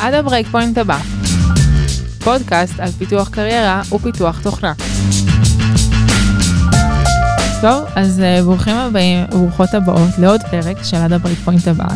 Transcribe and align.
עד 0.00 0.14
ה 0.14 0.46
breakpoint 0.46 0.78
הבא. 0.78 0.98
פודקאסט 2.24 2.80
על 2.80 2.90
פיתוח 2.98 3.28
קריירה 3.28 3.82
ופיתוח 3.92 4.40
תוכנה. 4.42 4.72
טוב, 7.60 7.84
אז 7.96 8.22
uh, 8.40 8.44
ברוכים 8.44 8.76
הבאים 8.76 9.24
וברוכות 9.32 9.74
הבאות 9.74 10.18
לעוד 10.18 10.40
פרק 10.50 10.82
של 10.82 10.96
עד 10.96 11.12
ה 11.12 11.38
breakpoint 11.38 11.68
הבא. 11.68 11.86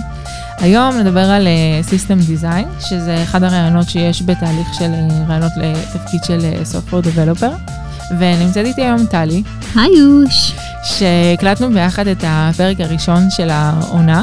היום 0.59 0.96
נדבר 0.96 1.30
על 1.30 1.48
system 1.82 2.19
uh, 2.19 2.27
design, 2.27 2.69
שזה 2.80 3.23
אחד 3.23 3.43
הראיונות 3.43 3.89
שיש 3.89 4.23
בתהליך 4.23 4.75
של 4.79 4.91
uh, 4.93 5.12
ראיונות 5.29 5.53
לתפקיד 5.57 6.25
של 6.25 6.39
uh, 6.41 6.75
Software 6.75 7.07
Developer. 7.07 7.73
ונמצאת 8.18 8.66
איתי 8.66 8.82
היום 8.82 9.07
טלי. 9.07 9.43
היי 9.75 9.91
יוש. 9.98 10.52
שהקלטנו 10.84 11.71
ביחד 11.71 12.07
את 12.07 12.25
הפרק 12.27 12.80
הראשון 12.80 13.30
של 13.30 13.50
העונה. 13.50 14.23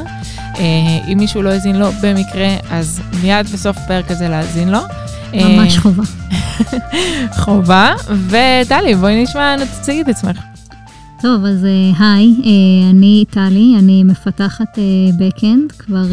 אה, 0.59 1.07
אם 1.07 1.18
מישהו 1.18 1.41
לא 1.41 1.49
האזין 1.49 1.75
לו 1.75 1.88
במקרה, 2.02 2.47
אז 2.69 3.01
מיד 3.21 3.46
בסוף 3.54 3.78
הפרק 3.78 4.11
הזה 4.11 4.29
להאזין 4.29 4.69
לו. 4.69 4.79
ממש 5.33 5.75
אה, 5.75 5.82
חובה. 5.82 6.04
חובה, 7.43 7.93
וטלי, 8.28 8.95
בואי 8.95 9.23
נשמע, 9.23 9.56
תציגי 9.82 10.01
את 10.01 10.07
עצמך. 10.07 10.37
טוב, 11.21 11.45
אז 11.45 11.65
אה, 11.65 12.14
היי, 12.14 12.36
אני 12.89 13.25
טלי, 13.29 13.75
אני 13.79 14.04
מפתחת 14.04 14.78
backend 15.19 15.73
כבר 15.79 16.06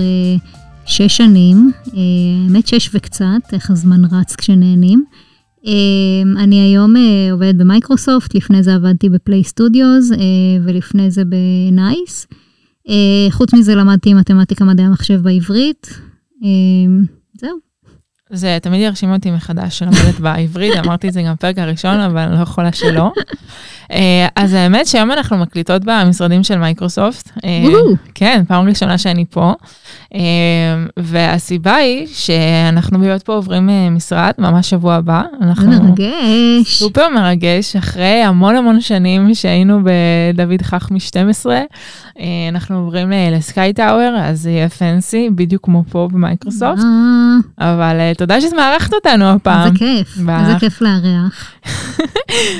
שש 0.86 1.16
שנים, 1.16 1.72
האמת 1.86 2.66
שש 2.66 2.90
וקצת, 2.94 3.52
איך 3.52 3.70
הזמן 3.70 4.02
רץ 4.04 4.36
כשנהנים. 4.36 5.04
אני 6.36 6.60
היום 6.60 6.94
עובדת 7.32 7.54
במייקרוסופט, 7.54 8.34
לפני 8.34 8.62
זה 8.62 8.74
עבדתי 8.74 9.08
בפליי 9.08 9.44
סטודיוס 9.44 10.10
ולפני 10.64 11.10
זה 11.10 11.22
ב 11.24 11.41
NICE. 11.41 12.26
אה, 12.32 12.47
חוץ 13.30 13.54
מזה 13.54 13.74
למדתי 13.74 14.14
מתמטיקה 14.14 14.64
מדעי 14.64 14.86
המחשב 14.86 15.20
בעברית. 15.22 16.00
אה, 16.44 16.48
זהו. 17.34 17.67
זה 18.30 18.58
תמיד 18.62 18.80
ירשים 18.80 19.12
אותי 19.12 19.30
מחדש 19.30 19.78
שלמדת 19.78 20.20
בעברית, 20.24 20.76
אמרתי 20.76 21.08
את 21.08 21.12
זה 21.12 21.22
גם 21.22 21.32
בפרק 21.32 21.58
הראשון, 21.58 22.00
אבל 22.00 22.18
אני 22.18 22.36
לא 22.36 22.42
יכולה 22.42 22.72
שלא. 22.72 23.12
אה, 23.92 24.26
אז 24.36 24.52
האמת 24.52 24.86
שהיום 24.86 25.12
אנחנו 25.12 25.36
מקליטות 25.36 25.82
במשרדים 25.84 26.42
של 26.42 26.58
מייקרוסופט. 26.58 27.30
כן, 28.14 28.42
פעם 28.48 28.68
ראשונה 28.68 28.98
שאני 28.98 29.24
פה. 29.30 29.52
והסיבה 30.96 31.74
היא 31.74 32.06
שאנחנו 32.12 32.98
להיות 32.98 33.22
פה 33.22 33.32
עוברים 33.32 33.68
משרד 33.90 34.32
ממש 34.38 34.70
שבוע 34.70 34.94
הבא. 34.94 35.22
אנחנו 35.40 35.70
מרגש. 35.70 36.78
סופר 36.78 37.08
מרגש, 37.08 37.76
אחרי 37.76 38.22
המון 38.22 38.56
המון 38.56 38.80
שנים 38.80 39.34
שהיינו 39.34 39.80
בדוד 40.34 40.62
חכמי 40.62 41.00
12, 41.00 41.60
אנחנו 42.48 42.78
עוברים 42.78 43.12
לסקאי 43.32 43.72
טאוור, 43.72 44.16
אז 44.20 44.40
זה 44.40 44.50
יהיה 44.50 44.68
פנסי, 44.68 45.30
בדיוק 45.34 45.64
כמו 45.64 45.84
פה 45.90 46.08
במייקרוסופט. 46.12 46.82
אבל 47.58 47.96
תודה 48.18 48.40
שאת 48.40 48.52
מארחת 48.52 48.94
אותנו 48.94 49.24
הפעם. 49.30 49.66
איזה 49.66 49.78
כיף, 49.78 50.18
איזה 50.18 50.58
כיף 50.60 50.80
לארח. 50.80 51.52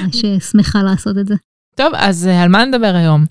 ממש 0.05 0.23
שמחה 0.51 0.83
לעשות 0.83 1.19
את 1.19 1.27
זה. 1.27 1.35
טוב, 1.75 1.93
אז 1.97 2.27
אה, 2.27 2.43
על 2.43 2.49
מה 2.49 2.65
נדבר 2.65 2.95
היום? 2.95 3.25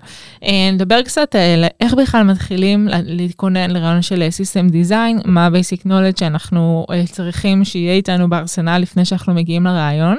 אה, 0.44 0.70
נדבר 0.72 1.02
קצת 1.02 1.34
על 1.34 1.64
איך 1.80 1.94
בכלל 1.94 2.22
מתחילים 2.22 2.88
להתכונן 3.04 3.70
לרעיון 3.70 4.02
של 4.02 4.22
System 4.22 4.72
Design, 4.72 5.22
מה 5.24 5.46
ה-Basic 5.46 5.86
Knowledge 5.86 6.20
שאנחנו 6.20 6.86
אה, 6.90 7.04
צריכים 7.06 7.64
שיהיה 7.64 7.94
איתנו 7.94 8.30
בארסנל 8.30 8.78
לפני 8.78 9.04
שאנחנו 9.04 9.34
מגיעים 9.34 9.64
לרעיון, 9.64 10.16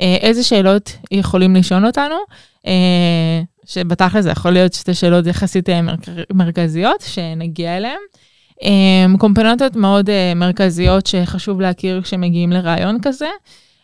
איזה 0.00 0.44
שאלות 0.44 0.92
יכולים 1.10 1.56
לשאול 1.56 1.86
אותנו, 1.86 2.16
שבתכל'ס 3.66 4.24
זה 4.24 4.30
יכול 4.30 4.50
להיות 4.50 4.72
שתי 4.72 4.94
שאלות 4.94 5.26
יחסית 5.26 5.68
מרכזיות 6.32 7.00
שנגיע 7.00 7.76
אליהן. 7.76 8.00
קומפוננטות 9.18 9.76
מאוד 9.76 10.10
מרכזיות 10.36 11.06
שחשוב 11.06 11.60
להכיר 11.60 12.02
כשמגיעים 12.02 12.52
לראיון 12.52 12.98
כזה. 13.02 13.28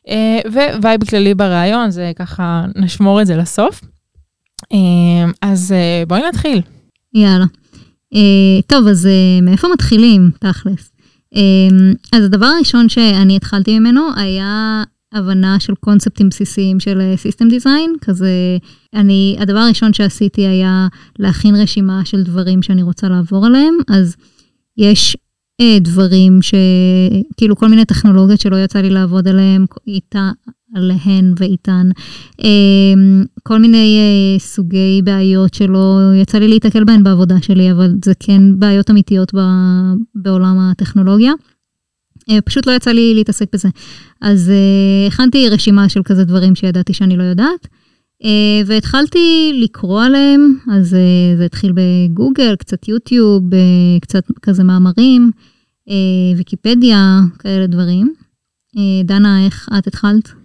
אה, 0.08 0.38
vibe 0.82 1.04
כללי 1.04 1.34
בראיון, 1.34 1.90
זה 1.90 2.12
ככה, 2.16 2.64
נשמור 2.76 3.22
את 3.22 3.26
זה 3.26 3.36
לסוף. 3.36 3.80
אה, 4.72 5.30
אז 5.42 5.72
אה, 5.72 6.02
בואי 6.08 6.22
נתחיל. 6.28 6.60
יאללה. 7.14 7.44
טוב, 8.66 8.86
אז 8.86 9.08
מאיפה 9.42 9.68
מתחילים, 9.72 10.30
תכלס? 10.38 10.92
אז 12.12 12.24
הדבר 12.24 12.46
הראשון 12.46 12.88
שאני 12.88 13.36
התחלתי 13.36 13.78
ממנו 13.78 14.00
היה 14.16 14.82
הבנה 15.12 15.60
של 15.60 15.74
קונספטים 15.74 16.28
בסיסיים 16.28 16.80
של 16.80 17.12
סיסטם 17.16 17.48
דיזיין, 17.48 17.94
כזה, 18.00 18.30
אני, 18.94 19.36
הדבר 19.40 19.58
הראשון 19.58 19.92
שעשיתי 19.92 20.46
היה 20.46 20.88
להכין 21.18 21.54
רשימה 21.54 22.00
של 22.04 22.22
דברים 22.22 22.62
שאני 22.62 22.82
רוצה 22.82 23.08
לעבור 23.08 23.46
עליהם, 23.46 23.74
אז 23.88 24.16
יש 24.80 25.16
אה, 25.60 25.78
דברים 25.80 26.38
שכאילו 26.42 27.56
כל 27.56 27.68
מיני 27.68 27.84
טכנולוגיות 27.84 28.40
שלא 28.40 28.56
יצא 28.56 28.78
לי 28.78 28.90
לעבוד 28.90 29.28
עליהן 29.28 29.64
איתה, 29.86 30.30
עליהן 30.74 31.34
ואיתן, 31.38 31.90
אה, 32.44 33.02
כל 33.42 33.58
מיני 33.58 33.98
אה, 33.98 34.38
סוגי 34.38 35.00
בעיות 35.04 35.54
שלא 35.54 35.98
יצא 36.14 36.38
לי 36.38 36.48
להתקל 36.48 36.84
בהן 36.84 37.02
בעבודה 37.04 37.42
שלי, 37.42 37.72
אבל 37.72 37.94
זה 38.04 38.12
כן 38.20 38.58
בעיות 38.58 38.90
אמיתיות 38.90 39.32
בעולם 40.14 40.58
הטכנולוגיה. 40.58 41.32
פשוט 42.44 42.66
לא 42.66 42.72
יצא 42.72 42.90
לי 42.90 43.14
להתעסק 43.14 43.46
בזה. 43.52 43.68
אז 44.22 44.52
הכנתי 45.06 45.48
רשימה 45.48 45.88
של 45.88 46.02
כזה 46.04 46.24
דברים 46.24 46.54
שידעתי 46.54 46.92
שאני 46.92 47.16
לא 47.16 47.22
יודעת. 47.22 47.68
Uh, 48.22 48.26
והתחלתי 48.66 49.52
לקרוא 49.62 50.02
עליהם, 50.02 50.58
אז 50.72 50.94
uh, 50.94 51.38
זה 51.38 51.44
התחיל 51.44 51.72
בגוגל, 51.74 52.56
קצת 52.56 52.88
יוטיוב, 52.88 53.42
uh, 53.52 54.00
קצת 54.00 54.24
כזה 54.42 54.64
מאמרים, 54.64 55.30
ויקיפדיה, 56.36 57.20
כאלה 57.38 57.66
דברים. 57.66 58.14
דנה, 59.04 59.46
איך 59.46 59.68
את 59.78 59.86
התחלת? 59.86 60.39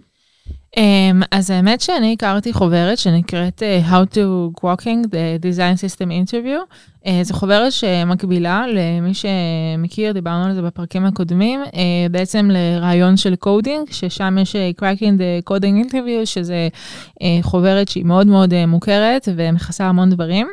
Um, 0.76 1.26
אז 1.30 1.50
האמת 1.50 1.80
שאני 1.80 2.12
הכרתי 2.12 2.52
חוברת 2.52 2.98
שנקראת 2.98 3.62
uh, 3.62 3.90
How 3.90 4.14
to 4.14 4.60
Walking 4.60 5.06
the 5.06 5.42
Design 5.42 5.76
System 5.78 6.08
Interview. 6.08 6.74
Uh, 7.04 7.08
זו 7.22 7.34
חוברת 7.34 7.72
שמקבילה 7.72 8.64
למי 8.66 9.12
שמכיר, 9.14 10.12
דיברנו 10.12 10.44
על 10.44 10.54
זה 10.54 10.62
בפרקים 10.62 11.04
הקודמים, 11.04 11.62
uh, 11.64 11.72
בעצם 12.10 12.50
לראיון 12.52 13.16
של 13.16 13.36
coding, 13.36 13.90
ששם 13.90 14.38
יש 14.40 14.56
Cracking 14.56 15.18
the 15.18 15.50
Coding 15.50 15.90
Interview, 15.90 16.24
שזה 16.24 16.68
uh, 17.12 17.22
חוברת 17.42 17.88
שהיא 17.88 18.04
מאוד 18.04 18.26
מאוד 18.26 18.52
uh, 18.52 18.66
מוכרת 18.66 19.28
ומכסה 19.36 19.86
המון 19.86 20.10
דברים. 20.10 20.48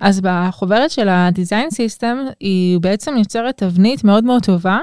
אז 0.00 0.20
בחוברת 0.24 0.90
של 0.90 1.08
ה-Design 1.08 1.72
System 1.74 2.32
היא 2.40 2.80
בעצם 2.80 3.14
יוצרת 3.18 3.56
תבנית 3.56 4.04
מאוד 4.04 4.24
מאוד 4.24 4.42
טובה 4.44 4.78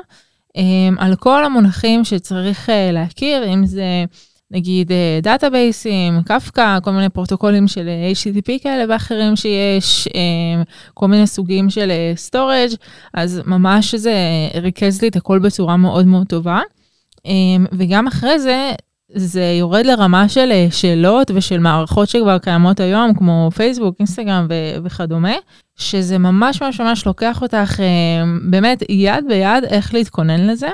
um, 0.49 0.59
על 0.97 1.15
כל 1.15 1.45
המונחים 1.45 2.03
שצריך 2.03 2.69
uh, 2.69 2.93
להכיר, 2.93 3.53
אם 3.53 3.65
זה... 3.65 4.05
נגיד 4.51 4.91
דאטאבייסים, 5.21 6.21
קפקא, 6.25 6.79
כל 6.83 6.91
מיני 6.91 7.09
פרוטוקולים 7.09 7.67
של 7.67 7.89
HTTP 8.13 8.63
כאלה 8.63 8.83
ואחרים 8.89 9.35
שיש, 9.35 10.07
אה, 10.07 10.63
כל 10.93 11.07
מיני 11.07 11.27
סוגים 11.27 11.69
של 11.69 11.91
storage, 12.15 12.69
אה, 12.71 13.23
אז 13.23 13.41
ממש 13.45 13.95
זה 13.95 14.13
ריכז 14.55 15.01
לי 15.01 15.07
את 15.07 15.15
הכל 15.15 15.39
בצורה 15.39 15.77
מאוד 15.77 16.05
מאוד 16.05 16.27
טובה. 16.27 16.61
אה, 17.25 17.31
וגם 17.71 18.07
אחרי 18.07 18.39
זה, 18.39 18.71
זה 19.15 19.55
יורד 19.59 19.85
לרמה 19.85 20.29
של 20.29 20.51
שאלות 20.71 21.31
ושל 21.35 21.59
מערכות 21.59 22.09
שכבר 22.09 22.37
קיימות 22.37 22.79
היום, 22.79 23.13
כמו 23.13 23.49
פייסבוק, 23.55 23.95
אינסטגרם 23.99 24.47
ו- 24.49 24.83
וכדומה, 24.83 25.33
שזה 25.75 26.17
ממש 26.17 26.61
ממש 26.61 26.81
ממש 26.81 27.05
לוקח 27.05 27.41
אותך 27.41 27.79
באמת 28.49 28.83
יד 28.89 29.25
ביד 29.27 29.63
איך 29.63 29.93
להתכונן 29.93 30.47
לזה. 30.47 30.69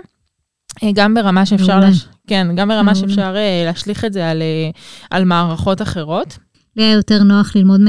גם 0.94 1.14
ברמה 1.14 1.46
שאפשר, 1.46 1.80
לש... 1.80 2.08
כן, 2.28 2.48
גם 2.56 2.68
ברמה 2.68 2.96
שאפשר 2.96 3.34
אה, 3.36 3.64
להשליך 3.66 4.06
את 4.06 4.14
זה 4.14 4.30
על, 4.30 4.42
אה, 4.42 4.70
על 5.12 5.26
מערכות 5.26 5.82
אחרות. 5.82 6.38
לי 6.76 6.84
היה 6.84 6.94
יותר 6.94 7.24
נוח 7.24 7.56
ללמוד 7.56 7.82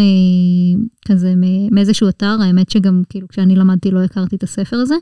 כזה 1.09 1.34
מאיזשהו 1.71 2.09
אתר, 2.09 2.37
האמת 2.43 2.71
שגם 2.71 3.03
כאילו 3.09 3.28
כשאני 3.28 3.56
למדתי 3.56 3.91
לא 3.91 4.05
הכרתי 4.05 4.37
את 4.37 4.43
הספר 4.43 4.76
הזה, 4.76 4.94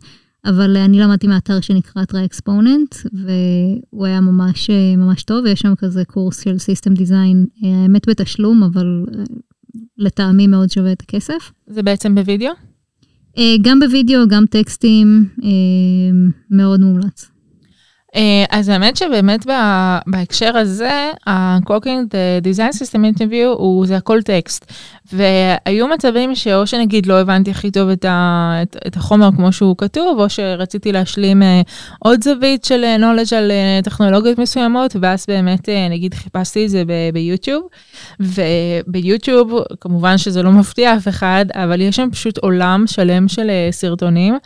אבל 0.45 0.77
אני 0.77 1.01
למדתי 1.01 1.27
מאתר 1.27 1.61
שנקרא 1.61 2.05
Try 2.05 2.25
Exponent, 2.25 2.94
והוא 3.12 4.06
היה 4.06 4.21
ממש 4.21 4.71
ממש 4.97 5.23
טוב, 5.23 5.45
ויש 5.45 5.61
שם 5.61 5.75
כזה 5.75 6.05
קורס 6.05 6.45
של 6.45 6.59
system 6.59 6.94
design, 6.94 7.47
אה, 7.65 7.83
האמת 7.83 8.09
בתשלום, 8.09 8.62
אבל 8.62 9.05
לטעמי 9.99 10.47
מאוד 10.47 10.71
שווה 10.71 10.93
את 10.93 11.03
הכסף. 11.03 11.53
זה 11.67 11.83
בעצם 11.83 12.15
בווידאו? 12.15 12.53
גם 13.62 13.81
בווידאו, 13.81 14.29
גם 14.29 14.45
טקסטים, 14.51 15.29
מאוד 16.51 16.81
מומלץ. 16.81 17.31
אה, 18.17 18.44
אז 18.50 18.69
האמת 18.69 18.97
שבאמת 18.97 19.47
בהקשר 20.06 20.56
הזה, 20.56 21.11
ה-Cooking 21.26 22.14
Design 22.44 22.73
System 22.73 23.19
Interview 23.19 23.47
הוא 23.47 23.87
זה 23.87 23.97
הכל 23.97 24.23
טקסט. 24.23 24.73
והיו 25.12 25.88
מצבים 25.88 26.35
שאו 26.35 26.67
שנגיד 26.67 27.06
לא 27.06 27.20
הבנתי 27.20 27.50
הכי 27.50 27.70
טוב 27.70 27.88
את, 27.88 28.05
ה, 28.05 28.59
את, 28.62 28.76
את 28.87 28.97
החומר 28.97 29.29
כמו 29.37 29.53
שהוא 29.53 29.76
כתוב, 29.79 30.20
או 30.20 30.31
שרציתי 30.31 30.93
להשלים 30.93 31.43
uh, 31.43 31.44
עוד 31.99 32.25
זווית 32.25 32.64
של 32.64 32.85
uh, 32.85 33.00
knowledge 33.00 33.35
על 33.35 33.50
uh, 33.50 33.85
טכנולוגיות 33.85 34.38
מסוימות, 34.38 34.97
ואז 35.00 35.25
באמת 35.29 35.69
uh, 35.69 35.73
נגיד 35.91 36.15
חיפשתי 36.15 36.65
את 36.65 36.70
זה 36.70 36.82
ביוטיוב. 37.12 37.62
וביוטיוב, 38.21 39.53
כמובן 39.81 40.19
שזה 40.19 40.43
לא 40.43 40.53
מפתיע 40.53 40.97
אף 40.97 41.09
אחד, 41.09 41.45
אבל 41.55 41.81
יש 41.81 41.97
שם 41.97 42.09
פשוט 42.13 42.39
עולם 42.39 42.85
שלם 42.87 43.29
של 43.29 43.51
uh, 43.51 43.73
סרטונים, 43.73 44.39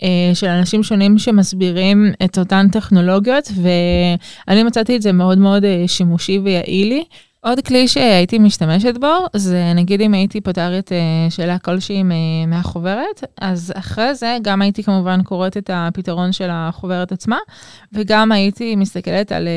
uh, 0.00 0.04
של 0.34 0.46
אנשים 0.46 0.82
שונים 0.82 1.18
שמסבירים 1.18 2.12
את 2.24 2.38
אותן 2.38 2.68
טכנולוגיות, 2.72 3.50
ואני 3.62 4.62
מצאתי 4.62 4.96
את 4.96 5.02
זה 5.02 5.12
מאוד 5.12 5.38
מאוד 5.38 5.64
uh, 5.64 5.66
שימושי 5.86 6.38
ויעיל 6.38 6.88
לי. 6.88 7.04
עוד 7.44 7.60
כלי 7.60 7.88
שהייתי 7.88 8.38
משתמשת 8.38 8.96
בו, 9.00 9.26
זה 9.36 9.72
נגיד 9.74 10.00
אם 10.00 10.14
הייתי 10.14 10.40
פותרת 10.40 10.92
אה, 10.92 11.30
שאלה 11.30 11.58
כלשהי 11.58 12.02
מהחוברת, 12.46 13.24
אז 13.40 13.72
אחרי 13.76 14.14
זה 14.14 14.36
גם 14.42 14.62
הייתי 14.62 14.82
כמובן 14.82 15.22
קוראת 15.22 15.56
את 15.56 15.70
הפתרון 15.72 16.32
של 16.32 16.48
החוברת 16.50 17.12
עצמה, 17.12 17.38
וגם 17.92 18.32
הייתי 18.32 18.76
מסתכלת 18.76 19.32
על 19.32 19.48
אה, 19.48 19.52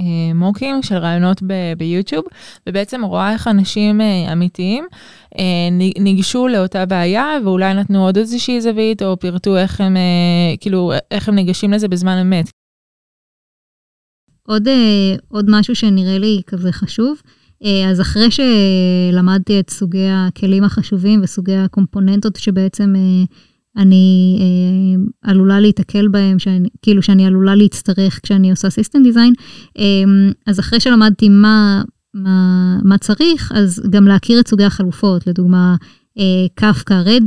אה, 0.00 0.34
מוקים 0.34 0.82
של 0.82 0.94
רעיונות 0.94 1.42
ביוטיוב, 1.76 2.24
ובעצם 2.66 3.04
רואה 3.04 3.32
איך 3.32 3.48
אנשים 3.48 4.00
אמיתיים 4.32 4.86
ניגשו 5.98 6.48
לאותה 6.48 6.86
בעיה, 6.86 7.26
ואולי 7.44 7.74
נתנו 7.74 8.04
עוד 8.04 8.16
איזושהי 8.18 8.60
זווית, 8.60 9.02
או 9.02 9.20
פירטו 9.20 9.56
איך 9.56 9.80
הם, 9.80 9.96
כאילו, 10.60 10.92
איך 11.10 11.28
הם 11.28 11.34
ניגשים 11.34 11.72
לזה 11.72 11.88
בזמן 11.88 12.18
אמת. 12.18 12.65
עוד, 14.46 14.68
אה, 14.68 15.16
עוד 15.28 15.46
משהו 15.48 15.74
שנראה 15.74 16.18
לי 16.18 16.40
כזה 16.46 16.72
חשוב, 16.72 17.22
אה, 17.64 17.90
אז 17.90 18.00
אחרי 18.00 18.28
שלמדתי 18.30 19.60
את 19.60 19.70
סוגי 19.70 20.08
הכלים 20.10 20.64
החשובים 20.64 21.20
וסוגי 21.22 21.56
הקומפוננטות 21.56 22.36
שבעצם 22.36 22.94
אה, 22.96 23.24
אני 23.82 24.38
עלולה 25.22 25.60
להיתקל 25.60 26.08
בהם, 26.08 26.38
שאני, 26.38 26.68
כאילו 26.82 27.02
שאני 27.02 27.26
עלולה 27.26 27.54
להצטרך 27.54 28.20
כשאני 28.22 28.50
עושה 28.50 28.70
סיסטם 28.70 29.02
דיזיין, 29.02 29.32
אז 30.46 30.60
אחרי 30.60 30.80
שלמדתי 30.80 31.28
מה, 31.28 31.82
מה, 32.14 32.78
מה 32.84 32.98
צריך, 32.98 33.52
אז 33.54 33.82
גם 33.90 34.04
להכיר 34.08 34.40
את 34.40 34.48
סוגי 34.48 34.64
החלופות, 34.64 35.26
לדוגמה, 35.26 35.76
קפקא 36.54 37.02
רד, 37.06 37.22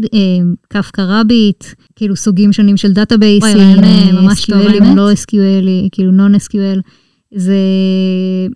קפקא 0.70 1.02
רביט, 1.08 1.64
כאילו 1.96 2.16
סוגים 2.16 2.54
שונים 2.54 2.78
של 2.78 2.94
דאטאבייסים, 2.94 3.78
ממש 4.14 4.50
SQL, 4.50 4.96
לא 4.96 5.12
SQL, 5.12 5.68
כאילו 5.92 6.12
נון 6.12 6.36
SQL. 6.36 6.80
זה 7.34 7.58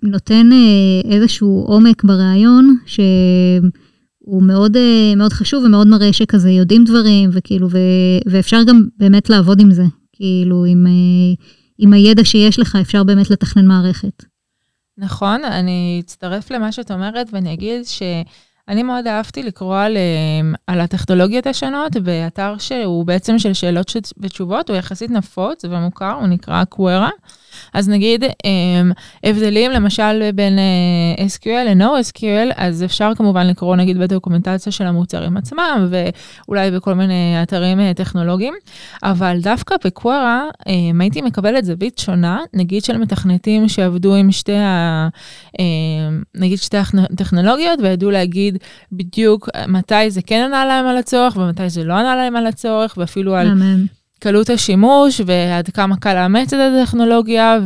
נותן 0.04 0.50
אה, 0.52 1.12
איזשהו 1.12 1.64
עומק 1.68 2.04
ברעיון 2.04 2.78
שהוא 2.86 4.44
מאוד, 4.44 4.78
אה, 4.78 5.16
מאוד 5.16 5.34
חשוב 5.34 5.64
ומאוד 5.64 5.88
מראה 5.88 6.14
שכזה 6.14 6.50
יודעים 6.50 6.84
דברים 6.84 7.30
וכאילו, 7.34 7.70
ו, 7.72 7.78
ואפשר 8.26 8.64
גם 8.68 8.88
באמת 8.98 9.30
לעבוד 9.30 9.60
עם 9.60 9.72
זה. 9.72 9.84
כאילו, 10.14 10.66
עם, 10.66 10.88
אה, 10.88 11.46
עם 11.78 11.94
הידע 11.94 12.24
שיש 12.26 12.60
לך 12.60 12.78
אפשר 12.82 13.04
באמת 13.04 13.30
לתכנן 13.30 13.66
מערכת. 13.66 14.24
נכון, 14.98 15.44
אני 15.44 16.02
אצטרף 16.06 16.52
למה 16.52 16.72
שאת 16.72 16.92
אומרת 16.92 17.30
ואני 17.34 17.54
אגיד 17.54 17.86
ש... 17.86 18.02
אני 18.68 18.84
מאוד 18.84 19.08
אהבתי 19.08 19.44
לקרוא 19.44 19.78
על, 19.78 19.98
על 20.68 20.80
הטכנולוגיות 20.82 21.48
השונות 21.48 21.98
באתר 21.98 22.56
שהוא 22.58 23.06
בעצם 23.06 23.40
של 23.40 23.54
שאלות 23.54 23.92
ותשובות, 24.18 24.70
הוא 24.70 24.78
יחסית 24.78 25.12
נפוץ 25.12 25.66
ומוכר, 25.66 26.12
הוא 26.12 26.28
נקרא 26.28 26.64
קוורה. 26.64 27.10
אז 27.74 27.90
נגיד 27.90 28.24
אמ, 28.24 28.92
הבדלים 29.24 29.72
למשל 29.72 30.32
בין 30.36 30.60
אה, 30.60 31.26
SQL 31.26 31.70
ל-NoSQL, 31.70 32.54
אז 32.56 32.84
אפשר 32.84 33.12
כמובן 33.16 33.48
לקרוא 33.48 33.76
נגיד 33.76 33.98
בדוקומנטציה 33.98 34.72
של 34.72 34.86
המוצרים 34.86 35.38
עצמם, 35.38 35.90
ואולי 35.90 36.72
בכל 36.72 36.94
מיני 36.94 37.44
אתרים 37.44 37.80
אה, 37.80 37.94
טכנולוגיים, 37.94 38.54
אבל 39.04 39.38
דווקא 39.42 39.76
בקווארה 39.86 40.44
אמ, 40.68 41.02
הייתי 41.02 41.22
מקבלת 41.22 41.66
זווית 41.66 41.98
שונה, 41.98 42.40
נגיד 42.54 42.84
של 42.84 42.98
מתכנתים 42.98 43.70
שעבדו 43.70 44.16
עם 44.16 44.32
שתי 44.32 44.58
ה... 44.58 45.08
אמ, 45.60 46.24
נגיד 46.36 46.58
שתי 46.58 46.78
הטכנולוגיות, 46.78 47.80
וידעו 47.82 48.12
להגיד 48.12 48.58
בדיוק 48.92 49.50
מתי 49.68 50.10
זה 50.10 50.22
כן 50.22 50.42
ענה 50.46 50.66
להם 50.66 50.86
על 50.86 50.98
הצורך, 50.98 51.38
ומתי 51.38 51.70
זה 51.70 51.84
לא 51.84 51.94
ענה 51.94 52.16
להם 52.16 52.36
על 52.36 52.48
הצורך, 52.48 52.96
ואפילו 52.98 53.36
על... 53.36 53.48
אמן. 53.48 53.86
קלות 54.24 54.50
השימוש 54.50 55.22
ועד 55.26 55.70
כמה 55.70 55.96
קל 55.96 56.14
לאמץ 56.14 56.54
את 56.54 56.60
הטכנולוגיה, 56.60 57.60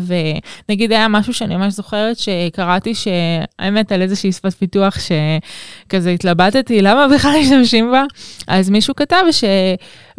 ונגיד 0.69 0.91
היה 0.91 1.07
משהו 1.07 1.33
שאני 1.33 1.55
ממש 1.55 1.73
זוכרת 1.73 2.17
שקראתי 2.17 2.93
שהאמת 2.95 3.91
על 3.91 4.01
איזושהי 4.01 4.31
שפת 4.31 4.53
פיתוח 4.53 4.97
שכזה 4.99 6.09
התלבטתי 6.09 6.81
למה 6.81 7.07
בכלל 7.15 7.31
משתמשים 7.41 7.91
בה, 7.91 8.03
אז 8.47 8.69
מישהו 8.69 8.95
כתב 8.95 9.23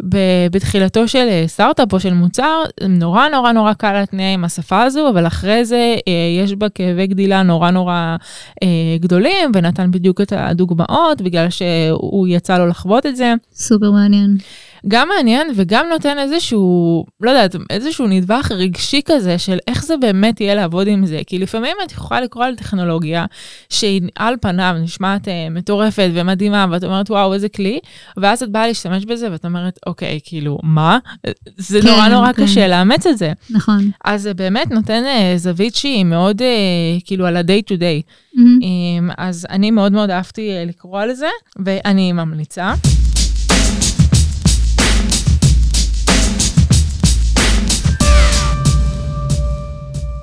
שבתחילתו 0.03 1.07
של 1.07 1.43
סטארט-אפ 1.47 1.93
או 1.93 1.99
של 1.99 2.13
מוצר, 2.13 2.63
נורא 2.89 3.27
נורא 3.27 3.51
נורא 3.51 3.73
קל 3.73 3.93
להתניע 3.93 4.33
עם 4.33 4.43
השפה 4.43 4.83
הזו, 4.83 5.09
אבל 5.09 5.27
אחרי 5.27 5.65
זה 5.65 5.95
אה, 6.07 6.43
יש 6.43 6.53
בה 6.53 6.69
כאבי 6.69 7.07
גדילה 7.07 7.43
נורא 7.43 7.71
נורא 7.71 8.15
אה, 8.63 8.67
גדולים, 8.99 9.51
ונתן 9.55 9.91
בדיוק 9.91 10.21
את 10.21 10.33
הדוגמאות 10.35 11.21
בגלל 11.21 11.49
שהוא 11.49 12.27
יצא 12.27 12.57
לו 12.57 12.67
לחוות 12.67 13.05
את 13.05 13.15
זה. 13.15 13.33
סופר 13.53 13.91
מעניין. 13.91 14.37
גם 14.87 15.07
מעניין 15.15 15.47
וגם 15.55 15.85
נותן 15.89 16.19
איזשהו, 16.19 17.05
לא 17.21 17.29
יודעת, 17.29 17.55
איזשהו 17.69 18.07
נדבך 18.07 18.51
רגשי 18.51 19.01
כזה 19.05 19.37
של 19.37 19.57
איך 19.67 19.85
זה 19.85 19.97
באמת 19.97 20.41
יהיה 20.41 20.55
לעבוד 20.55 20.87
עם 20.87 21.05
זה. 21.05 21.21
כי 21.27 21.39
לפעמים 21.39 21.77
את 21.85 21.91
יכולה 21.91 22.21
לקרוא 22.21 22.45
על 22.45 22.55
טכנולוגיה 22.55 23.25
שהיא 23.69 24.01
על 24.15 24.35
פניו 24.41 24.75
נשמעת 24.83 25.27
uh, 25.27 25.31
מטורפת 25.51 26.09
ומדהימה, 26.13 26.65
ואת 26.71 26.83
אומרת, 26.83 27.11
וואו, 27.11 27.33
איזה 27.33 27.49
כלי, 27.49 27.79
ואז 28.17 28.43
את 28.43 28.51
באה 28.51 28.67
להשתמש 28.67 29.05
בזה 29.05 29.31
ואת 29.31 29.45
אומרת, 29.45 29.79
אוקיי, 29.87 30.19
כאילו, 30.23 30.59
מה? 30.63 30.99
זה 31.57 31.81
כן, 31.81 31.87
נורא 31.87 32.07
נורא 32.07 32.33
כן. 32.33 32.43
קשה 32.43 32.67
לאמץ 32.67 33.07
את 33.07 33.17
זה. 33.17 33.33
נכון. 33.49 33.91
אז 34.05 34.21
זה 34.21 34.33
באמת 34.33 34.71
נותן 34.71 35.03
uh, 35.03 35.37
זווית 35.37 35.75
שהיא 35.75 36.05
מאוד, 36.05 36.41
uh, 36.41 37.05
כאילו, 37.05 37.25
על 37.25 37.37
ה-day 37.37 37.71
to 37.71 37.75
day. 37.77 38.01
Mm-hmm. 38.35 38.39
Um, 38.39 39.13
אז 39.17 39.47
אני 39.49 39.71
מאוד 39.71 39.91
מאוד 39.91 40.09
אהבתי 40.09 40.51
uh, 40.51 40.69
לקרוא 40.69 41.01
על 41.01 41.13
זה, 41.13 41.29
ואני 41.65 42.11
ממליצה. 42.11 42.73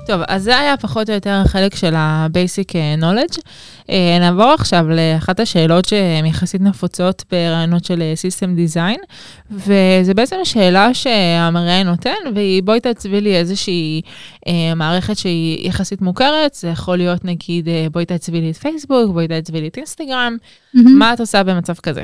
טוב, 0.07 0.21
אז 0.27 0.43
זה 0.43 0.59
היה 0.59 0.77
פחות 0.77 1.09
או 1.09 1.15
יותר 1.15 1.41
החלק 1.45 1.75
של 1.75 1.95
ה-basic 1.95 2.75
אה, 2.75 2.95
knowledge. 2.99 3.37
Uh, 3.81 3.91
נעבור 4.19 4.51
עכשיו 4.51 4.85
לאחת 4.89 5.39
השאלות 5.39 5.85
שהן 5.85 6.25
יחסית 6.25 6.61
נפוצות 6.61 7.23
ברעיונות 7.31 7.85
של 7.85 8.01
אה, 8.01 8.13
System 8.13 8.49
Design, 8.57 8.99
וזה 9.51 10.13
בעצם 10.13 10.35
שאלה 10.43 10.93
שהמראיין 10.93 11.87
נותן, 11.87 12.15
והיא 12.35 12.63
בואי 12.63 12.79
תעצבי 12.79 13.21
לי 13.21 13.35
איזושהי 13.35 14.01
uh, 14.45 14.51
מערכת 14.75 15.17
שהיא 15.17 15.67
יחסית 15.67 16.01
מוכרת, 16.01 16.53
זה 16.53 16.67
יכול 16.67 16.97
להיות 16.97 17.25
נגיד 17.25 17.67
בואי 17.91 18.05
תעצבי 18.05 18.41
לי 18.41 18.51
את 18.51 18.55
פייסבוק, 18.55 19.11
בואי 19.11 19.27
תעצבי 19.27 19.61
לי 19.61 19.67
את 19.67 19.77
אינסטגרם, 19.77 20.37
mm-hmm. 20.41 20.79
מה 20.89 21.13
את 21.13 21.19
עושה 21.19 21.43
במצב 21.43 21.73
כזה? 21.73 22.01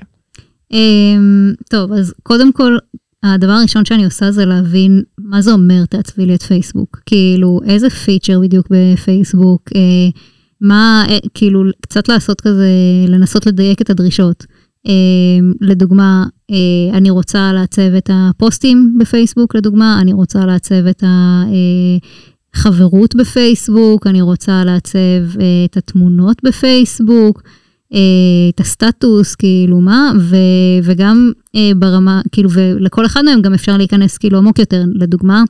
Um, 0.73 0.75
טוב, 1.69 1.91
אז 1.91 2.13
קודם 2.23 2.53
כל, 2.53 2.77
הדבר 3.23 3.51
הראשון 3.51 3.85
שאני 3.85 4.05
עושה 4.05 4.31
זה 4.31 4.45
להבין 4.45 5.03
מה 5.17 5.41
זה 5.41 5.51
אומר 5.51 5.85
תעצבי 5.85 6.25
לי 6.25 6.35
את 6.35 6.43
פייסבוק. 6.43 6.99
כאילו, 7.05 7.59
איזה 7.65 7.89
פיצ'ר 7.89 8.39
בדיוק 8.39 8.67
בפייסבוק, 8.69 9.61
אה, 9.75 9.81
מה, 10.61 11.05
אה, 11.09 11.17
כאילו, 11.33 11.63
קצת 11.81 12.09
לעשות 12.09 12.41
כזה, 12.41 12.69
לנסות 13.07 13.45
לדייק 13.45 13.81
את 13.81 13.89
הדרישות. 13.89 14.45
אה, 14.87 14.93
לדוגמה, 15.61 16.25
אה, 16.51 16.97
אני 16.97 17.09
רוצה 17.09 17.53
לעצב 17.53 17.93
את 17.97 18.09
הפוסטים 18.13 18.97
בפייסבוק, 18.99 19.55
לדוגמה, 19.55 19.97
אני 20.01 20.13
רוצה 20.13 20.45
לעצב 20.45 20.87
את 20.87 21.03
החברות 22.55 23.15
בפייסבוק, 23.15 24.07
אני 24.07 24.21
רוצה 24.21 24.63
לעצב 24.63 25.39
אה, 25.39 25.65
את 25.65 25.77
התמונות 25.77 26.43
בפייסבוק. 26.43 27.41
אה, 27.93 27.99
את 28.49 28.59
הסטטוס, 28.59 29.35
כאילו 29.35 29.81
מה, 29.81 30.11
ו, 30.19 30.35
וגם 30.83 31.31
אה, 31.55 31.71
ברמה, 31.75 32.21
כאילו, 32.31 32.49
ולכל 32.51 33.05
אחד 33.05 33.21
מהם 33.25 33.41
גם 33.41 33.53
אפשר 33.53 33.77
להיכנס 33.77 34.17
כאילו 34.17 34.37
עמוק 34.37 34.59
יותר. 34.59 34.83
לדוגמה, 34.93 35.43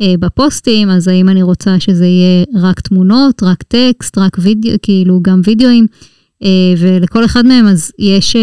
אה, 0.00 0.14
בפוסטים, 0.20 0.90
אז 0.90 1.08
האם 1.08 1.28
אני 1.28 1.42
רוצה 1.42 1.80
שזה 1.80 2.06
יהיה 2.06 2.44
רק 2.60 2.80
תמונות, 2.80 3.42
רק 3.42 3.62
טקסט, 3.62 4.18
רק 4.18 4.36
וידאו, 4.40 4.72
כאילו 4.82 5.20
גם 5.22 5.40
וידאוים. 5.44 5.86
ולכל 6.78 7.24
אחד 7.24 7.46
מהם 7.46 7.66
אז 7.66 7.92
יש, 7.98 8.36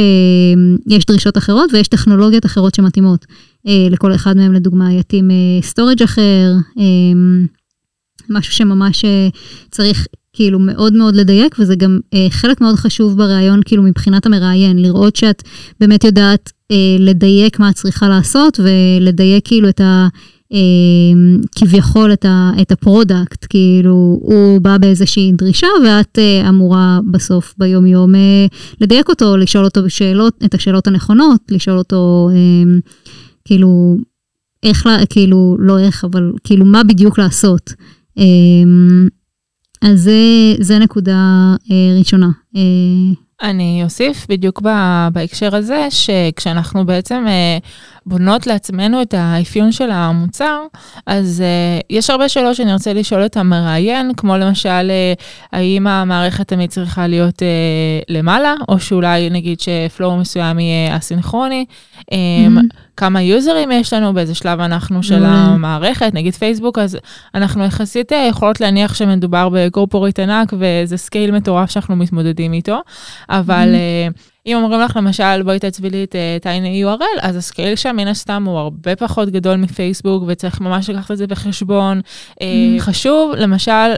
יש 0.87 1.05
דרישות 1.05 1.37
אחרות 1.37 1.73
ויש 1.73 1.87
טכנולוגיות 1.87 2.45
אחרות 2.45 2.75
שמתאימות. 2.75 3.25
לכל 3.65 4.15
אחד 4.15 4.37
מהם 4.37 4.53
לדוגמה 4.53 4.93
יתאים 4.93 5.31
storage 5.61 6.03
אחר, 6.03 6.53
משהו 8.29 8.53
שממש 8.53 9.05
צריך 9.71 10.07
כאילו 10.39 10.59
מאוד 10.59 10.93
מאוד 10.93 11.15
לדייק, 11.15 11.55
וזה 11.59 11.75
גם 11.75 11.99
אה, 12.13 12.27
חלק 12.29 12.61
מאוד 12.61 12.75
חשוב 12.75 13.17
בריאיון, 13.17 13.59
כאילו 13.65 13.83
מבחינת 13.83 14.25
המראיין, 14.25 14.81
לראות 14.81 15.15
שאת 15.15 15.43
באמת 15.79 16.03
יודעת 16.03 16.51
אה, 16.71 16.95
לדייק 16.99 17.59
מה 17.59 17.69
את 17.69 17.75
צריכה 17.75 18.09
לעשות, 18.09 18.59
ולדייק 18.59 19.47
כאילו 19.47 19.69
את, 19.69 19.81
ה, 19.81 20.07
כביכול 21.55 22.13
את, 22.13 22.25
ה, 22.25 22.51
את 22.61 22.71
ה 22.71 22.79
product, 22.79 23.45
כאילו 23.49 24.19
הוא 24.21 24.61
בא 24.61 24.77
באיזושהי 24.77 25.31
דרישה 25.31 25.67
ואת 25.85 26.19
אמורה 26.49 26.99
בסוף 27.11 27.53
ביום 27.57 27.85
יום 27.85 28.13
לדייק 28.81 29.09
אותו, 29.09 29.37
לשאול 29.37 29.65
אותו 29.65 29.89
שאלות, 29.89 30.33
את 30.45 30.53
השאלות 30.53 30.87
הנכונות, 30.87 31.41
לשאול 31.51 31.77
אותו 31.77 32.29
כאילו 33.45 33.97
איך, 34.63 34.85
כאילו 35.09 35.57
לא 35.59 35.79
איך, 35.79 36.05
אבל 36.05 36.31
כאילו 36.43 36.65
מה 36.65 36.83
בדיוק 36.83 37.19
לעשות. 37.19 37.73
אז 39.81 39.99
זה, 40.01 40.11
זה 40.59 40.79
נקודה 40.79 41.53
ראשונה. 41.99 42.29
אני 43.41 43.81
אוסיף 43.83 44.25
בדיוק 44.29 44.61
בהקשר 45.13 45.55
הזה, 45.55 45.87
שכשאנחנו 45.89 46.85
בעצם 46.85 47.25
בונות 48.09 48.47
לעצמנו 48.47 49.01
את 49.01 49.13
האפיון 49.17 49.71
של 49.71 49.91
המוצר, 49.91 50.59
אז 51.05 51.43
uh, 51.43 51.85
יש 51.89 52.09
הרבה 52.09 52.29
שאלות 52.29 52.55
שאני 52.55 52.73
רוצה 52.73 52.93
לשאול 52.93 53.25
את 53.25 53.37
המראיין, 53.37 54.11
כמו 54.17 54.37
למשל, 54.37 54.91
uh, 55.17 55.23
האם 55.51 55.87
המערכת 55.87 56.47
תמיד 56.47 56.69
צריכה 56.69 57.07
להיות 57.07 57.35
uh, 57.35 58.05
למעלה, 58.09 58.53
או 58.69 58.79
שאולי 58.79 59.29
נגיד 59.29 59.59
שפלואו 59.59 60.17
מסוים 60.17 60.59
יהיה 60.59 60.97
אסינכרוני. 60.97 61.65
Mm-hmm. 61.99 62.13
Um, 62.13 62.75
כמה 62.97 63.21
יוזרים 63.21 63.71
יש 63.71 63.93
לנו, 63.93 64.13
באיזה 64.13 64.35
שלב 64.35 64.59
אנחנו 64.59 65.03
של 65.03 65.25
המערכת, 65.25 66.13
נגיד 66.13 66.35
פייסבוק, 66.35 66.77
אז 66.77 66.97
אנחנו 67.35 67.65
יחסית 67.65 68.11
יכולות 68.29 68.61
להניח 68.61 68.95
שמדובר 68.95 69.49
ב 69.53 69.60
corporate 69.60 70.19
ענק 70.19 70.53
וזה 70.59 70.97
scale 70.97 71.31
מטורף 71.31 71.71
שאנחנו 71.71 71.95
מתמודדים 71.95 72.53
איתו, 72.53 72.79
אבל... 73.29 73.75
Mm-hmm. 73.75 74.38
אם 74.49 74.57
אומרים 74.63 74.81
לך 74.81 74.95
למשל 74.95 75.43
בואי 75.43 75.59
תעצבי 75.59 75.89
לי 75.89 76.03
את 76.03 76.15
Tiny 76.41 76.83
uh, 76.83 76.87
URL, 76.87 77.19
אז 77.21 77.35
ה 77.35 77.42
scale 77.42 77.75
שם 77.75 77.95
מן 77.95 78.07
הסתם 78.07 78.43
הוא 78.47 78.57
הרבה 78.57 78.95
פחות 78.95 79.29
גדול 79.29 79.55
מפייסבוק 79.55 80.23
וצריך 80.27 80.61
ממש 80.61 80.89
לקחת 80.89 81.11
את 81.11 81.17
זה 81.17 81.27
בחשבון. 81.27 81.99
Mm. 81.99 82.35
Uh, 82.39 82.43
חשוב 82.79 83.33
למשל 83.37 83.93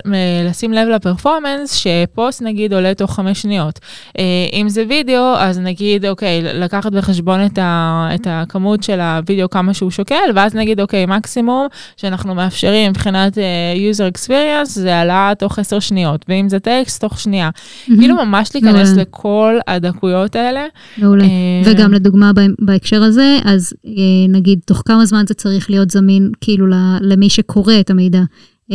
לשים 0.45 0.73
לב 0.73 0.87
ל 0.87 0.94
performance 0.94 1.73
שפוסט 1.73 2.41
נגיד 2.41 2.73
עולה 2.73 2.93
תוך 2.93 3.15
חמש 3.15 3.41
שניות. 3.41 3.79
Uh, 4.09 4.21
אם 4.53 4.69
זה 4.69 4.83
וידאו 4.89 5.35
אז 5.37 5.59
נגיד 5.59 6.05
אוקיי 6.05 6.41
לקחת 6.43 6.91
בחשבון 6.91 7.45
את, 7.45 7.57
ה, 7.57 8.09
את 8.15 8.27
הכמות 8.29 8.83
של 8.83 8.99
הוידאו 8.99 9.49
כמה 9.49 9.73
שהוא 9.73 9.91
שוקל 9.91 10.31
ואז 10.35 10.55
נגיד 10.55 10.81
אוקיי 10.81 11.05
מקסימום 11.05 11.67
שאנחנו 11.97 12.35
מאפשרים 12.35 12.89
מבחינת 12.89 13.37
uh, 13.37 13.41
user 13.77 14.17
experience 14.17 14.65
זה 14.65 14.99
עלה 14.99 15.31
תוך 15.39 15.59
עשר 15.59 15.79
שניות 15.79 16.25
ואם 16.27 16.49
זה 16.49 16.59
טקסט 16.59 17.01
תוך 17.01 17.19
שנייה. 17.19 17.49
Mm-hmm. 17.49 17.91
כאילו 17.99 18.15
ממש 18.15 18.49
להיכנס 18.53 18.89
לכל 18.97 19.57
הדקויות 19.67 20.35
האלה. 20.41 20.65
מעולה. 20.97 21.23
אה, 21.23 21.29
וגם 21.65 21.93
לדוגמה 21.93 22.31
בהקשר 22.59 23.03
הזה, 23.03 23.39
אז 23.43 23.73
אה, 23.85 23.91
נגיד 24.29 24.59
תוך 24.65 24.83
כמה 24.85 25.05
זמן 25.05 25.23
זה 25.27 25.33
צריך 25.33 25.69
להיות 25.69 25.91
זמין 25.91 26.31
כאילו 26.41 26.65
למי 27.01 27.29
שקורא 27.29 27.73
את 27.79 27.89
המידע. 27.89 28.21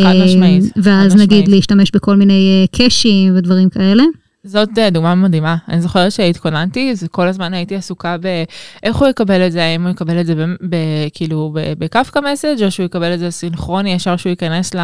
חד 0.02 0.14
משמעית. 0.25 0.64
אה, 0.64 0.68
ואז 0.76 1.12
חד 1.12 1.18
נגיד 1.18 1.38
משמעית. 1.38 1.49
להשתמש 1.49 1.90
בכל 1.94 2.16
מיני 2.16 2.66
קאשים 2.73 3.37
ודברים 3.37 3.68
כאלה. 3.70 4.04
זאת 4.46 4.68
דוגמה 4.92 5.14
מדהימה. 5.14 5.56
אני 5.68 5.80
זוכרת 5.80 6.12
שהתכוננתי, 6.12 6.94
כל 7.10 7.28
הזמן 7.28 7.54
הייתי 7.54 7.76
עסוקה 7.76 8.16
באיך 8.16 8.96
הוא 8.96 9.08
יקבל 9.08 9.46
את 9.46 9.52
זה, 9.52 9.64
האם 9.64 9.82
הוא 9.82 9.90
יקבל 9.90 10.20
את 10.20 10.26
זה 10.26 10.34
ב, 10.34 10.40
ב, 10.68 10.76
כאילו 11.14 11.52
בקפקא 11.78 12.20
מסאג' 12.32 12.62
או 12.62 12.70
שהוא 12.70 12.86
יקבל 12.86 13.14
את 13.14 13.18
זה 13.18 13.30
סינכרוני 13.30 13.92
ישר 13.92 14.16
שהוא 14.16 14.30
ייכנס 14.30 14.74
ל, 14.74 14.80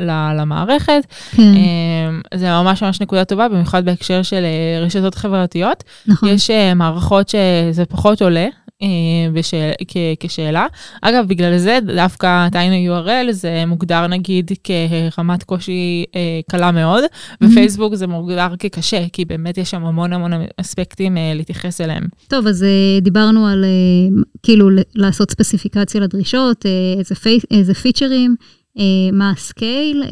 ל, 0.00 0.40
למערכת. 0.40 1.06
כן. 1.36 1.42
אמ, 1.42 2.20
זה 2.34 2.50
ממש 2.50 2.82
ממש 2.82 3.00
נקודה 3.00 3.24
טובה, 3.24 3.48
במיוחד 3.48 3.84
בהקשר 3.84 4.22
של 4.22 4.44
אה, 4.44 4.84
רשתות 4.84 5.14
חברתיות. 5.14 5.84
נכון. 6.06 6.28
יש 6.28 6.50
אה, 6.50 6.74
מערכות 6.74 7.28
שזה 7.28 7.84
פחות 7.84 8.22
עולה. 8.22 8.46
אה, 8.84 9.32
בשאל, 9.32 9.70
כ, 9.88 9.96
כשאלה. 10.20 10.66
אגב, 11.02 11.28
בגלל 11.28 11.58
זה 11.58 11.78
דווקא 11.96 12.48
טייני 12.52 12.88
URL 12.88 13.32
זה 13.32 13.64
מוגדר 13.66 14.06
נגיד 14.06 14.50
כרמת 14.64 15.42
קושי 15.42 16.04
אה, 16.14 16.40
קלה 16.50 16.70
מאוד, 16.72 17.04
mm-hmm. 17.04 17.46
ופייסבוק 17.46 17.94
זה 17.94 18.06
מוגדר 18.06 18.48
כקשה, 18.58 19.08
כי 19.12 19.24
באמת 19.24 19.58
יש 19.58 19.70
שם 19.70 19.84
המון 19.84 20.12
המון 20.12 20.32
אספקטים 20.56 21.16
אה, 21.16 21.32
להתייחס 21.34 21.80
אליהם. 21.80 22.04
טוב, 22.28 22.46
אז 22.46 22.62
אה, 22.62 23.00
דיברנו 23.00 23.46
על 23.46 23.64
אה, 23.64 24.22
כאילו 24.42 24.68
לעשות 24.94 25.30
ספציפיקציה 25.30 26.00
לדרישות, 26.00 26.66
אה, 26.66 26.70
איזה, 26.98 27.14
פי, 27.14 27.38
איזה 27.50 27.74
פיצ'רים, 27.74 28.36
אה, 28.78 28.84
מה 29.12 29.30
הסקייל, 29.30 30.02
אה, 30.04 30.08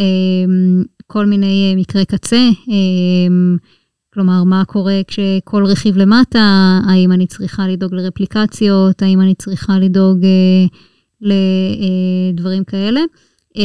כל 1.07 1.27
מיני 1.27 1.71
אה, 1.71 1.81
מקרי 1.81 2.05
קצה. 2.05 2.37
אה, 2.71 3.65
כלומר, 4.15 4.45
מה 4.45 4.65
קורה 4.65 5.01
כשכל 5.07 5.65
רכיב 5.65 5.97
למטה, 5.97 6.81
האם 6.87 7.13
אני 7.13 7.27
צריכה 7.27 7.69
לדאוג 7.69 7.95
לרפליקציות, 7.95 9.03
האם 9.03 9.21
אני 9.21 9.35
צריכה 9.35 9.79
לדאוג 9.79 10.25
אה, 10.25 10.67
לדברים 11.21 12.65
כאלה. 12.65 13.01
אה, 13.57 13.63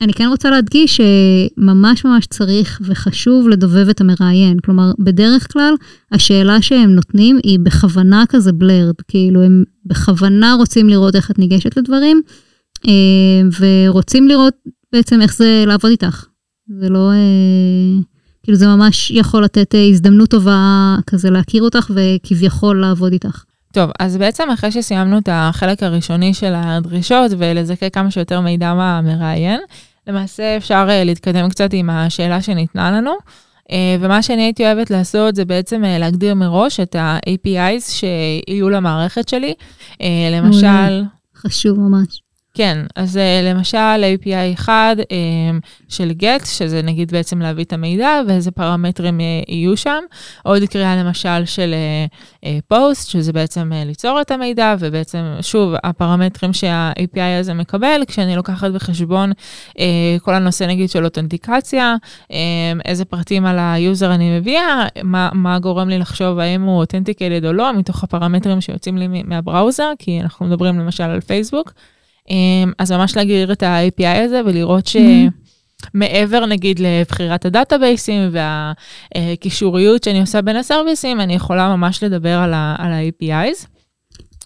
אני 0.00 0.12
כן 0.12 0.26
רוצה 0.26 0.50
להדגיש 0.50 1.00
שממש 1.00 2.04
ממש 2.04 2.26
צריך 2.26 2.80
וחשוב 2.84 3.48
לדובב 3.48 3.88
את 3.88 4.00
המראיין. 4.00 4.58
כלומר, 4.58 4.92
בדרך 4.98 5.52
כלל, 5.52 5.74
השאלה 6.12 6.62
שהם 6.62 6.90
נותנים 6.90 7.38
היא 7.42 7.58
בכוונה 7.62 8.24
כזה 8.28 8.52
בלרד, 8.52 8.94
כאילו 9.08 9.42
הם 9.42 9.64
בכוונה 9.86 10.54
רוצים 10.58 10.88
לראות 10.88 11.16
איך 11.16 11.30
את 11.30 11.38
ניגשת 11.38 11.76
לדברים, 11.76 12.22
אה, 12.86 13.42
ורוצים 13.60 14.28
לראות 14.28 14.54
בעצם 14.92 15.22
איך 15.22 15.36
זה 15.36 15.64
לעבוד 15.66 15.90
איתך. 15.90 16.26
זה 16.80 16.88
לא... 16.88 17.10
אה, 17.12 18.15
כאילו 18.46 18.58
זה 18.58 18.66
ממש 18.66 19.10
יכול 19.10 19.44
לתת 19.44 19.74
אה, 19.74 19.88
הזדמנות 19.88 20.30
טובה 20.30 20.96
כזה 21.06 21.30
להכיר 21.30 21.62
אותך 21.62 21.90
וכביכול 21.94 22.80
לעבוד 22.80 23.12
איתך. 23.12 23.44
טוב, 23.72 23.90
אז 23.98 24.16
בעצם 24.16 24.50
אחרי 24.54 24.72
שסיימנו 24.72 25.18
את 25.18 25.28
החלק 25.32 25.82
הראשוני 25.82 26.34
של 26.34 26.52
הדרישות 26.56 27.32
ולזקק 27.38 27.94
כמה 27.94 28.10
שיותר 28.10 28.40
מידע 28.40 28.74
מהמראיין, 28.74 29.60
למעשה 30.06 30.56
אפשר 30.56 30.86
אה, 30.88 31.04
להתקדם 31.04 31.48
קצת 31.48 31.72
עם 31.72 31.90
השאלה 31.90 32.42
שניתנה 32.42 32.90
לנו. 32.90 33.12
אה, 33.70 33.96
ומה 34.00 34.22
שאני 34.22 34.42
הייתי 34.42 34.64
אוהבת 34.64 34.90
לעשות 34.90 35.34
זה 35.34 35.44
בעצם 35.44 35.82
להגדיר 35.86 36.34
מראש 36.34 36.80
את 36.80 36.94
ה-APIs 36.94 37.90
שיהיו 37.90 38.70
למערכת 38.70 39.28
שלי. 39.28 39.54
למשל... 40.32 41.02
חשוב 41.36 41.80
ממש. 41.80 42.25
כן, 42.56 42.78
אז 42.96 43.16
uh, 43.16 43.54
למשל 43.54 44.04
API 44.16 44.54
אחד 44.54 44.96
um, 45.00 45.66
של 45.88 46.10
GET, 46.20 46.46
שזה 46.46 46.82
נגיד 46.82 47.12
בעצם 47.12 47.38
להביא 47.38 47.64
את 47.64 47.72
המידע 47.72 48.20
ואיזה 48.28 48.50
פרמטרים 48.50 49.18
uh, 49.18 49.22
יהיו 49.48 49.76
שם. 49.76 49.98
עוד 50.42 50.62
קריאה 50.64 50.96
למשל 50.96 51.44
של 51.44 51.74
POST, 52.72 53.10
שזה 53.10 53.32
בעצם 53.32 53.72
ליצור 53.86 54.20
את 54.20 54.30
המידע, 54.30 54.74
ובעצם, 54.78 55.24
שוב, 55.40 55.74
הפרמטרים 55.84 56.52
שה-API 56.52 57.40
הזה 57.40 57.54
מקבל, 57.54 58.00
כשאני 58.06 58.36
לוקחת 58.36 58.70
בחשבון 58.70 59.32
כל 60.22 60.34
הנושא 60.34 60.64
נגיד 60.64 60.90
של 60.90 61.04
אותנטיקציה, 61.04 61.94
איזה 62.84 63.04
פרטים 63.04 63.46
על 63.46 63.56
ה 63.58 63.69
user 63.69 64.14
אני 64.14 64.38
מביאה, 64.38 64.86
מה, 65.02 65.28
מה 65.32 65.58
גורם 65.58 65.88
לי 65.88 65.98
לחשוב 65.98 66.38
האם 66.38 66.62
הוא 66.62 66.78
authenticated 66.78 67.44
או 67.44 67.52
לא, 67.52 67.72
מתוך 67.72 68.04
הפרמטרים 68.04 68.60
שיוצאים 68.60 68.98
לי 68.98 69.22
מה 69.24 69.38
browser, 69.38 69.92
כי 69.98 70.20
אנחנו 70.20 70.46
מדברים 70.46 70.78
למשל 70.78 71.04
על 71.04 71.20
פייסבוק. 71.20 71.72
אמ, 72.30 72.72
אז 72.78 72.92
ממש 72.92 73.16
להגדיר 73.16 73.52
את 73.52 73.62
ה-API 73.62 74.24
הזה 74.24 74.40
ולראות 74.46 74.86
שמעבר 74.86 76.46
נגיד 76.46 76.78
לבחירת 76.78 77.44
הדאטאבייסים 77.44 78.30
והקישוריות 79.14 80.04
שאני 80.04 80.20
עושה 80.20 80.42
בין 80.42 80.56
הסרוויסים, 80.56 81.20
אני 81.20 81.34
יכולה 81.34 81.76
ממש 81.76 82.02
לדבר 82.02 82.38
על 82.38 82.54
ה-APIs. 82.54 83.75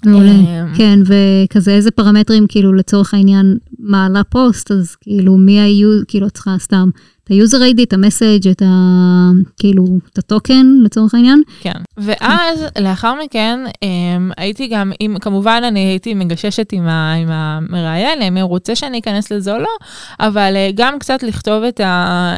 מעולה, 0.06 0.30
אמ, 0.30 0.74
כן, 0.76 0.98
וכזה 1.04 1.70
איזה 1.70 1.90
פרמטרים, 1.90 2.46
כאילו 2.48 2.72
לצורך 2.72 3.14
העניין 3.14 3.58
מעלה 3.78 4.24
פוסט, 4.24 4.70
אז 4.70 4.96
כאילו 5.00 5.36
מי 5.36 5.60
היו, 5.60 5.88
כאילו 6.08 6.26
את 6.26 6.32
צריכה 6.32 6.56
סתם 6.58 6.88
את 7.24 7.30
ה-user 7.30 7.74
ID, 7.74 7.82
את 7.82 7.92
ה 7.92 7.98
message, 7.98 8.48
את 8.48 8.62
ה... 8.62 9.30
כאילו, 9.56 9.84
את 10.12 10.18
ה 10.18 10.26
token 10.26 10.66
לצורך 10.84 11.14
העניין. 11.14 11.42
כן, 11.60 11.72
ואז 11.96 12.64
לאחר 12.80 13.14
מכן 13.24 13.60
um, 13.66 14.32
הייתי 14.36 14.66
גם, 14.66 14.92
עם, 15.00 15.18
כמובן 15.18 15.62
אני 15.64 15.80
הייתי 15.80 16.14
מגששת 16.14 16.72
עם, 16.72 16.86
ה, 16.88 17.12
עם 17.12 17.28
המראיין, 17.30 18.22
אם 18.22 18.36
הוא 18.36 18.48
רוצה 18.48 18.74
שאני 18.74 18.98
אכנס 18.98 19.32
לזה 19.32 19.52
או 19.52 19.58
לא, 19.58 19.76
אבל 20.20 20.54
uh, 20.54 20.72
גם 20.74 20.98
קצת 20.98 21.22
לכתוב 21.22 21.62
את 21.62 21.80
ה... 21.80 22.36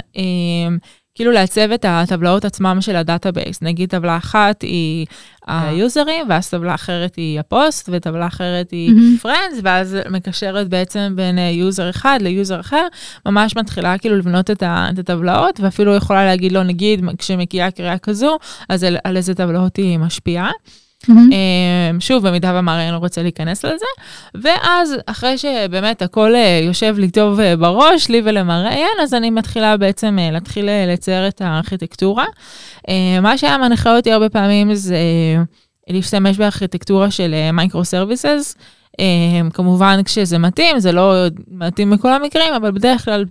כאילו 1.14 1.32
לעצב 1.32 1.70
את 1.72 1.84
הטבלאות 1.88 2.44
עצמם 2.44 2.78
של 2.80 2.96
ה 2.96 3.03
database. 3.03 3.62
נגיד 3.62 3.90
טבלה 3.90 4.16
אחת 4.16 4.62
היא 4.62 5.06
היוזרים, 5.46 6.26
ואז 6.28 6.50
טבלה 6.50 6.74
אחרת 6.74 7.16
היא 7.16 7.40
הפוסט, 7.40 7.88
וטבלה 7.92 8.26
אחרת 8.26 8.70
היא 8.70 8.92
friends, 9.22 9.58
ואז 9.62 9.96
מקשרת 10.10 10.68
בעצם 10.68 11.12
בין 11.16 11.38
user 11.38 11.90
אחד 11.90 12.18
ל 12.22 12.30
user 12.30 12.60
אחר, 12.60 12.86
ממש 13.26 13.56
מתחילה 13.56 13.98
כאילו 13.98 14.18
לבנות 14.18 14.50
את 14.50 14.62
הטבלאות, 14.98 15.60
ואפילו 15.60 15.94
יכולה 15.94 16.24
להגיד 16.24 16.52
לו, 16.52 16.62
נגיד, 16.62 17.04
כשמגיעה 17.18 17.70
קריאה 17.70 17.98
כזו, 17.98 18.38
אז 18.68 18.84
על, 18.84 18.96
על 19.04 19.16
איזה 19.16 19.34
טבלאות 19.34 19.76
היא 19.76 19.98
משפיעה. 19.98 20.50
Mm-hmm. 21.04 22.00
שוב, 22.00 22.28
במידה 22.28 22.52
והמראיין 22.54 22.94
לא 22.94 22.98
רוצה 22.98 23.22
להיכנס 23.22 23.64
לזה. 23.64 23.84
ואז, 24.34 24.94
אחרי 25.06 25.38
שבאמת 25.38 26.02
הכל 26.02 26.34
אה, 26.34 26.60
יושב 26.62 26.94
לי 26.98 27.10
טוב 27.10 27.40
אה, 27.40 27.56
בראש, 27.56 28.08
לי 28.08 28.22
ולמראיין, 28.24 28.96
אז 29.02 29.14
אני 29.14 29.30
מתחילה 29.30 29.76
בעצם 29.76 30.18
להתחיל 30.32 30.68
לצייר 30.92 31.28
את 31.28 31.40
הארכיטקטורה. 31.40 32.24
מה 33.22 33.38
שהיה 33.38 33.58
מנחה 33.58 33.96
אותי 33.96 34.12
הרבה 34.12 34.28
פעמים 34.28 34.74
זה 34.74 34.96
להשתמש 35.88 36.38
בארכיטקטורה 36.38 37.10
של 37.10 37.34
microservices. 37.52 38.56
אה, 38.58 38.81
כמובן 39.54 40.00
כשזה 40.04 40.38
מתאים, 40.38 40.78
זה 40.78 40.92
לא 40.92 41.14
מתאים 41.50 41.90
בכל 41.90 42.12
המקרים, 42.12 42.54
אבל 42.54 42.70
בדרך 42.70 43.04
כלל 43.04 43.24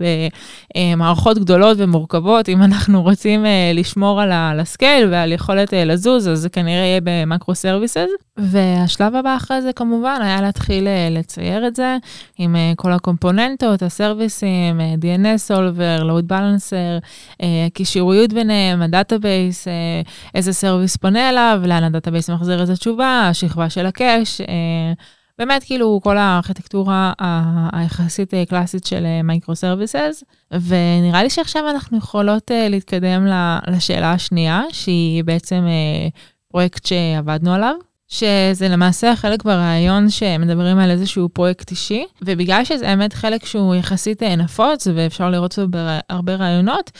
במערכות 0.75 1.37
גדולות 1.37 1.77
ומורכבות, 1.79 2.49
אם 2.49 2.63
אנחנו 2.63 3.01
רוצים 3.01 3.45
אה, 3.45 3.71
לשמור 3.73 4.21
על 4.21 4.59
ה 4.59 4.67
scale 4.67 5.07
ועל 5.11 5.31
יכולת 5.31 5.73
לזוז, 5.73 6.27
אז 6.27 6.39
זה 6.39 6.49
כנראה 6.49 6.85
יהיה 6.85 6.99
ב 7.03 7.55
microservices. 7.55 8.07
והשלב 8.37 9.15
הבא 9.15 9.35
אחרי 9.35 9.61
זה 9.61 9.73
כמובן 9.73 10.19
היה 10.21 10.41
להתחיל 10.41 10.87
לצייר 11.11 11.67
את 11.67 11.75
זה 11.75 11.97
עם 12.37 12.55
כל 12.75 12.91
הקומפוננטות, 12.91 13.83
הסרוויסים, 13.83 14.79
DNS 14.79 15.51
resolver, 15.51 16.03
Load 16.03 16.31
Balancer, 16.31 17.05
קישוריות 17.73 18.33
ביניהם, 18.33 18.81
ה 18.81 18.90
database, 18.90 19.67
איזה 20.35 20.53
service 20.53 20.97
פונה 20.97 21.29
אליו, 21.29 21.61
לאן 21.65 21.83
ה 21.83 21.88
database 21.88 22.29
מחזיר 22.29 22.63
את 22.63 22.69
התשובה, 22.69 23.27
השכבה 23.29 23.69
של 23.69 23.85
ה 23.85 23.93
cache. 23.93 24.41
באמת 25.41 25.63
כאילו 25.63 25.99
כל 26.03 26.17
הארכיטקטורה 26.17 27.13
היחסית 27.73 28.33
אה, 28.33 28.45
קלאסית 28.45 28.85
של 28.85 29.05
מייקרו 29.23 29.51
אה, 29.51 29.55
services, 29.55 30.23
ונראה 30.51 31.23
לי 31.23 31.29
שעכשיו 31.29 31.69
אנחנו 31.69 31.97
יכולות 31.97 32.51
אה, 32.51 32.69
להתקדם 32.69 33.27
לשאלה 33.67 34.11
השנייה, 34.11 34.61
שהיא 34.71 35.23
בעצם 35.23 35.65
פרויקט 36.47 36.85
שעבדנו 36.85 37.53
עליו. 37.53 37.75
שזה 38.07 38.67
למעשה 38.69 39.15
חלק 39.15 39.43
בראיון 39.43 40.09
שמדברים 40.09 40.77
על 40.79 40.91
איזשהו 40.91 41.29
פרויקט 41.29 41.71
אישי, 41.71 42.05
ובגלל 42.21 42.65
שזה 42.65 42.85
באמת 42.85 43.13
חלק 43.13 43.45
שהוא 43.45 43.75
יחסית 43.75 44.23
נפוץ 44.23 44.87
ואפשר 44.95 45.29
לראות 45.29 45.59
אותו 45.59 45.67
בהרבה 45.69 46.35
ראיונות, 46.35 46.91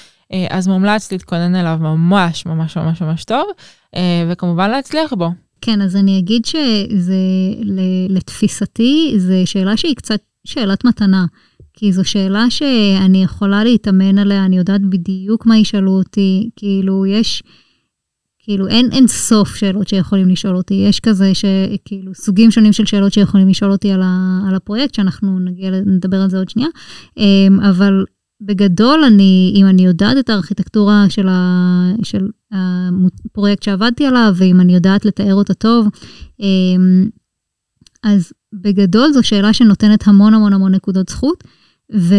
אז 0.49 0.67
מומלץ 0.67 1.11
להתכונן 1.11 1.55
אליו 1.55 1.77
ממש 1.79 2.45
ממש 2.45 2.77
ממש 2.77 3.01
ממש 3.01 3.23
טוב, 3.23 3.45
וכמובן 4.29 4.69
להצליח 4.69 5.13
בו. 5.13 5.29
כן, 5.61 5.81
אז 5.81 5.95
אני 5.95 6.19
אגיד 6.19 6.45
שזה, 6.45 7.15
לתפיסתי, 8.09 9.13
זו 9.17 9.33
שאלה 9.45 9.77
שהיא 9.77 9.95
קצת 9.95 10.19
שאלת 10.45 10.85
מתנה. 10.85 11.25
כי 11.73 11.91
זו 11.91 12.05
שאלה 12.05 12.49
שאני 12.49 13.23
יכולה 13.23 13.63
להתאמן 13.63 14.17
עליה, 14.17 14.45
אני 14.45 14.57
יודעת 14.57 14.81
בדיוק 14.81 15.45
מה 15.45 15.57
ישאלו 15.57 15.91
אותי, 15.91 16.49
כאילו 16.55 17.05
יש, 17.05 17.43
כאילו 18.39 18.67
אין, 18.67 18.89
אין 18.91 19.07
סוף 19.07 19.55
שאלות 19.55 19.87
שיכולים 19.87 20.29
לשאול 20.29 20.55
אותי, 20.55 20.73
יש 20.73 20.99
כזה 20.99 21.31
שכאילו 21.33 22.13
סוגים 22.15 22.51
שונים 22.51 22.73
של 22.73 22.85
שאלות 22.85 23.13
שיכולים 23.13 23.49
לשאול 23.49 23.71
אותי 23.71 23.91
על, 23.91 24.01
ה, 24.01 24.39
על 24.47 24.55
הפרויקט, 24.55 24.93
שאנחנו 24.93 25.39
נגיע, 25.39 25.71
נדבר 25.85 26.17
על 26.17 26.29
זה 26.29 26.37
עוד 26.37 26.49
שנייה, 26.49 26.69
אמ, 27.17 27.59
אבל 27.59 28.05
בגדול, 28.41 29.03
אני, 29.03 29.53
אם 29.55 29.65
אני 29.65 29.85
יודעת 29.85 30.17
את 30.19 30.29
הארכיטקטורה 30.29 31.05
של, 31.09 31.27
ה, 31.27 31.91
של 32.03 32.27
הפרויקט 32.51 33.63
שעבדתי 33.63 34.05
עליו, 34.05 34.33
ואם 34.35 34.61
אני 34.61 34.73
יודעת 34.73 35.05
לתאר 35.05 35.33
אותה 35.33 35.53
טוב, 35.53 35.87
אמ, 36.39 37.09
אז 38.03 38.33
בגדול 38.53 39.11
זו 39.13 39.23
שאלה 39.23 39.53
שנותנת 39.53 40.07
המון 40.07 40.33
המון 40.33 40.53
המון 40.53 40.75
נקודות 40.75 41.09
זכות, 41.09 41.43
ו, 41.95 42.15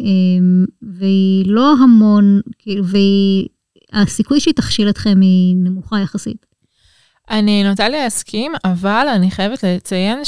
אמ, 0.00 0.64
והיא 0.82 1.44
לא 1.46 1.74
המון, 1.82 2.40
כאילו, 2.58 2.84
והסיכוי 3.92 4.40
שהיא 4.40 4.54
תכשיל 4.54 4.88
אתכם 4.88 5.20
היא 5.20 5.56
נמוכה 5.56 6.00
יחסית. 6.00 6.46
אני 7.30 7.64
נוטה 7.64 7.88
להסכים, 7.88 8.52
אבל 8.64 9.06
אני 9.14 9.30
חייבת 9.30 9.64
לציין 9.64 10.24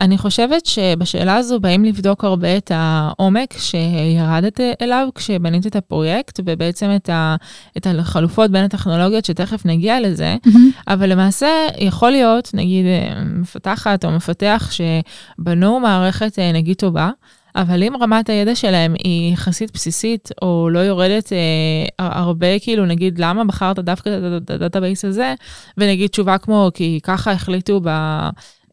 שאני 0.00 0.18
חושבת 0.18 0.66
שבשאלה 0.66 1.36
הזו 1.36 1.60
באים 1.60 1.84
לבדוק 1.84 2.24
הרבה 2.24 2.56
את 2.56 2.72
העומק 2.74 3.54
שירדת 3.58 4.60
אליו 4.82 5.08
כשבנית 5.14 5.66
את 5.66 5.76
הפרויקט, 5.76 6.40
ובעצם 6.44 6.90
את, 6.96 7.08
ה, 7.08 7.36
את 7.76 7.86
החלופות 7.86 8.50
בין 8.50 8.64
הטכנולוגיות, 8.64 9.24
שתכף 9.24 9.66
נגיע 9.66 10.00
לזה, 10.00 10.36
mm-hmm. 10.46 10.58
אבל 10.88 11.12
למעשה 11.12 11.48
יכול 11.78 12.10
להיות, 12.10 12.50
נגיד, 12.54 12.86
מפתחת 13.26 14.04
או 14.04 14.10
מפתח 14.10 14.70
שבנו 14.70 15.80
מערכת 15.80 16.38
נגיד 16.38 16.76
טובה, 16.76 17.10
אבל 17.56 17.82
אם 17.82 17.92
רמת 18.00 18.28
הידע 18.28 18.54
שלהם 18.54 18.94
היא 19.04 19.32
יחסית 19.32 19.70
בסיסית, 19.74 20.30
או 20.42 20.68
לא 20.70 20.78
יורדת 20.78 21.32
אה, 21.32 22.06
הרבה, 22.06 22.58
כאילו, 22.58 22.86
נגיד, 22.86 23.18
למה 23.18 23.44
בחרת 23.44 23.78
דווקא 23.78 24.10
את 24.44 24.50
ה 24.50 24.56
database 24.56 25.04
הזה, 25.04 25.34
ונגיד 25.78 26.10
תשובה 26.10 26.38
כמו, 26.38 26.70
כי 26.74 27.00
ככה 27.02 27.32
החליטו 27.32 27.80
ב... 27.84 27.88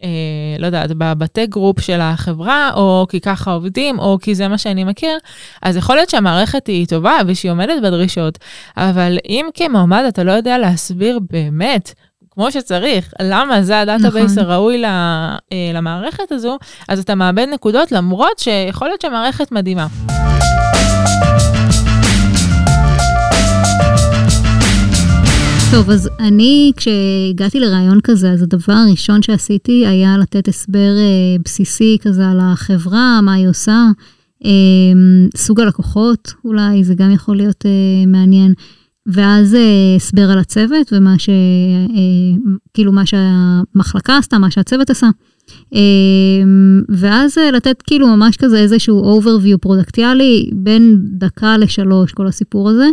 אה, 0.06 0.60
לא 0.60 0.66
יודעת, 0.66 0.92
בבתי 0.92 1.48
group 1.48 1.80
של 1.80 2.02
החברה, 2.02 2.72
או 2.76 3.06
כי 3.10 3.20
ככה 3.20 3.52
עובדים, 3.52 4.00
או 4.00 4.18
כי 4.22 4.36
זה 4.36 4.48
מה 4.48 4.58
שאני 4.58 4.84
מכיר, 4.84 5.18
אז 5.62 5.78
יכול 5.78 5.96
להיות 5.96 6.10
שהמערכת 6.10 6.68
היא 6.68 6.88
טובה 6.88 7.18
ושהיא 7.28 7.52
עומדת 7.52 7.84
בדרישות, 7.84 8.38
אבל 8.78 9.18
אם 9.30 9.46
כמועמד 9.54 10.04
אתה 10.08 10.24
לא 10.24 10.32
יודע 10.32 10.58
להסביר 10.58 11.20
באמת 11.32 11.94
כמו 12.32 12.52
שצריך, 12.52 13.14
למה 13.22 13.62
זה 13.64 13.80
ה 13.80 13.86
database 13.86 14.32
נכון. 14.32 14.44
הראוי 14.44 14.86
אה, 14.86 15.38
למערכת 15.74 16.32
הזו, 16.32 16.58
אז 16.90 17.00
אתה 17.00 17.16
מאבד 17.16 17.48
נקודות 17.54 17.92
למרות 17.92 18.40
שיכול 18.40 18.88
להיות 18.88 19.02
שהמערכת 19.02 19.52
מדהימה. 19.52 19.88
טוב, 25.72 25.90
אז 25.90 26.10
אני, 26.20 26.72
כשהגעתי 26.78 27.60
לרעיון 27.60 28.00
כזה, 28.04 28.32
אז 28.32 28.42
הדבר 28.42 28.74
הראשון 28.74 29.22
שעשיתי 29.22 29.88
היה 29.88 30.18
לתת 30.18 30.48
הסבר 30.48 30.98
אה, 30.98 31.36
בסיסי 31.46 31.98
כזה 32.02 32.28
על 32.30 32.40
החברה, 32.42 33.20
מה 33.22 33.34
היא 33.34 33.48
עושה, 33.48 33.86
אה, 34.46 34.52
סוג 35.36 35.62
הלקוחות 35.62 36.34
אולי, 36.46 36.84
זה 36.84 36.96
גם 36.96 37.12
יכול 37.12 37.36
להיות 37.38 37.66
אה, 37.66 38.06
מעניין. 38.08 38.54
ואז 39.08 39.56
אה, 39.56 39.96
הסבר 39.96 40.32
על 40.32 40.40
הצוות 40.40 40.94
ומה 40.94 41.20
ש... 41.20 41.30
אה, 41.30 42.54
כאילו 42.74 42.92
מה 42.92 43.06
שהמחלקה 43.06 44.18
עשתה, 44.18 44.38
מה 44.38 44.52
שהצוות 44.52 44.90
עשה. 44.90 45.10
אה, 45.74 45.80
ואז 46.90 47.38
לתת 47.54 47.82
כאילו 47.82 48.08
ממש 48.08 48.38
כזה 48.38 48.60
איזשהו 48.60 49.20
overview 49.22 49.58
פרודקטיאלי 49.62 50.50
בין 50.54 50.98
דקה 51.02 51.58
לשלוש, 51.58 52.14
כל 52.14 52.28
הסיפור 52.28 52.70
הזה, 52.70 52.88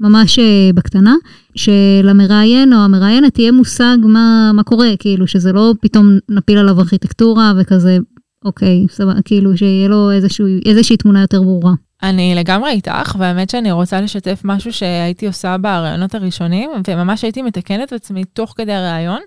ממש 0.00 0.38
בקטנה, 0.74 1.14
שלמראיין 1.54 2.72
או 2.72 2.78
המראיינת 2.78 3.34
תהיה 3.34 3.52
מושג 3.52 3.96
מה, 4.02 4.50
מה 4.54 4.62
קורה, 4.62 4.88
כאילו 4.98 5.26
שזה 5.26 5.52
לא 5.52 5.74
פתאום 5.80 6.18
נפיל 6.28 6.58
עליו 6.58 6.80
ארכיטקטורה 6.80 7.52
וכזה, 7.58 7.98
אוקיי, 8.44 8.86
סבבה, 8.90 9.22
כאילו 9.24 9.56
שיהיה 9.56 9.88
לו 9.88 10.10
איזשהו, 10.10 10.46
איזושהי 10.66 10.96
תמונה 10.96 11.20
יותר 11.20 11.42
ברורה. 11.42 11.72
אני 12.02 12.34
לגמרי 12.36 12.70
איתך, 12.70 13.16
והאמת 13.18 13.50
שאני 13.50 13.72
רוצה 13.72 14.00
לשתף 14.00 14.40
משהו 14.44 14.72
שהייתי 14.72 15.26
עושה 15.26 15.56
בראיונות 15.58 16.14
הראשונים, 16.14 16.70
וממש 16.88 17.22
הייתי 17.22 17.42
מתקנת 17.42 17.88
את 17.88 17.92
עצמי 17.92 18.24
תוך 18.24 18.54
כדי 18.56 18.72
הראיון. 18.72 19.20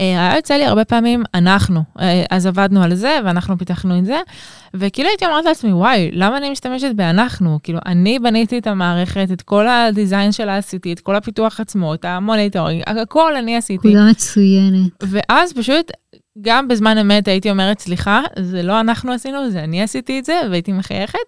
אה, 0.00 0.06
היה 0.06 0.36
יוצא 0.36 0.54
לי 0.54 0.64
הרבה 0.64 0.84
פעמים, 0.84 1.22
אנחנו, 1.34 1.82
אה, 2.00 2.24
אז 2.30 2.46
עבדנו 2.46 2.82
על 2.82 2.94
זה, 2.94 3.18
ואנחנו 3.24 3.58
פיתחנו 3.58 3.98
את 3.98 4.04
זה, 4.04 4.20
וכאילו 4.74 5.08
הייתי 5.08 5.26
אומרת 5.26 5.44
לעצמי, 5.44 5.72
וואי, 5.72 6.10
למה 6.12 6.36
אני 6.36 6.50
משתמשת 6.50 6.90
באנחנו? 6.94 7.58
כאילו, 7.62 7.78
אני 7.86 8.18
בניתי 8.18 8.58
את 8.58 8.66
המערכת, 8.66 9.28
את 9.32 9.42
כל 9.42 9.68
ה 9.68 9.77
design 9.77 10.32
שלה 10.32 10.56
עשיתי, 10.56 10.92
את 10.92 11.00
כל 11.00 11.16
הפיתוח 11.16 11.60
עצמו, 11.60 11.94
את 11.94 12.04
ה 12.04 12.11
monitoring, 12.11 12.82
הכל 12.86 13.36
אני 13.36 13.56
עשיתי. 13.56 13.88
נקודה 13.88 14.10
מצוינת. 14.10 14.90
ואז 15.02 15.52
פשוט 15.52 15.90
גם 16.40 16.68
בזמן 16.68 16.98
אמת 16.98 17.28
הייתי 17.28 17.50
אומרת, 17.50 17.78
סליחה, 17.78 18.22
זה 18.38 18.62
לא 18.62 18.80
אנחנו 18.80 19.12
עשינו, 19.12 19.50
זה 19.50 19.64
אני 19.64 19.82
עשיתי 19.82 20.18
את 20.18 20.24
זה, 20.24 20.40
והייתי 20.50 20.72
מחייכת, 20.72 21.18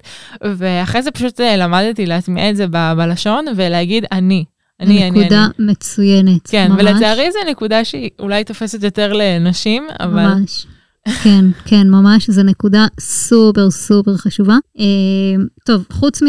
ואחרי 0.45 1.03
זה 1.03 1.11
פשוט 1.11 1.41
אה, 1.41 1.57
למדתי 1.57 2.07
להטמיע 2.07 2.51
את 2.51 2.57
זה 2.57 2.67
ב- 2.71 2.93
בלשון 2.97 3.45
ולהגיד 3.57 4.05
אני. 4.13 4.45
אני, 4.81 5.09
אני, 5.09 5.11
נקודה 5.11 5.45
אני. 5.59 5.71
מצוינת, 5.71 6.49
כן, 6.49 6.73
ממש. 6.73 6.81
ולצערי 6.81 7.33
זו 7.33 7.39
נקודה 7.51 7.85
שהיא 7.85 8.11
אולי 8.19 8.45
תופסת 8.45 8.83
יותר 8.83 9.13
לנשים, 9.13 9.87
אבל... 10.01 10.35
ממש. 10.35 10.67
כן, 11.23 11.45
כן, 11.65 11.91
ממש, 11.91 12.31
זו 12.31 12.43
נקודה 12.43 12.87
סופר 13.01 13.71
סופר 13.71 14.17
חשובה. 14.17 14.57
אה, 14.77 14.81
טוב, 15.65 15.85
חוץ, 15.93 16.23
מ... 16.23 16.27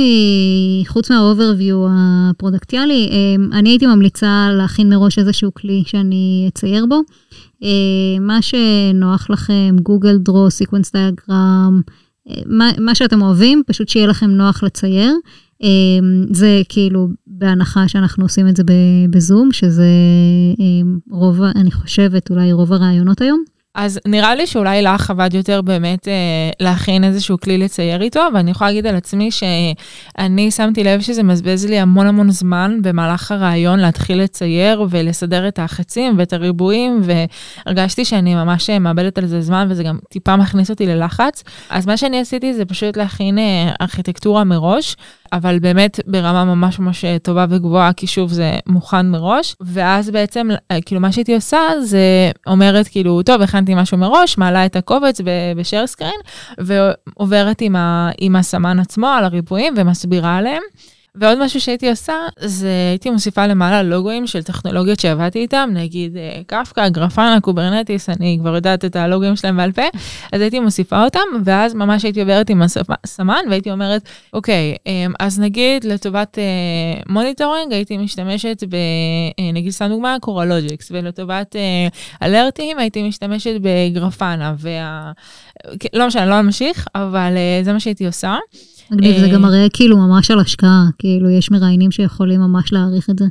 חוץ 0.88 1.12
מה 1.12 1.26
overview 1.26 1.86
הפרודקטיאלי, 1.90 3.10
אה, 3.10 3.56
אני 3.56 3.70
הייתי 3.70 3.86
ממליצה 3.86 4.48
להכין 4.58 4.90
מראש 4.90 5.20
איזשהו 5.20 5.54
כלי 5.54 5.84
שאני 5.86 6.50
אצייר 6.54 6.86
בו. 6.86 7.02
אה, 7.64 8.20
מה 8.20 8.42
שנוח 8.42 9.30
לכם, 9.30 9.76
Google 9.84 10.17
Draw, 10.17 10.52
sequence 10.52 10.91
diagram, 10.91 11.82
מה, 12.46 12.70
מה 12.80 12.96
שאתם 12.96 13.22
אוהבים, 13.22 13.64
פשוט 13.68 13.90
שיהיה 13.90 14.08
לכם 14.08 14.30
נוח 14.30 14.64
לצייר. 14.64 15.14
אה, 15.63 15.69
זה 16.32 16.62
כאילו 16.69 17.08
בהנחה 17.28 17.88
שאנחנו 17.88 18.26
עושים 18.26 18.48
את 18.48 18.56
זה 18.56 18.63
בזום, 19.10 19.52
שזה 19.52 19.88
אה, 20.60 20.65
רוב, 21.12 21.41
אני 21.41 21.72
חושבת, 21.72 22.30
אולי 22.30 22.52
רוב 22.52 22.74
הראיונות 22.74 23.22
היום. 23.22 23.43
אז 23.76 24.00
נראה 24.06 24.36
לי 24.36 24.48
שאולי 24.48 24.82
לך 24.82 25.10
עבד 25.10 25.34
יותר 25.34 25.62
באמת 25.62 26.08
אה, 26.08 26.13
להכין 26.60 27.04
איזשהו 27.04 27.39
כלי 27.39 27.58
לצייר 27.58 28.02
איתו, 28.02 28.28
ואני 28.34 28.52
יכולה 28.52 28.69
להגיד 28.69 28.88
על 28.88 28.95
עצמי 28.95 29.32
שאני 29.32 30.52
שמתי 30.52 30.84
לב 30.84 31.02
שזה 31.02 31.24
מבזבז 31.24 31.65
לי 31.65 31.80
המון 31.80 32.08
המון 32.08 32.32
זמן 32.32 32.78
במהלך 32.82 33.32
הראיון 33.32 33.80
להתחיל 33.80 34.22
לצייר 34.22 34.86
ולסדר 34.89 35.48
את 35.48 35.60
החצים 35.60 36.15
ואת 36.17 36.34
הריבועים, 36.34 37.02
והרגשתי 37.04 38.06
שאני 38.06 38.36
ממש 38.36 38.69
מאבדת 38.69 39.17
על 39.17 39.26
זה 39.26 39.41
זמן 39.41 39.67
וזה 39.69 39.84
גם 39.84 39.98
טיפה 40.10 40.36
מכניס 40.36 40.69
אותי 40.69 40.86
ללחץ. 40.86 41.43
אז 41.69 41.86
מה 41.86 41.98
שאני 41.98 42.19
עשיתי 42.19 42.54
זה 42.54 42.65
פשוט 42.65 42.98
להכין 42.98 43.38
אה, 43.38 43.72
ארכיטקטורה 43.82 44.43
מראש. 44.43 44.95
אבל 45.34 45.60
באמת 45.60 46.00
ברמה 46.08 46.46
ממש 46.46 46.80
ממש 46.80 47.06
טובה 47.24 47.46
וגבוהה, 47.50 47.94
כי 47.94 48.08
שוב 48.08 48.32
זה 48.32 48.58
מוכן 48.68 49.10
מראש, 49.10 49.56
ואז 49.62 50.10
בעצם 50.10 50.50
כאילו 50.86 51.02
מה 51.02 51.12
שהייתי 51.12 51.36
עושה 51.36 51.60
זה 51.84 52.32
אומרת 52.48 52.88
כאילו, 52.88 53.22
טוב, 53.24 53.42
הכנתי 53.42 53.76
משהו 53.76 53.98
מראש, 53.98 54.38
מעלה 54.38 54.65
את 54.65 54.76
הקובץ 54.76 55.22
ב 55.58 55.62
share 55.62 55.88
screen, 55.88 56.19
ועוברת 56.58 57.62
עם, 57.62 57.76
ה, 57.76 58.10
עם 58.18 58.36
הסמן 58.36 58.80
עצמו 58.80 59.08
על 59.08 59.24
הריבועים 59.24 59.74
ומסבירה 59.78 60.38
עליהם. 60.38 60.62
ועוד 61.19 61.45
משהו 61.45 61.62
שהייתי 61.62 61.89
עושה, 61.89 62.13
זה 62.39 62.67
הייתי 62.89 63.10
מוסיפה 63.10 63.47
למעלה 63.47 63.84
לוגוים 63.84 64.27
של 64.27 64.43
טכנולוגיות 64.43 64.99
שעבדתי 64.99 65.39
איתם, 65.39 65.69
נגיד 65.73 66.17
אה, 66.17 66.41
Kafka, 66.48 66.89
Grafana, 66.89 67.38
Kubernetes, 67.41 68.10
אני 68.10 68.38
כבר 68.41 68.55
יודעת 68.55 68.86
את 68.86 68.95
הלוגוים 68.95 69.36
שלהם 69.36 69.58
בעל 69.58 69.71
פה, 69.71 69.82
אז 70.32 70.41
הייתי 70.41 70.60
מוסיפה 70.60 71.03
אותם, 71.03 71.19
ואז 71.45 71.73
ממש 71.73 72.03
הייתי 72.03 72.21
עוברת 72.21 72.49
עם 72.49 72.62
הסמן, 72.89 73.41
והייתי 73.49 73.71
אומרת, 73.71 74.01
אוקיי, 74.34 74.75
אמ, 74.86 75.13
אז 75.19 75.39
נגיד 75.39 75.84
לטובת 75.84 76.38
monitoring, 77.10 77.72
אה, 77.71 77.77
הייתי 77.77 77.97
משתמשת 77.97 78.63
ב... 78.69 78.75
אה, 79.39 79.51
נגיד 79.53 79.71
סתם 79.71 79.88
דוגמה, 79.88 80.17
Coralogix, 80.22 80.91
ולטובת 80.91 81.55
alert 82.24 82.63
ים 82.63 82.80
הייתי 82.79 83.03
משתמשת 83.03 83.53
ב 83.62 83.72
Grafana, 83.72 84.54
וה... 84.58 85.12
לא 85.93 86.08
משנה, 86.08 86.25
לא 86.25 86.39
אמשיך, 86.39 86.88
אבל 86.95 87.38
זה 87.63 87.73
מה 87.73 87.79
שהייתי 87.79 88.05
עושה. 88.05 88.38
מגניב, 88.91 89.19
זה 89.19 89.28
גם 89.28 89.41
מראה 89.41 89.67
כאילו 89.73 89.97
ממש 89.97 90.32
על 90.32 90.39
השקעה, 90.39 90.84
כאילו 90.97 91.30
יש 91.30 91.52
מראיינים 91.52 91.91
שיכולים 91.91 92.41
ממש 92.41 92.73
להעריך 92.73 93.10
את 93.10 93.19
זה. 93.19 93.25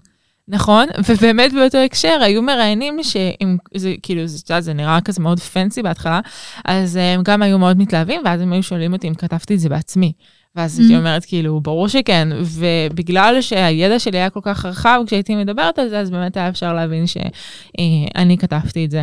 נכון, 0.51 0.87
ובאמת 1.09 1.53
באותו 1.53 1.79
הקשר 1.79 2.19
היו 2.23 2.43
מראיינים 2.43 2.99
שהם, 3.03 3.57
זה 3.77 3.95
כאילו, 4.03 4.27
זה, 4.27 4.61
זה 4.61 4.73
נראה 4.73 5.01
כזה 5.01 5.23
מאוד 5.23 5.41
fancy 5.41 5.83
בהתחלה, 5.83 6.21
אז 6.65 6.97
הם 6.97 7.23
גם 7.23 7.43
היו 7.43 7.59
מאוד 7.59 7.79
מתלהבים, 7.79 8.21
ואז 8.25 8.41
הם 8.41 8.53
היו 8.53 8.63
שואלים 8.63 8.93
אותי 8.93 9.09
אם 9.09 9.15
כתבתי 9.15 9.55
את 9.55 9.61
זה 9.61 9.69
בעצמי. 9.69 10.13
ואז 10.57 10.79
הייתי 10.79 10.97
אומרת, 10.97 11.25
כאילו, 11.25 11.61
ברור 11.61 11.89
שכן, 11.89 12.29
ובגלל 12.43 13.37
שהידע 13.41 13.99
שלי 13.99 14.19
היה 14.19 14.31
כל 14.31 14.41
כך 14.43 14.65
רחב 14.65 15.01
כשהייתי 15.07 15.35
מדברת 15.37 15.79
על 15.79 15.89
זה, 15.89 15.99
אז 15.99 16.11
באמת 16.11 16.37
היה 16.37 16.49
אפשר 16.49 16.75
להבין 16.75 17.05
שאני 17.07 18.39
כתבתי 18.39 18.85
את 18.85 18.91
זה. 18.91 19.03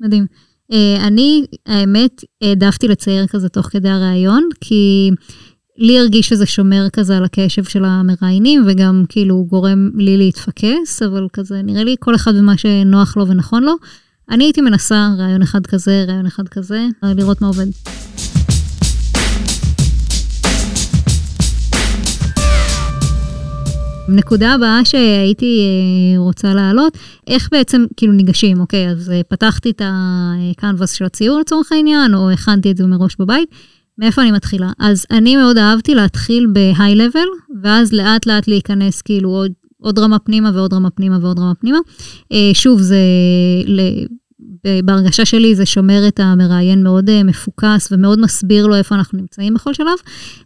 מדהים. 0.00 0.26
אני, 1.00 1.44
האמת, 1.66 2.24
העדפתי 2.42 2.88
לצייר 2.88 3.26
כזה 3.26 3.48
תוך 3.48 3.66
כדי 3.66 3.88
הראיון, 3.88 4.48
כי 4.60 5.10
לי 5.78 5.98
הרגיש 5.98 6.28
שזה 6.28 6.46
שומר 6.46 6.86
כזה 6.92 7.16
על 7.16 7.24
הקשב 7.24 7.64
של 7.64 7.84
המראיינים, 7.84 8.64
וגם 8.66 9.04
כאילו 9.08 9.46
גורם 9.48 9.90
לי 9.94 10.16
להתפקס, 10.16 11.02
אבל 11.02 11.26
כזה 11.32 11.62
נראה 11.62 11.84
לי 11.84 11.96
כל 12.00 12.14
אחד 12.14 12.32
ומה 12.36 12.56
שנוח 12.56 13.16
לו 13.16 13.28
ונכון 13.28 13.62
לו. 13.62 13.72
אני 14.30 14.44
הייתי 14.44 14.60
מנסה 14.60 15.08
רעיון 15.18 15.42
אחד 15.42 15.66
כזה, 15.66 16.04
רעיון 16.08 16.26
אחד 16.26 16.48
כזה, 16.48 16.86
לראות 17.02 17.40
מה 17.40 17.46
עובד. 17.46 17.66
נקודה 24.08 24.52
הבאה 24.52 24.84
שהייתי 24.84 25.60
אה, 25.60 26.18
רוצה 26.18 26.54
להעלות, 26.54 26.98
איך 27.26 27.48
בעצם 27.52 27.84
כאילו 27.96 28.12
ניגשים, 28.12 28.60
אוקיי, 28.60 28.88
אז 28.88 29.10
אה, 29.10 29.20
פתחתי 29.28 29.70
את 29.70 29.82
הקנבס 29.84 30.92
של 30.92 31.04
הציור 31.04 31.40
לצורך 31.40 31.72
העניין, 31.72 32.14
או 32.14 32.30
הכנתי 32.30 32.70
את 32.70 32.76
זה 32.76 32.86
מראש 32.86 33.16
בבית. 33.18 33.48
מאיפה 33.98 34.22
אני 34.22 34.30
מתחילה? 34.30 34.70
אז 34.78 35.06
אני 35.10 35.36
מאוד 35.36 35.58
אהבתי 35.58 35.94
להתחיל 35.94 36.46
ב-high 36.52 36.96
level, 36.96 37.58
ואז 37.62 37.92
לאט 37.92 38.26
לאט 38.26 38.48
להיכנס 38.48 39.02
כאילו 39.02 39.28
עוד, 39.30 39.52
עוד 39.80 39.98
רמה 39.98 40.18
פנימה 40.18 40.50
ועוד 40.54 40.74
רמה 40.74 40.90
פנימה 40.90 41.18
ועוד 41.22 41.38
רמה 41.38 41.54
פנימה. 41.54 41.78
אה, 42.32 42.50
שוב, 42.54 42.80
זה 42.80 42.96
בהרגשה 44.84 45.24
שלי 45.24 45.54
זה 45.54 45.66
שומר 45.66 46.08
את 46.08 46.20
המראיין 46.20 46.82
מאוד 46.82 47.10
אה, 47.10 47.22
מפוקס 47.22 47.92
ומאוד 47.92 48.20
מסביר 48.20 48.66
לו 48.66 48.76
איפה 48.76 48.94
אנחנו 48.94 49.18
נמצאים 49.18 49.54
בכל 49.54 49.74
שלב, 49.74 49.94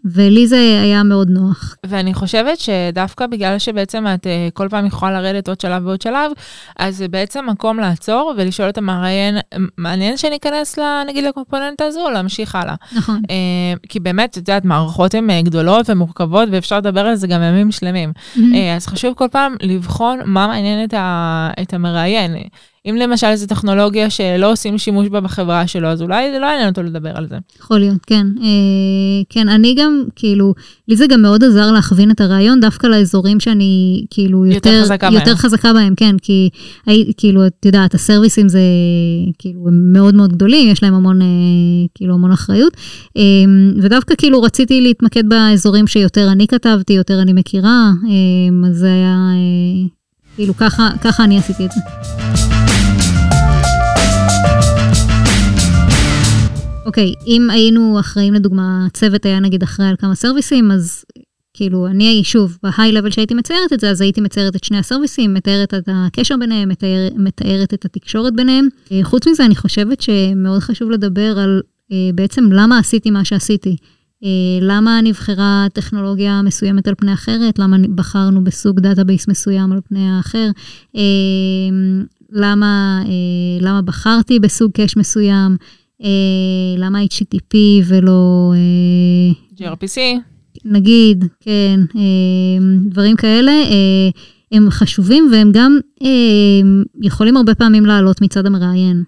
ולי 0.04 0.46
זה 0.46 0.80
היה 0.82 1.02
מאוד 1.02 1.30
נוח. 1.30 1.74
ואני 1.86 2.14
חושבת 2.14 2.58
שדווקא 2.58 3.26
בגלל 3.26 3.58
שבעצם 3.58 4.04
את 4.14 4.26
אה, 4.26 4.48
כל 4.54 4.68
פעם 4.68 4.86
יכולה 4.86 5.20
לרדת 5.22 5.48
עוד 5.48 5.60
שלב 5.60 5.86
ועוד 5.86 6.02
שלב, 6.02 6.32
אז 6.78 6.96
זה 6.96 7.08
בעצם 7.08 7.46
מקום 7.50 7.78
לעצור 7.78 8.34
ולשאול 8.36 8.68
את 8.68 8.78
המראיין, 8.78 9.38
מעניין 9.76 10.16
שניכנס 10.16 10.78
נגיד 11.06 11.24
לקומפוננט 11.24 11.80
הזו 11.80 12.00
או 12.00 12.10
להמשיך 12.10 12.54
הלאה. 12.54 12.74
נכון. 12.92 13.22
אה, 13.30 13.36
כי 13.88 14.00
באמת, 14.00 14.30
את 14.30 14.36
יודעת, 14.36 14.64
מערכות 14.64 15.14
הן 15.14 15.42
גדולות 15.42 15.90
ומורכבות 15.90 16.48
ואפשר 16.52 16.78
לדבר 16.78 17.00
על 17.00 17.14
זה 17.14 17.26
גם 17.26 17.42
ימים 17.42 17.72
שלמים. 17.72 18.12
Mm-hmm. 18.36 18.40
אז 18.76 18.86
חשוב 18.86 19.14
כל 19.14 19.26
פעם 19.30 19.54
לבחון 19.62 20.18
מה 20.24 20.46
מעניין 20.46 20.84
את, 20.84 20.94
ה, 20.94 21.50
את 21.62 21.74
המראיין. 21.74 22.36
אם 22.86 22.96
למשל 22.96 23.34
זו 23.34 23.46
טכנולוגיה 23.46 24.10
שלא 24.10 24.52
עושים 24.52 24.78
שימוש 24.78 25.08
בה 25.08 25.20
בחברה 25.20 25.66
שלו, 25.66 25.88
אז 25.88 26.02
אולי 26.02 26.32
זה 26.32 26.38
לא 26.38 26.46
יעניין 26.46 26.68
אותו 26.68 26.82
לדבר 26.82 27.10
על 27.14 27.26
זה. 27.28 27.36
יכול 27.60 27.78
להיות, 27.78 28.04
כן. 28.06 28.26
אה, 28.42 29.22
כן, 29.28 29.48
אני 29.48 29.74
גם, 29.74 30.04
כאילו, 30.16 30.54
לי 30.88 30.96
זה 30.96 31.06
גם 31.06 31.22
מאוד 31.22 31.44
עזר 31.44 31.70
להכווין 31.70 32.10
את 32.10 32.20
הרעיון 32.20 32.60
דווקא 32.60 32.86
לאזורים 32.86 33.40
שאני, 33.40 34.04
כאילו, 34.10 34.46
יותר, 34.46 34.70
יותר, 34.70 34.82
חזקה, 34.82 35.08
יותר 35.12 35.24
בהם. 35.24 35.36
חזקה 35.36 35.72
בהם, 35.72 35.94
כן, 35.94 36.16
כי, 36.22 36.50
כאילו, 37.16 37.46
את 37.46 37.66
יודעת, 37.66 37.94
הסרוויסים 37.94 38.48
זה, 38.48 38.60
כאילו, 39.38 39.68
הם 39.68 39.92
מאוד 39.92 40.14
מאוד 40.14 40.32
גדולים, 40.32 40.68
יש 40.68 40.82
להם 40.82 40.94
המון, 40.94 41.22
אה, 41.22 41.26
כאילו, 41.94 42.14
המון 42.14 42.32
אחריות, 42.32 42.76
אה, 43.16 43.22
ודווקא, 43.82 44.14
כאילו, 44.18 44.42
רציתי 44.42 44.80
להתמקד 44.80 45.28
באזורים 45.28 45.86
שיותר 45.86 46.32
אני 46.32 46.46
כתבתי, 46.46 46.92
יותר 46.92 47.22
אני 47.22 47.32
מכירה, 47.32 47.90
אה, 48.04 48.68
אז 48.68 48.76
זה 48.76 48.92
היה, 48.92 49.16
אה, 49.34 49.97
כאילו, 50.38 50.56
ככה, 50.56 50.90
ככה 51.00 51.24
אני 51.24 51.38
עשיתי 51.38 51.66
את 51.66 51.70
זה. 51.70 51.80
אוקיי, 56.86 57.12
okay, 57.16 57.26
אם 57.26 57.50
היינו 57.50 58.00
אחראים 58.00 58.34
לדוגמה, 58.34 58.86
צוות 58.92 59.26
היה 59.26 59.40
נגיד 59.40 59.62
אחראי 59.62 59.88
על 59.88 59.96
כמה 59.98 60.14
סרוויסים, 60.14 60.70
אז 60.70 61.04
כאילו 61.54 61.86
אני 61.86 62.20
שוב, 62.24 62.58
בהיי 62.62 62.92
לבל 62.92 63.10
שהייתי 63.10 63.34
מציירת 63.34 63.72
את 63.72 63.80
זה, 63.80 63.90
אז 63.90 64.00
הייתי 64.00 64.20
מציירת 64.20 64.56
את 64.56 64.64
שני 64.64 64.78
הסרוויסים, 64.78 65.34
מתארת 65.34 65.74
את 65.74 65.88
הקשר 65.92 66.34
ביניהם, 66.40 66.68
מתאר, 66.68 67.08
מתארת 67.16 67.74
את 67.74 67.84
התקשורת 67.84 68.36
ביניהם. 68.36 68.68
אה, 68.92 69.00
חוץ 69.02 69.26
מזה, 69.26 69.44
אני 69.44 69.56
חושבת 69.56 70.00
שמאוד 70.00 70.60
חשוב 70.60 70.90
לדבר 70.90 71.38
על 71.38 71.62
אה, 71.92 72.10
בעצם 72.14 72.52
למה 72.52 72.78
עשיתי 72.78 73.10
מה 73.10 73.24
שעשיתי. 73.24 73.76
אה, 74.24 74.28
למה 74.60 75.00
נבחרה 75.04 75.66
טכנולוגיה 75.72 76.42
מסוימת 76.42 76.88
על 76.88 76.94
פני 76.94 77.12
אחרת, 77.12 77.58
למה 77.58 77.76
בחרנו 77.94 78.44
בסוג 78.44 78.80
database 78.80 79.28
מסוים 79.28 79.72
על 79.72 79.80
פני 79.88 80.08
האחר, 80.08 80.50
למה, 82.32 83.02
למה 83.60 83.82
בחרתי 83.82 84.40
בסוג 84.40 84.72
cache 84.72 84.96
מסוים, 84.96 85.56
אה, 86.02 86.08
למה 86.76 86.98
HTTP 87.02 87.56
ולא... 87.86 88.52
אה, 88.54 89.32
gRPC. 89.56 89.98
נגיד, 90.64 91.24
כן, 91.40 91.80
אה, 91.96 92.80
דברים 92.84 93.16
כאלה, 93.16 93.52
אה, 93.52 94.08
הם 94.52 94.70
חשובים 94.70 95.28
והם 95.32 95.50
גם 95.52 95.78
אה, 96.02 96.08
יכולים 97.02 97.36
הרבה 97.36 97.54
פעמים 97.54 97.86
לעלות 97.86 98.22
מצד 98.22 98.46
המראיין. 98.46 99.04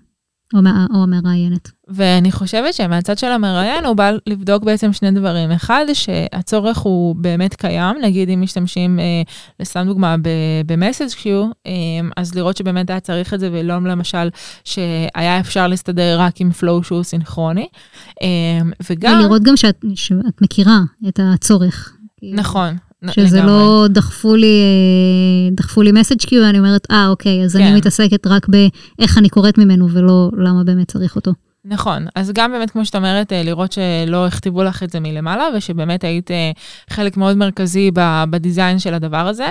או, 0.55 0.61
או 0.95 1.03
המראיינת. 1.03 1.71
ואני 1.89 2.33
חושבת 2.33 2.75
שמהצד 2.75 3.19
של 3.19 3.27
המראיין 3.27 3.85
הוא 3.85 3.97
בא 3.97 4.11
לבדוק 4.27 4.65
בעצם 4.65 4.93
שני 4.93 5.11
דברים. 5.11 5.51
אחד, 5.51 5.85
שהצורך 5.93 6.79
הוא 6.79 7.17
באמת 7.17 7.55
קיים, 7.55 7.97
נגיד 8.03 8.29
אם 8.31 8.41
משתמשים, 8.41 8.99
אה, 8.99 9.23
לסתם 9.61 9.85
דוגמה, 9.87 10.17
במסאג' 10.67 11.09
קיו, 11.09 11.45
אה, 11.67 11.73
אז 12.17 12.35
לראות 12.35 12.57
שבאמת 12.57 12.91
היה 12.91 13.01
צריך 13.01 13.35
את 13.35 13.41
זה, 13.41 13.49
ולא 13.53 13.75
למשל 13.75 14.29
שהיה 14.65 15.41
אפשר 15.41 15.67
להסתדר 15.67 16.21
רק 16.21 16.41
עם 16.41 16.51
flow 16.61 16.83
שהוא 16.83 17.03
סינכרוני. 17.03 17.69
אה, 18.23 18.29
וגם... 18.91 19.19
ולראות 19.19 19.43
גם 19.43 19.57
שאת, 19.57 19.85
שאת 19.95 20.43
מכירה 20.43 20.81
את 21.09 21.21
הצורך. 21.23 21.97
נכון. 22.23 22.77
שזה 23.09 23.37
לגמרי. 23.37 23.53
לא 23.53 23.87
דחפו 23.89 24.37
לי, 24.37 24.47
אה, 24.47 25.55
דחפו 25.57 25.83
לי 25.83 25.93
message 25.93 26.19
queue, 26.21 26.43
ואני 26.43 26.59
אומרת, 26.59 26.87
אה, 26.91 27.09
אוקיי, 27.09 27.45
אז 27.45 27.57
כן. 27.57 27.63
אני 27.63 27.77
מתעסקת 27.77 28.27
רק 28.27 28.47
באיך 28.49 29.19
אני 29.19 29.29
קוראת 29.29 29.59
ממנו, 29.59 29.91
ולא 29.91 30.31
למה 30.37 30.65
באמת 30.65 30.91
צריך 30.91 31.17
אותו. 31.17 31.33
נכון, 31.65 32.07
אז 32.15 32.31
גם 32.35 32.53
באמת, 32.53 32.71
כמו 32.71 32.85
שאת 32.85 32.95
אומרת, 32.95 33.33
אה, 33.33 33.43
לראות 33.43 33.73
שלא 33.73 34.27
הכתיבו 34.27 34.63
לך 34.63 34.83
את 34.83 34.91
זה 34.91 35.01
מלמעלה, 35.01 35.49
ושבאמת 35.57 36.05
היית 36.05 36.31
אה, 36.31 36.51
חלק 36.91 37.17
מאוד 37.17 37.37
מרכזי 37.37 37.91
ב 38.31 38.38
design 38.38 38.79
של 38.79 38.95
הדבר 38.95 39.27
הזה, 39.29 39.49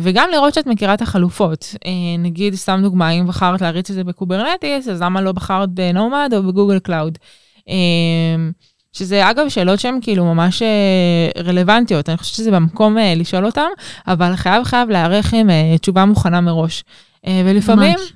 וגם 0.00 0.28
לראות 0.32 0.54
שאת 0.54 0.66
מכירה 0.66 0.94
את 0.94 1.02
החלופות. 1.02 1.74
נגיד, 2.18 2.54
סתם 2.54 2.80
דוגמה, 2.82 3.10
אם 3.10 3.26
בחרת 3.26 3.60
להריץ 3.60 3.90
את 3.90 3.96
זה 3.96 4.04
ב 4.04 4.11
Kubernetes, 4.11 4.88
אז 4.88 5.02
למה 5.02 5.20
לא 5.20 5.32
בחרת 5.32 5.68
ב 5.68 5.79
Nomad 5.79 6.32
או 6.36 6.42
ב 6.42 6.47
Google 6.47 6.78
Cloud? 6.78 7.18
שזה 8.92 9.30
אגב 9.30 9.48
שאלות 9.48 9.80
שהן 9.80 9.98
כאילו 10.02 10.24
ממש 10.24 10.62
אה, 10.62 11.42
רלוונטיות, 11.42 12.08
אני 12.08 12.16
חושבת 12.16 12.34
שזה 12.34 12.50
במקום 12.50 12.98
אה, 12.98 13.14
לשאול 13.16 13.46
אותן, 13.46 13.68
אבל 14.06 14.36
חייב 14.36 14.64
חייב 14.64 14.90
להיערך 14.90 15.34
עם 15.34 15.50
אה, 15.50 15.78
תשובה 15.80 16.04
מוכנה 16.04 16.40
מראש. 16.40 16.84
ולפעמים... 17.44 17.98
ממש. 17.98 18.12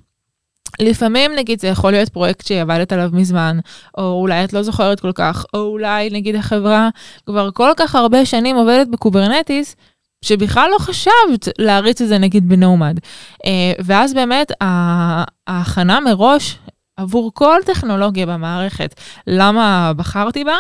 לפעמים 0.81 1.33
נגיד 1.37 1.61
זה 1.61 1.69
יכול 1.69 1.93
להיות 1.93 2.09
פרויקט 2.09 2.47
שעבדת 2.47 2.93
עליו 2.93 3.11
מזמן, 3.13 3.59
או 3.99 4.21
אולי 4.21 4.45
את 4.45 4.53
לא 4.53 4.63
זוכרת 4.63 5.01
כל 5.01 5.13
כך, 5.13 5.45
או 5.55 5.61
אולי 5.61 6.11
נגיד 6.11 6.37
החברה 6.37 6.89
כבר 7.27 7.51
כל 7.51 7.71
כך 7.77 7.95
הרבה 7.95 8.27
שנים 8.27 8.57
עובדת 8.57 8.89
ב 8.89 8.96
Kubernetes, 8.96 9.77
שבכלל 10.25 10.71
לא 10.71 10.79
חשבת 10.79 11.49
להריץ 11.59 12.01
את 12.01 12.09
זה 12.09 12.19
נגיד 12.19 12.49
ב 12.49 12.56
Nomad. 12.56 12.99
ואז 13.85 14.15
באמת 14.15 14.53
ההכנה 15.47 16.01
מראש 16.01 16.59
עבור 16.97 17.31
כל 17.35 17.61
טכנולוגיה 17.67 18.27
במערכת, 18.27 18.95
למה 19.27 19.93
בחרתי 19.97 20.45
בה, 20.45 20.57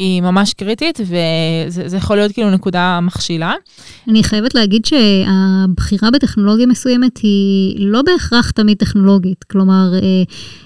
היא 0.00 0.22
ממש 0.22 0.54
קריטית, 0.54 1.00
וזה 1.00 1.96
יכול 1.96 2.16
להיות 2.16 2.32
כאילו 2.32 2.50
נקודה 2.50 3.00
מכשילה. 3.02 3.52
אני 4.08 4.24
חייבת 4.24 4.54
להגיד 4.54 4.84
שהבחירה 4.84 6.10
בטכנולוגיה 6.10 6.66
מסוימת 6.66 7.18
היא 7.18 7.86
לא 7.86 8.02
בהכרח 8.02 8.50
תמיד 8.50 8.76
טכנולוגית. 8.76 9.44
כלומר, 9.44 9.90
אה, 9.94 10.22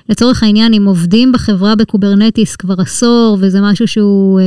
לצורך 0.09 0.43
העניין, 0.43 0.75
אם 0.75 0.85
עובדים 0.85 1.33
בחברה 1.33 1.77
ב 1.77 1.84
Kubernetes 1.84 2.57
כבר 2.57 2.75
עשור, 2.79 3.39
וזה 3.41 3.61
משהו 3.61 3.89
שהוא... 3.89 4.41
אה, 4.41 4.45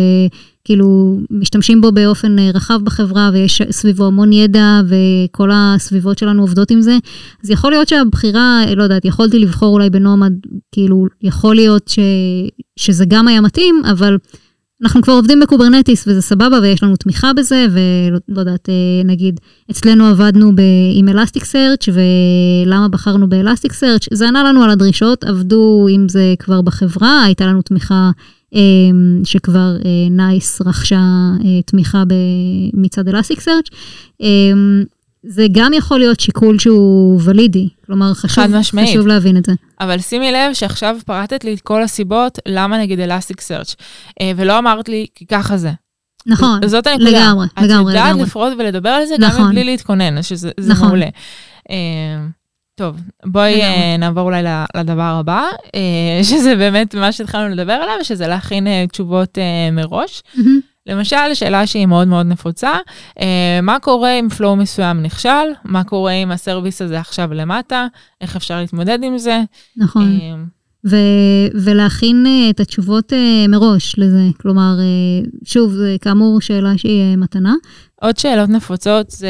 כאילו 0.65 1.19
משתמשים 1.31 1.81
בו 1.81 1.91
באופן 1.91 2.39
אה, 2.39 2.51
רחב 2.53 2.79
בחברה 2.83 3.29
ויש 3.33 3.61
סביבו 3.71 4.05
המון 4.05 4.33
ידע 4.33 4.81
וכל 4.87 5.49
הסביבות 5.53 6.17
שלנו 6.17 6.41
עובדות 6.41 6.71
עם 6.71 6.81
זה, 6.81 6.97
אז 7.43 7.49
יכול 7.49 7.71
להיות 7.71 7.87
שהבחירה, 7.87 8.61
לא 8.75 8.83
יודעת, 8.83 9.05
יכולתי 9.05 9.39
לבחור 9.39 9.73
אולי 9.73 9.89
ב 9.89 9.95
Nomad, 9.95 10.33
כאילו 10.71 11.05
יכול 11.21 11.55
להיות 11.55 11.87
ש, 11.87 11.99
שזה 12.75 13.05
גם 13.07 13.27
היה 13.27 13.41
מתאים, 13.41 13.81
אבל 13.91 14.17
אנחנו 14.81 15.01
כבר 15.01 15.13
עובדים 15.13 15.39
ב 15.39 15.45
Kubernetes 15.45 16.07
וזה 16.07 16.21
סבבה 16.21 16.59
ויש 16.61 16.83
לנו 16.83 16.95
תמיכה 16.95 17.33
בזה 17.33 17.65
ולא 17.71 18.39
יודעת, 18.39 18.69
אה, 18.69 19.03
נגיד 19.05 19.39
אצלנו 19.71 20.05
עבדנו 20.05 20.55
ב, 20.55 20.61
עם 20.93 21.09
Elasticsearch 21.09 21.85
ולמה 21.93 22.87
בחרנו 22.87 23.29
ב 23.29 23.73
Elasticsearch, 23.73 24.07
זה 24.13 24.27
ענה 24.27 24.43
לנו 24.43 24.63
על 24.63 24.69
הדרישות, 24.69 25.23
עבדו 25.23 25.87
עם 25.89 26.09
זה 26.09 26.33
כבר 26.39 26.61
בחברה, 26.61 27.23
הייתה 27.23 27.45
לנו 27.45 27.61
תמיכה 27.61 28.11
אמ, 28.53 29.21
שכבר 29.23 29.75
NICE 30.11 30.61
אה, 30.61 30.69
רכשה 30.69 31.01
אה, 31.45 31.61
תמיכה 31.65 32.03
מצד 32.73 33.07
אלסטיק 33.07 33.39
סרצ'. 33.39 33.69
זה 35.23 35.45
גם 35.51 35.73
יכול 35.73 35.99
להיות 35.99 36.19
שיקול 36.19 36.59
שהוא 36.59 37.21
ולידי, 37.23 37.69
כלומר 37.87 38.13
חשוב, 38.13 38.43
חשוב 38.83 39.07
להבין 39.07 39.37
את 39.37 39.45
זה. 39.45 39.51
אבל 39.79 39.99
שימי 39.99 40.31
לב 40.31 40.53
שעכשיו 40.53 40.97
פרטת 41.05 41.43
לי 41.43 41.53
את 41.53 41.61
כל 41.61 41.83
הסיבות 41.83 42.39
למה 42.47 42.77
נגיד 42.77 42.99
אלסטיק 42.99 43.41
סרצ' 43.41 43.75
ולא 44.35 44.59
אמרת 44.59 44.89
לי 44.89 45.05
כי 45.15 45.25
ככה 45.25 45.57
זה. 45.57 45.71
נכון, 46.27 46.67
זאת 46.67 46.87
הנקודה. 46.87 47.09
לגמרי, 47.09 47.47
לגמרי, 47.57 47.67
לגמרי. 47.67 47.93
את 47.93 47.97
יודעת 47.97 48.27
לפרוט 48.27 48.53
ולדבר 48.59 48.89
על 48.89 49.05
זה 49.05 49.15
נכון. 49.19 49.41
גם 49.41 49.49
מבלי 49.49 49.63
להתכונן, 49.63 50.23
שזה 50.23 50.51
נכון. 50.67 50.87
מעולה. 50.87 51.07
אמ, 51.69 52.29
טוב, 52.75 52.95
בואי 53.25 53.61
uh, 53.61 53.97
נעבור 53.99 54.23
אולי 54.23 54.43
לדבר 54.75 55.01
הבא, 55.19 55.43
uh, 55.65 56.23
שזה 56.29 56.55
באמת 56.55 56.95
מה 56.95 57.11
שהתחלנו 57.11 57.55
לדבר 57.55 57.73
עליו, 57.73 57.95
שזה 58.03 58.27
להכין 58.27 58.67
uh, 58.67 58.91
תשובות 58.91 59.37
uh, 59.37 59.73
מראש. 59.73 60.23
Mm-hmm. 60.35 60.39
למשל, 60.87 61.33
שאלה 61.33 61.67
שהיא 61.67 61.85
מאוד 61.85 62.07
מאוד 62.07 62.25
נפוצה, 62.25 62.71
uh, 63.09 63.21
מה 63.61 63.79
קורה 63.79 64.11
אם 64.11 64.29
פלואו 64.29 64.55
מסוים 64.55 65.03
נכשל? 65.03 65.47
מה 65.63 65.83
קורה 65.83 66.11
אם 66.11 66.31
הסרוויס 66.31 66.81
הזה 66.81 66.99
עכשיו 66.99 67.33
למטה? 67.33 67.87
איך 68.21 68.35
אפשר 68.35 68.59
להתמודד 68.59 69.03
עם 69.03 69.17
זה? 69.17 69.41
נכון. 69.77 70.47
ו- 70.85 71.47
ולהכין 71.63 72.25
uh, 72.25 72.49
את 72.49 72.59
התשובות 72.59 73.13
uh, 73.13 73.49
מראש 73.49 73.95
לזה. 73.99 74.23
כלומר, 74.41 74.77
uh, 74.77 75.29
שוב, 75.43 75.73
זה 75.73 75.95
כאמור 76.01 76.41
שאלה 76.41 76.77
שהיא 76.77 77.13
uh, 77.13 77.17
מתנה. 77.17 77.53
עוד 78.01 78.17
שאלות 78.17 78.49
נפוצות 78.49 79.11
זה 79.11 79.29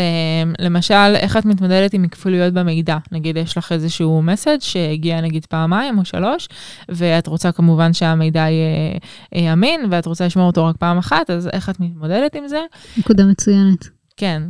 למשל 0.59 1.13
איך 1.15 1.37
את 1.37 1.45
מתמודדת 1.45 1.93
עם 1.93 2.07
כפוליות 2.07 2.53
במידע. 2.53 2.97
נגיד 3.11 3.37
יש 3.37 3.57
לך 3.57 3.71
איזשהו 3.71 4.21
מסאג' 4.21 4.61
שהגיע 4.61 5.21
נגיד 5.21 5.45
פעמיים 5.45 5.97
או 5.97 6.05
שלוש, 6.05 6.47
ואת 6.89 7.27
רוצה 7.27 7.51
כמובן 7.51 7.93
שהמידע 7.93 8.45
יהיה 8.49 9.53
אמין 9.53 9.81
ואת 9.91 10.05
רוצה 10.05 10.25
לשמור 10.25 10.47
אותו 10.47 10.65
רק 10.65 10.77
פעם 10.77 10.97
אחת, 10.97 11.29
אז 11.29 11.49
איך 11.53 11.69
את 11.69 11.79
מתמודדת 11.79 12.35
עם 12.35 12.47
זה? 12.47 12.61
נקודה 12.97 13.25
מצוינת. 13.25 13.89
כן. 14.17 14.41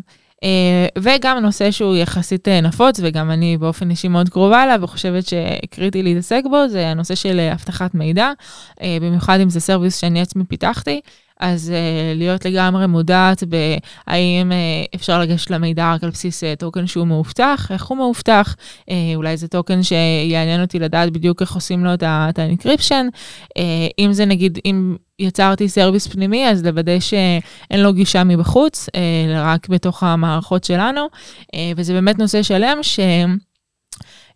Uh, 0.44 1.00
וגם 1.00 1.38
נושא 1.38 1.72
שהוא 1.72 1.96
יחסית 1.96 2.48
uh, 2.48 2.52
נפוץ, 2.66 3.00
וגם 3.04 3.32
אני 3.32 3.58
באופן 3.58 3.90
אישי 3.90 4.08
מאוד 4.08 4.30
קרובה 4.30 4.64
אליו, 4.64 4.80
וחושבת 4.84 5.24
שקריטי 5.28 6.04
להתעסק 6.04 6.42
בו, 6.50 6.68
זה 6.68 6.88
הנושא 6.88 7.16
של 7.16 7.50
uh, 7.50 7.54
אבטחת 7.54 7.96
מידע, 7.96 8.32
במיוחד 9.02 9.40
אם 9.40 9.50
זה 9.50 9.60
service 9.60 9.98
שאני 9.98 10.22
עצמי 10.22 10.44
פיתחתי. 10.44 11.02
אז 11.40 11.74
uh, 11.74 12.18
להיות 12.18 12.46
לגמרי 12.46 12.88
מודעת 12.88 13.44
בהאם 13.44 14.52
uh, 14.52 14.96
אפשר 14.96 15.20
לגשת 15.22 15.52
למידע 15.52 15.94
רק 15.94 16.04
על 16.04 16.10
בסיס 16.10 16.44
uh, 16.44 16.48
token 16.60 16.88
שהוא 16.88 17.08
מאובטח, 17.08 17.72
איך 17.72 17.86
הוא 17.86 17.98
מאובטח, 17.98 18.56
uh, 18.80 18.94
אולי 19.16 19.38
זה 19.38 19.48
token 19.48 19.84
שיעניין 19.84 20.62
אותי 20.62 20.80
לדעת 20.80 21.12
בדיוק 21.12 21.42
איך 21.42 21.56
עושים 21.56 21.86
לו 21.86 21.94
את 21.94 22.04
ה 22.04 22.12
encryption, 22.12 23.06
uh, 23.58 23.62
אם 24.00 24.14
זה 24.14 24.26
נגיד, 24.26 24.60
אם 24.66 24.96
יצרתי 25.20 25.70
service 25.70 26.08
פנימי, 26.08 26.50
אז 26.50 26.66
לוודא 26.66 27.00
שאין 27.00 27.80
לו 27.84 27.94
גישה 27.94 28.24
מבחוץ, 28.24 28.90
uh, 28.90 28.92
רק 29.36 29.70
בתוך 29.70 30.04
המערכות 30.04 30.64
שלנו, 30.64 31.02
uh, 31.44 31.58
וזה 31.78 31.94
באמת 31.94 32.20
נושא 32.20 32.44
שלם 32.44 32.78
ש... 32.82 33.00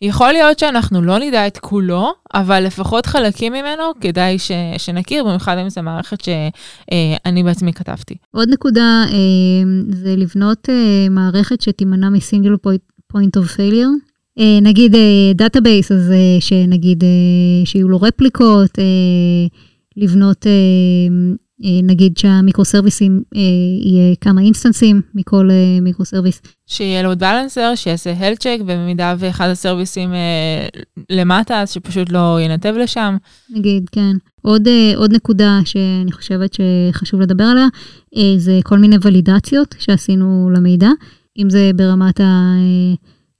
יכול 0.01 0.31
להיות 0.31 0.59
שאנחנו 0.59 1.01
לא 1.01 1.19
נדע 1.19 1.47
את 1.47 1.57
כולו, 1.57 2.13
אבל 2.33 2.63
לפחות 2.63 3.05
חלקים 3.05 3.53
ממנו 3.53 3.83
כדאי 4.01 4.39
ש, 4.39 4.51
שנכיר, 4.77 5.23
במיוחד 5.23 5.57
אם 5.57 5.69
זו 5.69 5.81
מערכת 5.83 6.21
שאני 6.21 7.43
בעצמי 7.43 7.73
כתבתי. 7.73 8.15
עוד 8.31 8.49
נקודה 8.49 9.03
אה, 9.07 9.13
זה 9.89 10.15
לבנות 10.15 10.69
אה, 10.69 11.09
מערכת 11.09 11.61
שתימנע 11.61 12.09
מ 12.09 12.16
single 12.16 12.55
point 13.07 13.37
of 13.37 13.47
failure. 13.47 13.87
נגיד 14.61 14.95
database, 15.35 15.91
אז 15.91 16.13
שנגיד 16.39 17.03
שיהיו 17.65 17.89
לו 17.89 18.01
רפליקות, 18.01 18.79
לבנות 19.97 20.47
אה, 20.47 20.51
נגיד 21.83 22.17
שהמיקרו 22.17 22.65
סרוויסים 22.65 23.23
אה, 23.35 23.41
יהיה 23.81 24.15
כמה 24.21 24.41
אינסטנסים 24.41 25.01
מכל 25.15 25.49
אה, 25.51 25.81
microservice. 25.81 26.41
שיהיה 26.67 27.03
לו 27.03 27.17
balancer, 27.17 27.75
שיעשה 27.75 28.13
health 28.17 28.39
check, 28.39 28.57
ובמידה 28.61 29.15
ואחד 29.19 29.49
הסרוויסים 29.49 30.09
למטה, 31.09 31.61
אז 31.61 31.71
שפשוט 31.71 32.11
לא 32.11 32.37
ינתב 32.41 32.73
לשם. 32.79 33.17
נגיד, 33.49 33.89
כן. 33.91 34.15
עוד, 34.41 34.67
עוד 34.95 35.13
נקודה 35.13 35.59
שאני 35.65 36.11
חושבת 36.11 36.53
שחשוב 36.53 37.21
לדבר 37.21 37.43
עליה, 37.43 37.67
זה 38.37 38.59
כל 38.63 38.79
מיני 38.79 38.95
ולידציות 39.01 39.75
שעשינו 39.79 40.49
למידע, 40.55 40.89
אם 41.37 41.49
זה 41.49 41.71
ברמת 41.75 42.19
ה... 42.19 42.55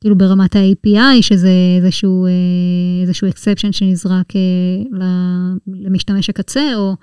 כאילו 0.01 0.17
ברמת 0.17 0.55
ה-API, 0.55 1.21
שזה 1.21 1.49
איזשהו, 1.77 2.27
איזשהו 3.01 3.27
exception 3.27 3.71
שנזרק 3.71 4.33
למשתמש 5.67 6.29
הקצה, 6.29 6.75
או 6.75 6.89
אה, 6.89 6.95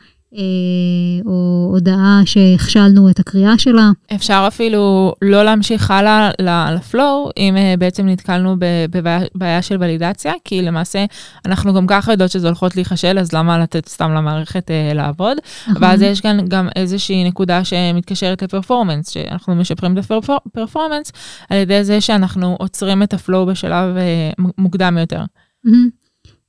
או 1.26 1.68
הודעה 1.72 2.20
שהכשלנו 2.24 3.10
את 3.10 3.18
הקריאה 3.18 3.58
שלה. 3.58 3.90
אפשר 4.14 4.44
אפילו 4.48 5.12
לא 5.22 5.42
להמשיך 5.42 5.90
הלאה 5.90 6.72
לפלואו, 6.74 7.30
אם 7.36 7.56
אה, 7.56 7.74
בעצם 7.78 8.06
נתקלנו 8.06 8.56
בבעיה 8.90 9.62
של 9.62 9.76
ולידציה, 9.80 10.32
כי 10.44 10.62
למעשה 10.62 11.04
אנחנו 11.46 11.74
גם 11.74 11.86
ככה 11.86 12.12
יודעות 12.12 12.30
שזה 12.30 12.46
הולכות 12.46 12.76
להיכשל, 12.76 13.18
אז 13.18 13.32
למה 13.32 13.58
לתת 13.58 13.88
סתם 13.88 14.10
למערכת 14.10 14.70
אה, 14.70 14.94
לעבוד? 14.94 15.36
נכון. 15.68 15.84
ואז 15.84 16.02
יש 16.02 16.20
כאן 16.20 16.48
גם 16.48 16.68
איזושהי 16.76 17.24
נקודה 17.24 17.64
שמתקשרת 17.64 18.42
לפרפורמנס, 18.42 19.08
שאנחנו 19.08 19.54
משפרים 19.54 19.98
את 19.98 20.04
ה 20.46 20.52
performance 20.52 21.12
על 21.50 21.58
ידי 21.58 21.84
זה 21.84 22.00
שאנחנו 22.00 22.56
עוצרים 22.58 23.02
את 23.02 23.14
ה 23.14 23.21
flow 23.21 23.46
בשלב 23.46 23.96
אה, 23.96 24.30
מוקדם 24.58 24.98
יותר. 25.00 25.22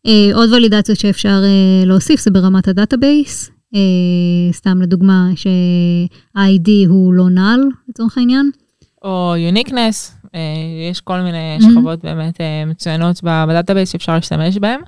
אה, 0.06 0.36
עוד 0.36 0.54
ולידציות 0.54 1.00
שאפשר 1.00 1.42
אה, 1.44 1.86
להוסיף 1.86 2.20
זה 2.20 2.32
ברמת 2.32 2.68
ה 2.67 2.77
database. 2.77 3.59
אה, 3.75 4.53
סתם 4.53 4.82
לדוגמה, 4.82 5.29
ש-ID 5.36 6.69
הוא 6.88 7.13
לא 7.13 7.29
null, 7.30 7.60
לצורך 7.89 8.17
העניין. 8.17 8.51
או 9.03 9.34
uniqueness, 9.38 10.15
אה, 10.36 10.39
יש 10.91 11.01
כל 11.01 11.21
מיני 11.21 11.58
mm-hmm. 11.60 11.63
שכבות 11.63 12.03
באמת 12.03 12.41
אה, 12.41 12.65
מצוינות 12.65 13.19
ב 13.23 13.31
database 13.31 13.91
שאפשר 13.91 14.13
להשתמש 14.15 14.58
בהם. 14.58 14.82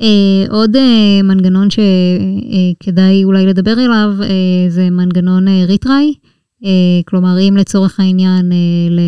אה, 0.00 0.44
עוד 0.50 0.76
אה, 0.76 1.22
מנגנון 1.24 1.68
שכדאי 1.70 3.20
אה, 3.20 3.24
אולי 3.24 3.46
לדבר 3.46 3.72
אליו, 3.72 4.10
אה, 4.22 4.68
זה 4.68 4.90
מנגנון 4.90 5.48
אה, 5.48 5.64
retry. 5.66 6.14
Uh, 6.62 6.64
כלומר, 7.06 7.38
אם 7.48 7.56
לצורך 7.56 8.00
העניין, 8.00 8.52
uh, 8.52 8.90
ל... 8.90 9.00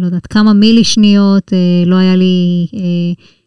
לא 0.00 0.06
יודעת, 0.06 0.26
כמה 0.26 0.52
מילי 0.52 0.84
שניות, 0.84 1.52
uh, 1.52 1.88
לא 1.88 1.96
היה 1.96 2.16
לי, 2.16 2.66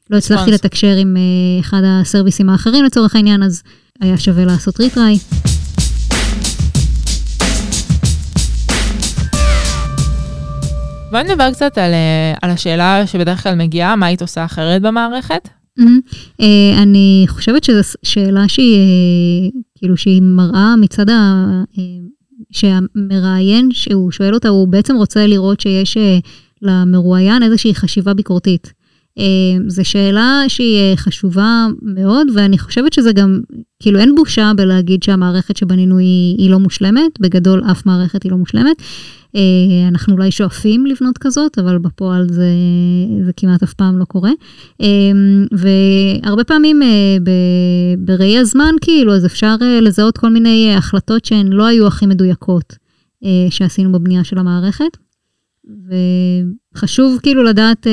לא 0.09 0.17
הצלחתי 0.17 0.51
לתקשר 0.51 0.95
עם 0.95 1.17
אחד 1.59 1.81
הסרוויסים 1.85 2.49
האחרים 2.49 2.85
לצורך 2.85 3.15
העניין, 3.15 3.43
אז 3.43 3.63
היה 4.01 4.17
שווה 4.17 4.45
לעשות 4.45 4.79
ריטריי. 4.79 5.17
בואי 11.11 11.23
נדבר 11.23 11.51
קצת 11.51 11.77
על, 11.77 11.93
אה, 11.93 12.33
על 12.41 12.49
השאלה 12.49 13.07
שבדרך 13.07 13.43
כלל 13.43 13.55
מגיעה, 13.55 13.95
מה 13.95 14.05
היית 14.05 14.21
עושה 14.21 14.45
אחרת 14.45 14.81
במערכת? 14.81 15.49
Mm-hmm. 15.79 15.83
Uh, 16.41 16.81
אני 16.81 17.25
חושבת 17.27 17.63
שזו 17.63 17.97
שאלה 18.03 18.47
שהיא, 18.47 19.51
uh, 19.51 19.55
כאילו 19.75 19.97
שהיא 19.97 20.21
מראה 20.21 20.75
מצד 20.75 21.09
ה... 21.09 21.45
Uh, 21.73 21.79
שהמראיין 22.51 23.69
שהוא 23.71 24.11
שואל 24.11 24.33
אותה, 24.33 24.49
הוא 24.49 24.67
בעצם 24.67 24.95
רוצה 24.95 25.27
לראות 25.27 25.59
שיש 25.59 25.97
uh, 25.97 25.99
למרואיין 26.61 27.43
איזושהי 27.43 27.75
חשיבה 27.75 28.13
ביקורתית. 28.13 28.73
Uh, 29.19 29.21
זו 29.67 29.85
שאלה 29.85 30.43
שהיא 30.47 30.95
חשובה 30.95 31.67
מאוד, 31.81 32.27
ואני 32.35 32.57
חושבת 32.57 32.93
שזה 32.93 33.13
גם 33.13 33.39
כאילו 33.79 33.99
אין 33.99 34.15
בושה 34.15 34.51
בלהגיד 34.57 35.03
שהמערכת 35.03 35.57
שבנינו 35.57 35.97
היא, 35.97 36.37
היא 36.37 36.49
לא 36.49 36.59
מושלמת, 36.59 37.19
בגדול 37.19 37.63
אף 37.71 37.85
מערכת 37.85 38.23
היא 38.23 38.31
לא 38.31 38.37
מושלמת. 38.37 38.81
אה, 39.35 39.87
אנחנו 39.87 40.13
אולי 40.13 40.31
שואפים 40.31 40.85
לבנות 40.85 41.17
כזאת, 41.17 41.59
אבל 41.59 41.77
בפועל 41.77 42.27
זה, 42.29 42.49
זה 43.25 43.31
כמעט 43.37 43.63
אף 43.63 43.73
פעם 43.73 43.99
לא 43.99 44.05
קורה. 44.05 44.31
אה, 44.81 44.87
והרבה 45.51 46.43
פעמים 46.43 46.83
אה, 46.83 47.17
בראי 47.99 48.37
הזמן, 48.37 48.71
כאילו, 48.81 49.15
אז 49.15 49.25
אפשר 49.25 49.55
לזהות 49.81 50.17
כל 50.17 50.29
מיני 50.29 50.73
החלטות 50.77 51.25
שהן 51.25 51.47
לא 51.47 51.65
היו 51.65 51.87
הכי 51.87 52.05
מדויקות 52.05 52.73
שעשינו 53.49 53.91
בבנייה 53.91 54.23
של 54.23 54.37
המערכת. 54.37 54.97
וחשוב 56.75 57.19
כאילו 57.23 57.43
לדעת 57.43 57.87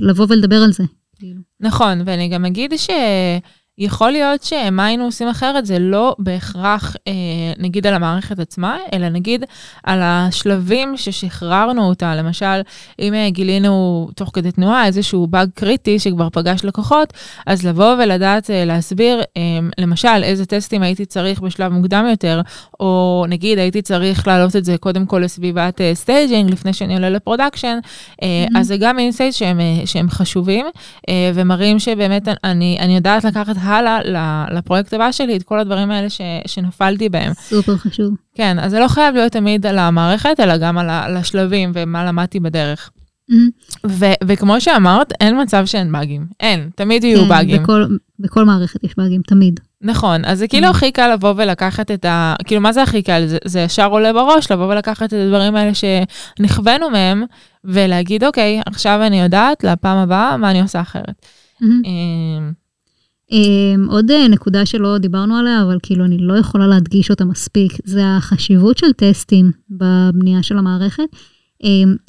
לבוא 0.00 0.26
ולדבר 0.28 0.56
על 0.56 0.72
זה. 0.72 0.84
נכון, 1.60 2.02
ואני 2.06 2.28
גם 2.28 2.44
אגיד 2.44 2.72
ש... 2.76 2.90
יכול 3.80 4.10
להיות 4.10 4.42
שמה 4.42 4.86
היינו 4.86 5.04
עושים 5.04 5.28
אחרת 5.28 5.66
זה 5.66 5.78
לא 5.78 6.16
בהכרח 6.18 6.96
אה, 7.08 7.12
נגיד 7.58 7.86
על 7.86 7.94
המערכת 7.94 8.38
עצמה, 8.38 8.76
אלא 8.92 9.08
נגיד 9.08 9.44
על 9.84 10.00
השלבים 10.02 10.96
ששחררנו 10.96 11.88
אותה. 11.88 12.14
למשל, 12.14 12.60
אם 12.98 13.14
אה, 13.14 13.30
גילינו 13.30 14.08
תוך 14.16 14.30
כדי 14.32 14.52
תנועה 14.52 14.86
איזשהו 14.86 15.26
באג 15.26 15.48
קריטי 15.54 15.98
שכבר 15.98 16.28
פגש 16.32 16.64
לקוחות, 16.64 17.12
אז 17.46 17.66
לבוא 17.66 17.94
ולדעת 17.98 18.50
אה, 18.50 18.64
להסביר, 18.64 19.22
אה, 19.36 19.42
למשל, 19.78 20.22
איזה 20.22 20.46
טסטים 20.46 20.82
הייתי 20.82 21.04
צריך 21.04 21.40
בשלב 21.40 21.72
מוקדם 21.72 22.06
יותר, 22.10 22.40
או 22.80 23.24
נגיד 23.28 23.58
הייתי 23.58 23.82
צריך 23.82 24.26
להעלות 24.26 24.56
את 24.56 24.64
זה 24.64 24.78
קודם 24.78 25.06
כל 25.06 25.18
לסביבת 25.18 25.80
אה, 25.80 25.94
staging 25.94 26.50
לפני 26.50 26.72
שאני 26.72 26.94
עולה 26.94 27.10
ל 27.10 27.16
production, 27.16 27.78
אה, 28.22 28.46
mm-hmm. 28.46 28.58
אז 28.58 28.66
זה 28.66 28.76
גם 28.76 28.98
insight 28.98 29.34
שהם, 29.34 29.60
אה, 29.60 29.86
שהם 29.86 30.10
חשובים, 30.10 30.66
אה, 31.08 31.30
ומראים 31.34 31.78
שבאמת 31.78 32.28
אני, 32.44 32.78
אני 32.80 32.94
יודעת 32.94 33.24
לקחת 33.24 33.56
הלאה 33.70 34.44
לפרויקט 34.50 34.94
הבא 34.94 35.12
שלי 35.12 35.36
את 35.36 35.42
כל 35.42 35.58
הדברים 35.58 35.90
האלה 35.90 36.10
ש, 36.10 36.20
שנפלתי 36.46 37.08
בהם. 37.08 37.32
סופר 37.34 37.76
חשוב. 37.76 38.14
כן, 38.34 38.58
אז 38.58 38.70
זה 38.70 38.78
לא 38.78 38.88
חייב 38.88 39.14
להיות 39.14 39.32
תמיד 39.32 39.66
על 39.66 39.78
המערכת, 39.78 40.40
אלא 40.40 40.56
גם 40.56 40.78
על 40.78 41.16
השלבים 41.16 41.72
ומה 41.74 42.04
למדתי 42.04 42.40
בדרך. 42.40 42.90
Mm-hmm. 43.30 43.86
ו- 43.86 44.24
וכמו 44.24 44.60
שאמרת, 44.60 45.12
אין 45.20 45.42
מצב 45.42 45.66
שאין 45.66 45.92
באגים. 45.92 46.26
אין, 46.40 46.70
תמיד 46.74 47.04
יהיו 47.04 47.22
כן, 47.22 47.28
באגים. 47.28 47.62
בכל, 47.62 47.86
בכל 48.18 48.44
מערכת 48.44 48.84
יש 48.84 48.94
באגים, 48.96 49.20
תמיד. 49.26 49.60
נכון, 49.82 50.24
אז 50.24 50.38
זה 50.38 50.48
כאילו 50.48 50.66
mm-hmm. 50.66 50.70
הכי 50.70 50.92
קל 50.92 51.12
לבוא 51.12 51.34
ולקחת 51.36 51.90
את 51.90 52.04
ה... 52.04 52.34
כאילו, 52.44 52.60
מה 52.60 52.72
זה 52.72 52.82
הכי 52.82 53.02
קל? 53.02 53.26
זה, 53.26 53.38
זה 53.44 53.60
ישר 53.60 53.86
עולה 53.86 54.12
בראש, 54.12 54.52
לבוא 54.52 54.66
ולקחת 54.66 55.02
את 55.02 55.12
הדברים 55.12 55.56
האלה 55.56 55.72
שנכוונו 55.74 56.90
מהם, 56.90 57.24
ולהגיד, 57.64 58.24
אוקיי, 58.24 58.60
עכשיו 58.66 59.00
אני 59.06 59.20
יודעת, 59.20 59.64
לפעם 59.64 59.98
הבאה, 59.98 60.36
מה 60.36 60.50
אני 60.50 60.60
עושה 60.60 60.80
אחרת. 60.80 61.26
Mm-hmm. 61.62 62.59
Um, 63.32 63.90
עוד 63.90 64.10
uh, 64.10 64.28
נקודה 64.28 64.66
שלא 64.66 64.98
דיברנו 64.98 65.36
עליה, 65.36 65.62
אבל 65.62 65.78
כאילו 65.82 66.04
אני 66.04 66.18
לא 66.18 66.38
יכולה 66.38 66.66
להדגיש 66.66 67.10
אותה 67.10 67.24
מספיק, 67.24 67.72
זה 67.84 68.16
החשיבות 68.16 68.78
של 68.78 68.92
טסטים 68.92 69.50
בבנייה 69.70 70.42
של 70.42 70.58
המערכת. 70.58 71.08
Um, 71.62 71.66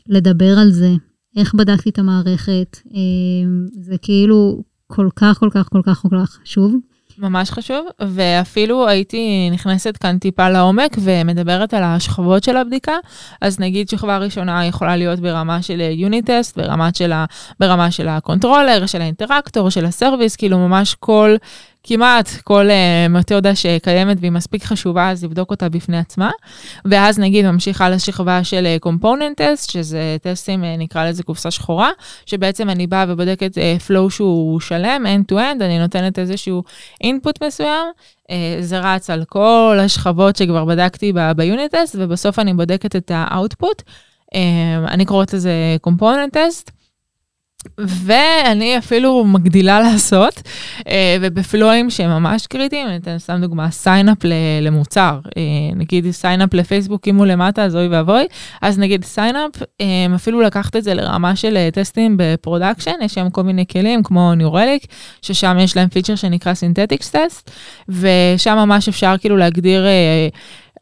לדבר 0.08 0.58
על 0.60 0.72
זה, 0.72 0.92
איך 1.38 1.54
בדקתי 1.56 1.90
את 1.90 2.00
המערכת, 2.00 2.78
um, 2.86 2.92
זה 3.82 3.98
כאילו 4.02 4.64
כל 4.88 5.10
כך, 5.16 5.40
כל 5.40 5.50
כך, 5.52 5.70
כל 5.70 5.82
כך, 5.84 5.98
כל 6.02 6.10
כך 6.12 6.30
חשוב. 6.30 6.76
ממש 7.17 7.52
חשוב, 7.52 7.88
ואפילו 8.00 8.88
הייתי 8.88 9.50
נכנסת 9.52 9.97
כאן 9.97 10.17
טיפה 10.17 10.50
לעומק 10.50 10.97
ומדברת 11.00 11.74
על 11.74 11.84
השכבות 11.84 12.43
של 12.43 12.58
הבדיקה. 12.58 12.95
אז 13.41 13.60
נגיד 13.60 13.89
שכבה 13.89 14.17
ראשונה 14.17 14.65
יכולה 14.65 14.95
להיות 14.95 15.19
ברמה 15.19 15.62
של 15.62 15.82
unit 15.82 16.30
test, 16.32 16.58
ברמה 16.58 16.89
של, 16.95 17.13
ברמה 17.60 17.91
של 17.91 18.08
ה 18.08 18.14
controller, 18.14 18.86
של 18.86 19.02
ה 19.02 19.07
interactor, 19.07 19.70
של 19.69 19.86
ה 19.86 19.91
service, 19.91 20.36
כאילו 20.36 20.58
ממש 20.58 20.95
כל 21.00 21.36
כמעט 21.84 22.30
כל 22.44 22.67
uh, 22.67 23.10
מתודה 23.10 23.56
שקיימת 23.56 24.17
והיא 24.20 24.32
מספיק 24.32 24.63
חשובה, 24.63 25.10
אז 25.10 25.24
לבדוק 25.24 25.52
אותה 25.52 25.70
בפני 25.70 25.98
עצמה. 25.98 26.32
ואז 26.86 27.20
נגיד 27.20 27.46
ממשיכה 27.46 27.89
לשכבה 27.89 28.44
של 28.44 28.67
uh, 28.82 28.88
component 28.88 29.41
test, 29.41 29.72
שזה 29.72 30.17
טסטים, 30.22 30.63
uh, 30.63 30.65
נקרא 30.78 31.10
לזה 31.10 31.24
קופסה 31.24 31.52
שחורה, 31.52 31.89
שבעצם 32.26 32.70
אני 32.70 32.88
באה 32.88 33.06
ובודקת 33.08 33.58
uh, 33.58 33.88
flow 33.88 34.10
שהוא 34.10 34.60
שלם, 34.60 35.06
end 35.06 35.34
to 35.34 35.36
end, 35.36 35.63
אני 35.63 35.80
נותנת 35.80 36.20
איזשהו 36.20 36.63
input 37.04 37.48
מסוים. 37.48 37.88
uh, 38.24 38.32
זה 38.60 38.80
רץ 38.80 39.10
על 39.10 39.24
כל 39.26 39.78
השכבות 39.82 40.36
שכבר 40.36 40.65
בדקתי 40.65 41.13
ב 41.36 41.44
unit 41.44 41.76
test, 41.76 41.96
ובסוף 42.00 42.39
אני 42.39 42.54
בודקת 42.54 42.96
את 42.96 43.12
ה 43.12 43.20
output. 43.20 43.82
Uh, 44.36 44.38
אני 44.88 45.06
קוראת 45.06 45.34
לזה 45.34 45.52
component 45.88 46.36
test. 46.36 46.81
ואני 47.78 48.78
אפילו 48.78 49.26
מגדילה 49.26 49.80
לעשות, 49.80 50.41
אה, 50.88 51.17
ובפלואים 51.21 51.89
שהם 51.89 52.10
ממש 52.10 52.47
קריטיים, 52.47 52.88
אני 52.88 52.97
אתן 52.97 53.19
סתם 53.19 53.41
דוגמה, 53.41 53.71
sign 53.72 54.02
up 54.02 54.18
למוצר, 54.62 55.19
אה, 55.38 55.41
נגיד 55.76 56.12
sign 56.12 56.40
up 56.40 56.54
לפייסבוק, 56.54 57.08
אם 57.08 57.15
הוא 57.15 57.26
למטה, 57.26 57.63
אז 57.63 57.76
אוי 57.76 57.88
ואבוי, 57.88 58.26
אז 58.62 58.80
נגיד 58.80 59.06
sign 59.06 59.32
up, 59.32 59.52
אה, 59.82 59.86
אפילו 60.15 60.41
לקחת 60.41 60.76
את 60.76 60.84
זה 60.84 60.93
לרמה 60.93 61.36
של 61.36 61.69
טסטים 61.74 62.15
ב 62.18 62.24
production, 62.24 62.96
יש 63.02 63.13
שם 63.13 63.30
כל 63.30 63.43
מיני 63.43 63.65
כלים 63.67 64.04
כמו 64.04 64.36
New 64.36 64.52
Relic, 64.52 64.86
ששם 65.21 65.58
יש 65.60 65.78
להם 65.78 65.89
פיצ'ר 65.89 66.15
שנקרא 66.15 66.54
synthetics 66.54 67.12
test, 67.12 67.52
ושם 67.89 68.56
ממש 68.56 68.88
אפשר 68.88 69.15
כאילו 69.19 69.38
להגדיר... 69.38 69.86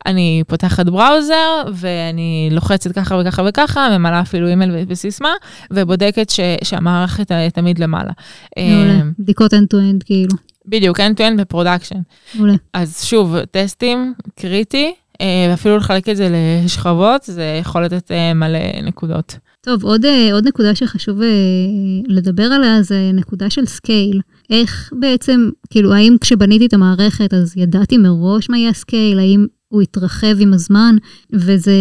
אני 0.05 0.43
פותחת 0.47 0.85
browser 0.85 1.63
ואני 1.73 2.49
לוחצת 2.51 2.91
ככה 2.91 3.15
וככה 3.21 3.43
וככה, 3.49 3.97
ממלאה 3.97 4.21
אפילו 4.21 4.47
אימייל 4.47 4.71
וסיסמה, 4.87 5.33
ובודקת 5.71 6.29
ש, 6.29 6.39
שהמערכת 6.63 7.31
תמיד 7.53 7.79
למעלה. 7.79 8.11
מעולה, 8.57 9.01
אמ, 9.01 9.11
בדיקות 9.19 9.53
end-to-end 9.53 10.05
כאילו. 10.05 10.35
בדיוק, 10.65 10.99
end-to-end 10.99 11.37
ב 11.37 11.42
production. 11.42 11.99
מעולה. 12.35 12.53
אז 12.73 13.03
שוב, 13.03 13.35
טסטים, 13.51 14.13
קריטי, 14.35 14.93
אה, 15.21 15.47
ואפילו 15.49 15.77
לחלק 15.77 16.09
את 16.09 16.17
זה 16.17 16.29
לשכבות, 16.65 17.23
זה 17.23 17.57
יכול 17.61 17.85
לתת 17.85 18.11
אה, 18.11 18.33
מלא 18.33 18.81
נקודות. 18.83 19.37
טוב, 19.61 19.83
עוד, 19.83 20.05
אה, 20.05 20.33
עוד 20.33 20.47
נקודה 20.47 20.75
שחשוב 20.75 21.19
לדבר 22.07 22.43
עליה 22.43 22.81
זה 22.81 23.11
נקודה 23.13 23.49
של 23.49 23.65
scale. 23.65 24.21
איך 24.49 24.89
בעצם, 24.99 25.49
כאילו, 25.69 25.93
האם 25.93 26.15
כשבניתי 26.21 26.65
את 26.65 26.73
המערכת 26.73 27.33
אז 27.33 27.57
ידעתי 27.57 27.97
מראש 27.97 28.49
מה 28.49 28.57
יהיה 28.57 28.69
ה 28.69 28.76
scale? 28.76 29.19
האם 29.19 29.45
הוא 29.69 29.81
התרחב 29.81 30.35
עם 30.39 30.53
הזמן, 30.53 30.95
וזה 31.33 31.71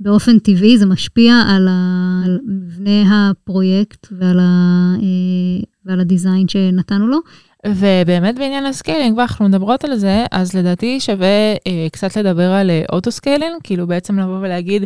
באופן 0.00 0.38
טבעי, 0.38 0.78
זה 0.78 0.86
משפיע 0.86 1.34
על, 1.48 1.68
ה, 1.68 2.22
על 2.24 2.38
מבנה 2.46 3.30
הפרויקט 3.30 4.06
ועל, 4.12 4.38
ה, 4.38 4.94
אה, 4.96 5.64
ועל 5.84 6.00
ה 6.00 6.07
design 6.07 6.48
שנתנו 6.48 7.08
לו. 7.08 7.18
ובאמת 7.66 8.38
בעניין 8.38 8.66
ה 8.66 8.72
scaling, 8.72 9.18
ואנחנו 9.18 9.48
מדברות 9.48 9.84
על 9.84 9.96
זה, 9.96 10.24
אז 10.30 10.54
לדעתי 10.54 11.00
שווה 11.00 11.52
אה, 11.66 11.86
קצת 11.92 12.16
לדבר 12.16 12.52
על 12.52 12.70
אה, 12.70 12.82
auto 12.92 13.10
scaling, 13.10 13.54
כאילו 13.64 13.86
בעצם 13.86 14.18
לבוא 14.18 14.38
ולהגיד, 14.40 14.84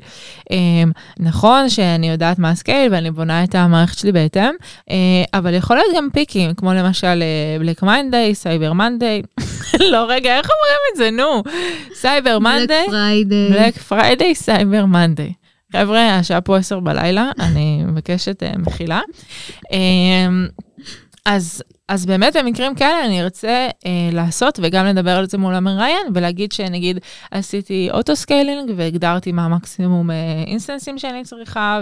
אה, 0.51 0.57
נכון 1.19 1.69
שאני 1.69 2.11
יודעת 2.11 2.39
מה 2.39 2.51
ה 2.51 2.58
scale 2.58 2.93
ואני 2.93 3.11
בונה 3.11 3.45
את 3.45 3.55
המערכת 3.55 3.99
שלי 3.99 4.13
בהתאם, 4.13 4.55
אה, 4.91 4.97
אבל 5.35 5.55
יכול 5.55 5.77
להיות 5.77 5.97
גם 5.97 6.09
פיקים, 6.13 6.55
כמו 6.55 6.75
למשל 6.75 7.23
Black 7.59 7.83
Monday, 7.83 8.35
Cyber 8.35 8.73
Monday, 8.73 9.23
לא 9.93 10.07
רגע, 10.09 10.39
איך 10.39 10.51
אומרים 10.51 10.79
את 10.93 10.97
זה, 10.97 11.11
נו, 11.11 11.43
Cyber 11.95 12.39
Monday, 12.39 12.87
Black 12.87 12.91
Friday, 12.91 13.51
Black 13.51 13.79
Friday, 13.79 14.35
Cyber 14.35 14.85
Monday. 14.85 15.33
חבר'ה, 15.73 16.17
השעה 16.17 16.41
פה 16.41 16.57
10 16.57 16.81
בלילה, 16.81 17.31
אני 17.41 17.83
מבקשת 17.87 18.43
uh, 18.43 18.59
מחילה. 18.59 19.01
Um, 19.65 20.63
אז 21.27 21.63
אז 21.89 22.07
באמת 22.07 22.37
במקרים 22.37 22.75
כאלה 22.75 23.05
אני 23.05 23.23
ארצה 23.23 23.69
אה, 23.87 23.91
לעשות 24.13 24.61
וגם 24.63 24.87
לדבר 24.87 25.11
על 25.11 25.27
זה 25.27 25.39
מול 25.39 25.55
המראיין 25.55 26.07
ולהגיד 26.15 26.53
שנגיד 26.53 26.99
עשיתי 27.31 27.89
auto 27.93 28.17
scaling 28.17 28.73
והגדרתי 28.77 29.33
מה 29.33 29.45
המקסימום 29.45 30.11
אה, 30.11 30.17
אינסטנסים 30.47 30.99
שאני 30.99 31.25
צריכה 31.25 31.81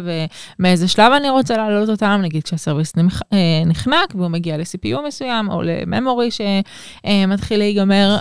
ומאיזה 0.58 0.88
שלב 0.88 1.12
אני 1.12 1.30
רוצה 1.30 1.56
להעלות 1.56 1.88
אותם, 1.88 2.20
נגיד 2.22 2.42
כשהסרוויס 2.42 2.96
נמח, 2.96 3.22
אה, 3.32 3.38
נחנק 3.66 4.14
והוא 4.14 4.28
מגיע 4.28 4.56
ל-CPU 4.56 5.06
מסוים 5.06 5.50
או 5.50 5.62
ל 5.62 5.72
memory 5.72 6.28
שמתחיל 6.30 7.58
להיגמר. 7.58 8.18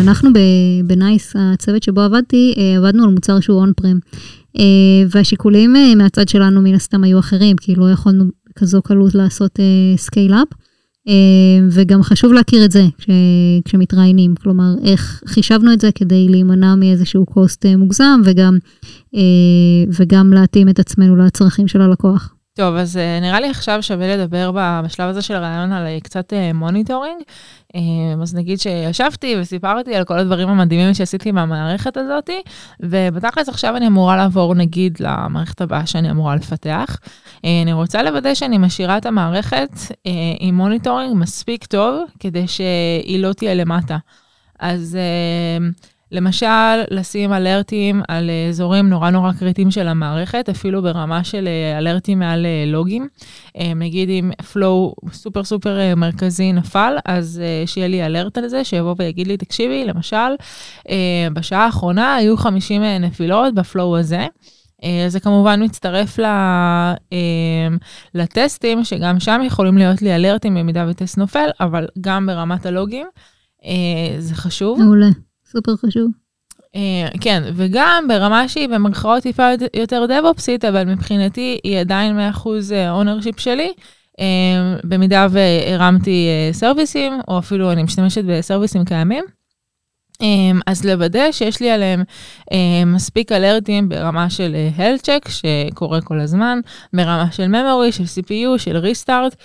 אנחנו 0.00 0.30
ב 0.84 0.93
NICE, 0.93 1.36
הצוות 1.36 1.82
שבו 1.82 2.00
עבדתי, 2.00 2.54
אה, 2.58 2.76
עבדנו 2.76 3.04
על 3.04 3.10
מוצר 3.10 3.40
שהוא 3.40 3.60
on-prem. 3.60 3.98
אה, 4.58 4.64
והשיקולים 5.10 5.76
אה, 5.76 5.94
מהצד 5.94 6.28
שלנו 6.28 6.62
מן 6.62 6.74
הסתם 6.74 7.04
היו 7.04 7.18
אחרים, 7.18 7.56
כי 7.56 7.74
לא 7.74 7.90
יכולנו 7.90 8.24
בכזו 8.56 8.82
קלות 8.82 9.14
לעשות 9.14 9.58
scale-up. 9.96 10.48
וגם 11.70 12.02
חשוב 12.02 12.32
להכיר 12.32 12.64
את 12.64 12.70
זה 12.70 12.86
כש, 12.98 13.06
כשמתראיינים, 13.64 14.34
כלומר, 14.34 14.74
איך 14.84 15.22
חישבנו 15.26 15.72
את 15.72 15.80
זה 15.80 15.92
כדי 15.94 16.28
להימנע 16.28 16.74
מאיזשהו 16.74 17.26
cost 17.26 17.66
מוגזם 17.66 18.20
וגם, 18.24 18.58
וגם 19.98 20.32
להתאים 20.32 20.68
את 20.68 20.78
עצמנו 20.78 21.16
לצרכים 21.16 21.68
של 21.68 21.80
הלקוח. 21.80 22.34
טוב, 22.60 22.76
אז 22.76 22.96
uh, 22.96 23.22
נראה 23.22 23.40
לי 23.40 23.50
עכשיו 23.50 23.82
שווה 23.82 24.16
לדבר 24.16 24.50
בשלב 24.84 25.08
הזה 25.08 25.22
של 25.22 25.34
הראיון 25.34 25.72
על 25.72 25.86
uh, 25.86 26.04
קצת 26.04 26.32
monitoring. 26.54 27.20
Uh, 27.20 27.76
uh, 27.76 28.22
אז 28.22 28.34
נגיד 28.34 28.60
שישבתי 28.60 29.36
וסיפרתי 29.40 29.94
על 29.94 30.04
כל 30.04 30.18
הדברים 30.18 30.48
המדהימים 30.48 30.94
שעשיתי 30.94 31.32
במערכת 31.32 31.96
הזאת, 31.96 32.30
ובתכלס 32.80 33.48
עכשיו 33.48 33.76
אני 33.76 33.86
אמורה 33.86 34.16
לעבור 34.16 34.54
נגיד 34.54 34.98
למערכת 35.00 35.60
הבאה 35.60 35.86
שאני 35.86 36.10
אמורה 36.10 36.36
לפתח. 36.36 36.96
אני 37.44 37.72
רוצה 37.72 38.02
לוודא 38.02 38.34
שאני 38.34 38.58
משאירה 38.58 38.98
את 38.98 39.06
המערכת 39.06 39.70
עם 40.40 40.54
monitoring 40.54 41.16
מספיק 41.16 41.64
טוב, 41.64 42.04
כדי 42.18 42.48
שהיא 42.48 43.20
לא 43.20 43.32
תהיה 43.32 43.54
למטה. 43.54 43.96
אז... 44.58 44.98
Uh, 44.98 45.90
למשל, 46.12 46.82
לשים 46.90 47.32
אלרטים 47.32 48.02
על 48.08 48.30
אזורים 48.48 48.88
נורא 48.88 49.10
נורא 49.10 49.32
קריטיים 49.32 49.70
של 49.70 49.88
המערכת, 49.88 50.48
אפילו 50.48 50.82
ברמה 50.82 51.24
של 51.24 51.48
אה, 51.48 51.78
אלרטים 51.78 52.18
מעל 52.18 52.46
אה, 52.46 52.64
לוגים. 52.66 53.08
אה, 53.56 53.72
נגיד 53.74 54.08
אם 54.08 54.30
flow 54.40 55.10
סופר 55.12 55.44
סופר 55.44 55.94
מרכזי 55.96 56.52
נפל, 56.52 56.96
אז 57.04 57.42
שיהיה 57.66 57.88
לי 57.88 58.06
alert 58.06 58.38
על 58.38 58.48
זה, 58.48 58.64
שיבוא 58.64 58.94
ויגיד 58.98 59.26
לי, 59.26 59.36
תקשיבי, 59.36 59.84
למשל, 59.84 60.16
בשעה 61.32 61.64
האחרונה 61.64 62.14
היו 62.14 62.36
50 62.36 62.82
נפילות 62.82 63.54
ב 63.54 63.63
flow 63.63 63.98
הזה. 63.98 64.26
זה 65.08 65.20
כמובן 65.20 65.64
מצטרף 65.64 66.18
לטסטים, 68.14 68.84
שגם 68.84 69.20
שם 69.20 69.40
יכולים 69.44 69.78
להיות 69.78 70.02
לי 70.02 70.14
אלרטים 70.14 70.54
במידה 70.54 70.86
וטסט 70.88 71.18
נופל, 71.18 71.48
אבל 71.60 71.86
גם 72.00 72.26
ברמת 72.26 72.66
הלוגים. 72.66 73.06
זה 74.18 74.34
חשוב. 74.34 74.82
מעולה. 74.82 75.08
סופר 75.52 75.76
חשוב. 75.76 76.10
Uh, 76.76 77.18
כן, 77.20 77.42
וגם 77.54 78.04
ברמה 78.08 78.48
שהיא 78.48 78.68
במרכאות 78.68 79.22
טיפה 79.22 79.48
יותר 79.74 80.06
דב-אופסית, 80.06 80.64
אבל 80.64 80.84
מבחינתי 80.84 81.58
היא 81.64 81.78
עדיין 81.78 82.18
100% 82.34 82.46
ownership 82.90 83.34
אה, 83.38 83.42
שלי. 83.42 83.72
Uh, 84.12 84.22
במידה 84.84 85.26
והרמתי 85.30 86.28
סרוויסים, 86.52 87.12
או 87.28 87.38
אפילו 87.38 87.72
אני 87.72 87.82
משתמשת 87.82 88.24
בסרוויסים 88.24 88.84
קיימים. 88.84 89.24
אז 90.66 90.84
לוודא 90.84 91.32
שיש 91.32 91.60
לי 91.60 91.70
עליהם 91.70 92.04
מספיק 92.86 93.32
אלרטים 93.32 93.88
ברמה 93.88 94.30
של 94.30 94.56
health 94.76 95.06
check 95.06 95.30
שקורה 95.30 96.00
כל 96.00 96.20
הזמן, 96.20 96.60
ברמה 96.92 97.32
של 97.32 97.44
memory, 97.44 97.92
של 97.92 98.04
CPU, 98.04 98.58
של 98.58 98.76
restart. 98.76 99.36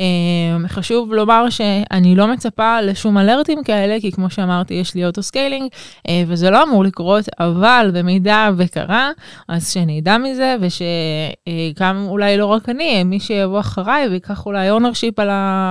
Um, 0.00 0.68
חשוב 0.68 1.12
לומר 1.12 1.50
שאני 1.50 2.16
לא 2.16 2.28
מצפה 2.28 2.80
לשום 2.80 3.18
אלרטים 3.18 3.64
כאלה, 3.64 4.00
כי 4.00 4.12
כמו 4.12 4.30
שאמרתי, 4.30 4.74
יש 4.74 4.94
לי 4.94 5.06
auto 5.06 5.22
scaling, 5.22 5.70
uh, 5.72 6.10
וזה 6.26 6.50
לא 6.50 6.62
אמור 6.62 6.84
לקרות, 6.84 7.24
אבל 7.40 7.90
במידה 7.94 8.50
וקרה, 8.56 9.10
אז 9.48 9.72
שאני 9.72 10.00
אדע 10.00 10.18
מזה, 10.18 10.56
ושגם 10.60 12.06
אולי 12.08 12.36
לא 12.36 12.46
רק 12.46 12.68
אני, 12.68 13.04
מי 13.04 13.20
שיבוא 13.20 13.60
אחריי 13.60 14.08
ויקח 14.08 14.46
אולי 14.46 14.70
ownership 14.70 15.18
על, 15.18 15.30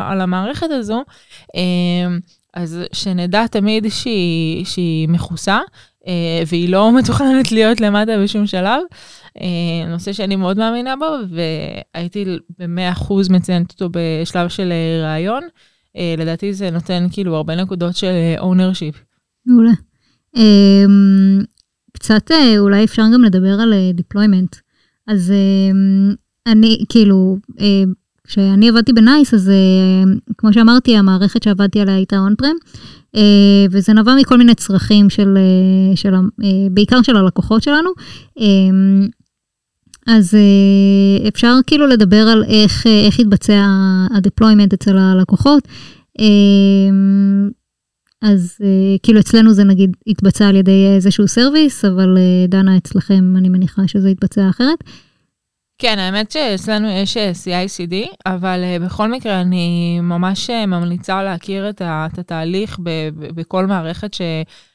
על 0.09 0.21
המערכת 0.21 0.71
הזו, 0.71 1.03
uh, 1.57 1.59
אז 2.53 2.79
שנדע 2.91 3.47
תמיד 3.47 3.87
שהיא, 3.89 4.65
שהיא 4.65 5.09
מכוסה, 5.09 5.59
והיא 6.47 6.69
לא 6.69 6.97
מתוכננת 6.97 7.51
להיות 7.51 7.81
למטה 7.81 8.11
בשום 8.23 8.47
שלב. 8.47 8.81
אה, 9.41 9.87
נושא 9.87 10.13
שאני 10.13 10.35
מאוד 10.35 10.57
מאמינה 10.57 10.95
בו, 10.95 11.05
והייתי 11.29 12.25
ב-100% 12.59 13.13
מציינת 13.29 13.71
אותו 13.71 13.89
בשלב 13.91 14.49
של 14.49 14.71
אה, 14.71 15.03
רעיון. 15.03 15.43
אה, 15.97 16.15
לדעתי 16.17 16.53
זה 16.53 16.71
נותן 16.71 17.07
כאילו 17.11 17.35
הרבה 17.35 17.55
נקודות 17.55 17.95
של 17.95 18.13
ownership. 18.39 18.97
מעולה. 19.45 19.71
קצת 21.93 22.31
אולי 22.57 22.83
אפשר 22.83 23.03
גם 23.13 23.23
לדבר 23.23 23.59
על 23.61 23.73
deployment. 23.97 24.59
אז 25.07 25.33
אני, 26.47 26.83
כאילו, 26.89 27.37
כשאני 28.27 28.69
עבדתי 28.69 28.93
ב 28.93 29.00
NICE, 29.00 29.33
אז 29.33 29.51
כמו 30.37 30.53
שאמרתי, 30.53 30.97
המערכת 30.97 31.43
שעבדתי 31.43 31.79
עליה 31.79 31.95
הייתה 31.95 32.17
on-prem, 32.17 32.55
וזה 33.71 33.93
נבע 33.93 34.15
מכל 34.15 34.37
מיני 34.37 34.55
צרכים 34.55 35.09
של, 35.09 35.37
של, 35.95 36.13
בעיקר 36.71 37.01
של 37.01 37.17
הלקוחות 37.17 37.63
שלנו. 37.63 37.89
אז 40.07 40.35
אה, 40.35 41.27
אפשר 41.27 41.53
כאילו 41.67 41.87
לדבר 41.87 42.27
על 42.27 42.43
איך, 42.43 42.87
אה, 42.87 43.05
איך 43.05 43.19
התבצע 43.19 43.65
ה 44.15 44.21
deployment 44.21 44.73
אצל 44.73 44.97
הלקוחות. 44.97 45.67
אה, 46.19 46.25
אז 48.21 48.57
כאילו 49.03 49.19
אצלנו 49.19 49.53
זה 49.53 49.63
נגיד 49.63 49.97
התבצע 50.07 50.47
על 50.47 50.55
ידי 50.55 50.87
איזשהו 50.95 51.27
service, 51.27 51.85
אבל 51.85 52.17
דנה 52.47 52.77
אצלכם 52.77 53.33
אני 53.37 53.49
מניחה 53.49 53.81
שזה 53.87 54.09
התבצע 54.09 54.49
אחרת. 54.49 54.83
כן, 55.83 55.99
האמת 55.99 56.31
שאצלנו 56.31 56.89
יש 56.89 57.17
CICD, 57.17 57.95
אבל 58.25 58.63
בכל 58.85 59.11
מקרה 59.11 59.41
אני 59.41 59.99
ממש 60.01 60.49
ממליצה 60.49 61.23
להכיר 61.23 61.69
את 61.69 61.81
התהליך 62.17 62.79
בכל 63.35 63.65
מערכת 63.65 64.13
ש... 64.13 64.21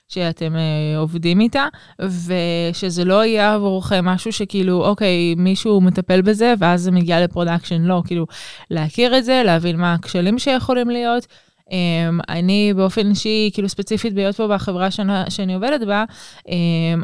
שאתם 0.09 0.55
uh, 0.55 0.99
עובדים 0.99 1.41
איתה, 1.41 1.67
ושזה 2.01 3.05
לא 3.05 3.25
יהיה 3.25 3.55
עבורכם 3.55 4.05
משהו 4.05 4.33
שכאילו, 4.33 4.85
אוקיי, 4.87 5.35
מישהו 5.37 5.81
מטפל 5.81 6.23
בזה, 6.23 6.55
ואז 6.59 6.83
זה 6.83 6.91
מגיע 6.91 7.25
ל 7.25 7.30
production, 7.30 7.83
לא, 7.83 8.03
כאילו, 8.07 8.27
להכיר 8.71 9.19
את 9.19 9.25
זה, 9.25 9.43
להבין 9.45 9.77
מה 9.77 9.95
הכשלים 9.95 10.39
שיכולים 10.39 10.91
להיות. 10.91 11.27
Um, 11.69 12.21
אני 12.29 12.73
באופן 12.77 13.11
אישי, 13.11 13.51
כאילו 13.55 13.69
ספציפית 13.69 14.15
בהיות 14.15 14.37
פה 14.37 14.49
בחברה 14.49 14.91
שנה, 14.91 15.25
שאני 15.31 15.55
עובדת 15.55 15.87
בה, 15.87 16.05
um, 16.39 16.51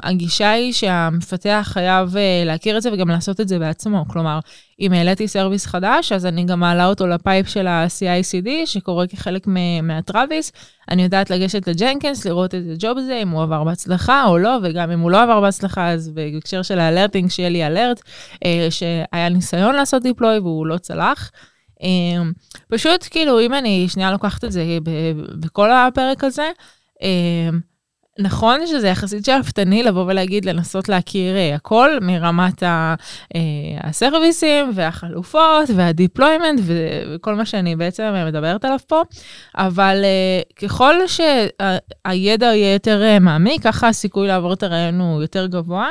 הגישה 0.03 0.51
היא 0.51 0.73
שהמפתח 0.73 1.69
חייב 1.73 2.15
uh, 2.15 2.47
להכיר 2.47 2.77
את 2.77 2.83
זה 2.83 2.93
וגם 2.93 3.09
לעשות 3.11 3.41
את 3.41 3.49
זה 3.49 3.59
בעצמו. 3.59 4.05
כלומר, 4.09 4.39
אם 4.81 4.93
העליתי 4.93 5.29
service 5.29 5.67
חדש, 5.67 6.13
אז 6.13 6.27
אני 6.27 6.45
גם 6.45 6.61
מעלה 6.61 6.87
אותו 6.87 7.07
ל 7.07 7.15
pipe 7.15 7.49
של 7.49 7.67
ה-CICD, 7.67 8.49
שקורה 8.65 9.07
כחלק 9.07 9.47
מה 9.83 9.98
Travis. 9.98 10.53
אני 10.91 11.03
יודעת 11.03 11.31
לגשת 11.31 11.69
ל 11.69 11.75
Jenkins, 11.75 12.25
לראות 12.25 12.55
את 12.55 12.63
ה 12.73 12.79
job 12.79 12.99
הזה, 12.99 13.19
אם 13.23 13.29
הוא 13.29 13.43
עבר 13.43 13.65
בהצלחה 13.65 14.25
או 14.27 14.39
לא, 14.39 14.59
וגם 14.63 14.91
אם 14.91 15.01
הוא 15.01 15.11
לא 15.11 15.23
עבר 15.23 15.41
בהצלחה, 15.41 15.91
אז 15.91 16.09
בהקשר 16.09 16.63
של 16.63 16.79
ה 16.79 16.84
alerting, 16.84 17.31
שיהיה 17.31 17.49
לי 17.49 17.67
alert, 17.67 18.01
uh, 18.35 18.39
שהיה 18.71 19.29
ניסיון 19.29 19.75
לעשות 19.75 20.03
deploy 20.03 20.39
והוא 20.39 20.67
לא 20.67 20.79
צלח. 20.79 21.31
אמ, 21.81 22.33
פשוט 22.69 23.09
כאילו, 23.11 23.41
אם 23.41 23.55
אני 23.55 23.87
שנייה 23.89 24.11
לוקחת 24.13 24.45
את 24.45 24.53
זה 24.53 24.65
בכל 25.41 25.71
הפרק 25.71 26.25
הזה, 26.25 26.51
אמ, 27.03 27.61
נכון 28.19 28.67
שזה 28.67 28.89
יחסית 28.89 29.25
שאפתני 29.25 29.83
לבוא 29.83 30.05
ולהגיד, 30.05 30.45
לנסות 30.45 30.89
להכיר 30.89 31.37
אה, 31.37 31.55
הכל 31.55 31.91
מרמת 32.01 32.63
אה, 32.63 32.95
הסרוויסים 33.81 34.71
והחלופות 34.75 35.71
וה 35.77 35.91
deployment 35.91 36.61
וכל 36.65 37.35
מה 37.35 37.47
שאני 37.47 37.77
בעצם 37.77 38.15
מדברת 38.27 38.65
עליו 38.65 38.79
פה, 38.87 39.03
אבל 39.59 40.01
אה, 40.05 40.41
ככל 40.57 40.95
שהידע 41.07 42.47
יהיה 42.47 42.73
יותר 42.73 43.03
מעמיק, 43.21 43.63
ככה 43.63 43.89
הסיכוי 43.89 44.29
לעבור 44.29 44.53
את 44.53 44.63
הראיון 44.63 45.01
הוא 45.01 45.23
יותר 45.23 45.47
גבוה, 45.47 45.91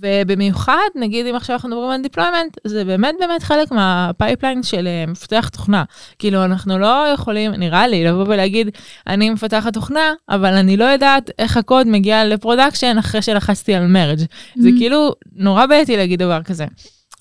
ובמיוחד, 0.00 0.88
נגיד 0.94 1.26
אם 1.26 1.34
עכשיו 1.34 1.56
אנחנו 1.56 1.68
מדברים 1.68 1.90
על 1.90 2.02
deployment, 2.02 2.56
זה 2.64 2.84
באמת 2.84 3.14
באמת 3.20 3.42
חלק 3.42 3.70
מה 3.70 3.88
pipeline 3.88 4.62
של 4.62 4.88
מפתח 5.08 5.48
תוכנה. 5.52 5.84
כאילו, 6.18 6.44
אנחנו 6.44 6.78
לא 6.78 7.06
יכולים, 7.14 7.52
נראה 7.52 7.86
לי, 7.86 8.04
לבוא 8.04 8.24
ולהגיד, 8.28 8.70
אני 9.06 9.30
מפתחת 9.30 9.74
תוכנה, 9.74 10.12
אבל 10.28 10.54
אני 10.54 10.76
לא 10.76 10.84
יודעת 10.84 11.30
איך 11.46 11.56
הקוד 11.56 11.86
מגיע 11.88 12.24
ל 12.24 12.31
production 12.31 12.96
אחרי 12.98 13.22
שלחצתי 13.22 13.74
על 13.74 13.86
merge. 13.86 14.18
Mm-hmm. 14.18 14.62
זה 14.62 14.68
כאילו 14.78 15.12
נורא 15.32 15.66
בעייתי 15.66 15.96
להגיד 15.96 16.18
דבר 16.18 16.42
כזה. 16.42 16.66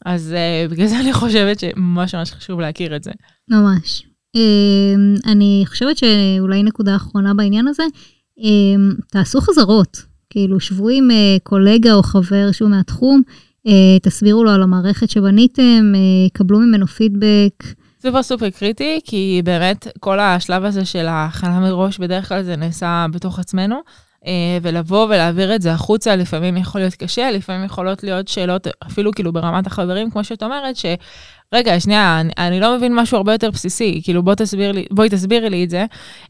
אז 0.06 0.34
uh, 0.68 0.72
בגלל 0.72 0.88
זה 0.88 1.00
אני 1.00 1.14
חושבת 1.14 1.60
שממש 1.60 2.16
ממש 2.16 2.32
חשוב 2.32 2.60
להכיר 2.60 2.96
את 2.96 3.04
זה. 3.04 3.12
ממש. 3.50 4.04
Um, 4.38 5.32
אני 5.32 5.64
חושבת 5.68 5.98
שאולי 5.98 6.64
נקודה 6.64 6.96
אחרונה 6.96 7.34
בעניין 7.34 7.68
הזה, 7.68 7.84
um, 8.40 9.02
תעשו 9.12 9.42
חזרות. 9.42 10.02
כאילו, 10.30 10.60
שבו 10.60 10.90
עם 10.90 11.10
uh, 11.12 11.40
קולגה 11.44 11.94
או 11.94 12.04
חבר 12.04 12.52
שהוא 12.52 12.70
מהתחום, 12.70 13.22
uh, 13.68 13.72
תסבירו 14.02 14.44
לו 14.44 14.52
על 14.52 14.64
המערכת 14.64 15.10
שבניתם, 15.10 15.94
uh, 15.94 16.30
קבלו 16.34 16.60
ממנו 16.60 16.88
פידבק. 16.88 17.64
סופר 18.02 18.24
סופר 18.24 18.50
קריטי, 18.50 19.00
כי 19.06 19.42
באמת 19.46 19.88
כל 20.00 20.20
השלב 20.20 20.64
הזה 20.64 20.86
של 20.86 21.06
ההכנה 21.06 21.60
מראש, 21.60 21.98
בדרך 21.98 22.30
כלל 22.30 22.44
זה 22.44 22.56
נעשה 22.56 23.06
בתוך 23.12 23.40
עצמנו. 23.40 23.76
אה, 24.28 24.32
ולבוא 24.62 25.06
ולהעביר 25.06 25.56
את 25.56 25.62
זה 25.62 25.72
החוצה, 25.72 26.16
לפעמים 26.16 26.58
יכול 26.58 26.82
להיות 26.82 26.94
קשה, 26.94 27.32
לפעמים 27.32 27.66
יכולות 27.66 28.04
להיות 28.04 28.28
שאלות, 28.28 28.68
אפילו 28.88 29.12
כאילו 29.12 29.34
ברמת 29.34 29.68
החברים, 29.68 30.12
כמו 30.12 30.24
שאת 30.24 30.44
אומרת. 30.44 30.76
רגע, 31.54 31.80
שנייה, 31.80 32.20
אני, 32.20 32.32
אני 32.38 32.60
לא 32.60 32.78
מבין 32.78 32.96
משהו 32.96 33.18
הרבה 33.18 33.32
יותר 33.32 33.52
בסיסי, 33.52 34.02
כאילו 34.04 34.24
בוא 34.24 34.36
תסביר 34.36 34.72
לי, 34.72 34.86
בואי 34.92 35.10
תסבירי 35.10 35.50
לי 35.50 35.64
את 35.64 35.70
זה, 35.70 35.86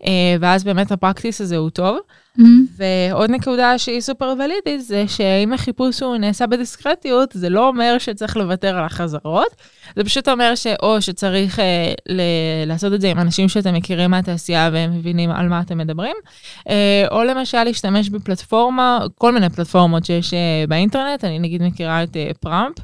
אה, 0.06 0.36
ואז 0.40 0.64
באמת 0.64 0.92
הפרקטיס 0.92 1.42
הזה 1.42 1.58
הוא 1.58 1.70
טוב. 1.70 1.98
Mm-hmm. 2.40 2.82
ועוד 3.12 3.32
נקודה 3.32 3.78
שהיא 3.78 4.02
סופר 4.02 4.34
ולידית, 4.40 4.86
זה 4.86 5.04
שאם 5.08 5.54
החיפוש 5.54 6.02
הוא 6.02 6.18
נעשה 6.18 6.48
בדיסקרטיות, 6.48 7.32
זה 7.34 7.50
לא 7.50 7.68
אומר 7.68 7.96
שצריך 8.00 8.38
לוותר 8.38 8.78
על 8.78 8.84
החזרות, 8.86 9.56
זה 9.96 10.04
פשוט 10.04 10.30
אומר 10.30 10.56
שאו 10.56 11.02
שצריך 11.02 11.60
אה, 11.60 11.94
ל- 12.10 12.68
לעשות 12.68 12.94
את 12.94 13.02
זה 13.02 13.10
עם 13.10 13.20
אנשים 13.20 13.50
שאתם 13.50 13.74
מכירים 13.74 14.12
מהתעשייה 14.12 14.70
והם 14.74 14.98
מבינים 14.98 15.32
על 15.32 15.48
מה 15.48 15.62
אתם 15.62 15.78
מדברים, 15.78 16.16
אה, 16.70 17.06
או 17.12 17.24
למשל 17.24 17.64
להשתמש 17.64 18.10
בפלטפורמה, 18.10 19.00
כל 19.18 19.34
מיני 19.34 19.50
פלטפורמות 19.50 20.06
שיש 20.06 20.34
אה, 20.34 20.40
באינטרנט, 20.68 21.24
אני 21.24 21.40
נגיד 21.40 21.64
מכירה 21.64 22.04
את 22.04 22.18
אה, 22.18 22.32
פראמפ. 22.40 22.76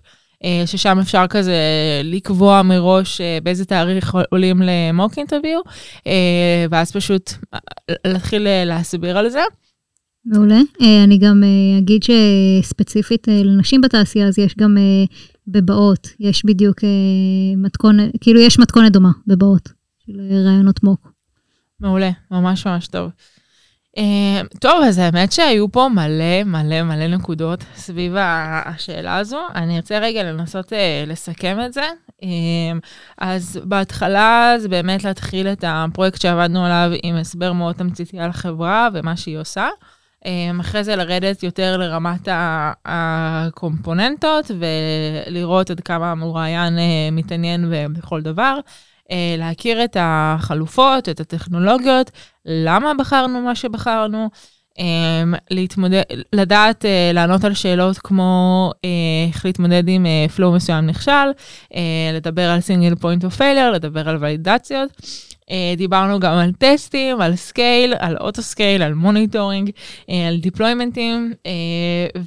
ששם 0.66 1.00
אפשר 1.00 1.26
כזה 1.30 1.56
לקבוע 2.04 2.62
מראש 2.62 3.22
באיזה 3.44 3.66
תאריך 3.66 4.18
עולים 4.32 4.62
למוק 4.62 5.18
אינטרוויו, 5.18 5.60
ואז 6.72 6.92
פשוט 6.92 7.32
להתחיל 8.08 8.48
להסביר 8.66 9.18
על 9.18 9.30
זה. 9.30 9.42
מעולה. 10.26 10.60
אני 11.04 11.18
גם 11.18 11.44
אגיד 11.78 12.02
שספציפית 12.04 13.28
לנשים 13.28 13.82
בתעשייה, 13.82 14.28
אז 14.28 14.40
יש 14.40 14.56
גם 14.58 14.78
בבאות, 15.48 16.08
יש 16.20 16.46
בדיוק 16.46 16.78
מתכונת, 17.58 18.12
כאילו 18.22 18.40
יש 18.40 18.60
מתכונת 18.60 18.92
דומה 18.92 19.12
בבאות, 19.28 19.70
של 20.06 20.20
רעיונות 20.46 20.84
מוק. 20.84 21.12
מעולה, 21.80 22.12
ממש 22.32 22.68
ממש 22.68 22.88
טוב. 22.88 23.10
Uh, 23.98 24.58
טוב, 24.60 24.84
אז 24.84 24.98
האמת 24.98 25.32
שהיו 25.32 25.72
פה 25.72 25.88
מלא 25.94 26.44
מלא 26.46 26.84
מלא 26.84 27.08
נקודות 27.08 27.64
סביב 27.76 28.16
השאלה 28.18 29.18
הזו. 29.18 29.40
אני 29.56 29.76
ארצה 29.76 30.00
רגע 30.00 30.24
לנסות 30.24 30.74
uh, 30.74 30.76
לסכם 31.08 31.58
את 31.66 31.74
זה. 31.74 31.84
Uh, 32.22 32.26
אז 33.18 33.60
בהתחלה 33.64 34.54
זה 34.58 34.70
באמת 34.70 35.04
להתחיל 35.04 35.48
את 35.48 35.64
הפרויקט 35.68 36.22
שעבדנו 36.22 36.66
עליו 36.66 36.92
עם 37.04 37.16
הסבר 37.16 37.54
מאוד 37.54 37.76
תמציתי 37.76 38.20
על 38.20 38.30
החברה 38.30 38.90
ומה 38.94 39.18
שהיא 39.18 39.38
עושה. 39.38 39.68
אחרי 40.60 40.84
זה 40.84 40.96
לרדת 40.96 41.44
יותר 41.44 41.78
לרמת 41.78 42.28
הקומפוננטות 42.86 44.52
ולראות 44.60 45.70
עד 45.70 45.80
כמה 45.80 46.12
המוראיין 46.12 46.74
מתעניין 47.12 47.74
בכל 47.94 48.22
דבר. 48.22 48.60
אה, 49.12 49.36
להכיר 49.38 49.84
את 49.84 49.98
החלופות, 50.00 51.10
את 51.10 51.20
הטכנולוגיות, 51.20 52.12
למה 52.46 52.94
בחרנו 52.94 53.42
מה 53.42 53.56
שבחרנו, 53.56 54.30
אה, 54.80 55.24
להתמודד, 55.52 56.02
לדעת 56.34 56.86
אה, 56.86 57.12
לענות 57.14 57.44
על 57.44 57.54
שאלות 57.54 57.98
כמו 57.98 58.72
איך 59.32 59.46
להתמודד 59.46 59.84
עם 59.88 60.06
flow 60.38 60.56
מסוים 60.56 60.86
נכשל, 60.86 61.32
לדבר 62.14 62.50
על 62.50 62.60
single 62.60 62.96
point 62.96 63.26
of 63.26 63.38
failure, 63.38 63.72
לדבר 63.74 64.10
על 64.10 64.18
ולידציות. 64.20 64.92
דיברנו 65.78 66.20
גם 66.20 66.34
על 66.38 66.52
טסטים, 66.52 67.22
על 67.22 67.36
scale, 67.36 67.94
על 68.00 68.18
auto 68.18 68.42
scale, 68.42 68.82
על 68.84 68.94
monitoring, 68.94 69.72
על 70.08 70.38
דיפלוימנטים, 70.42 71.34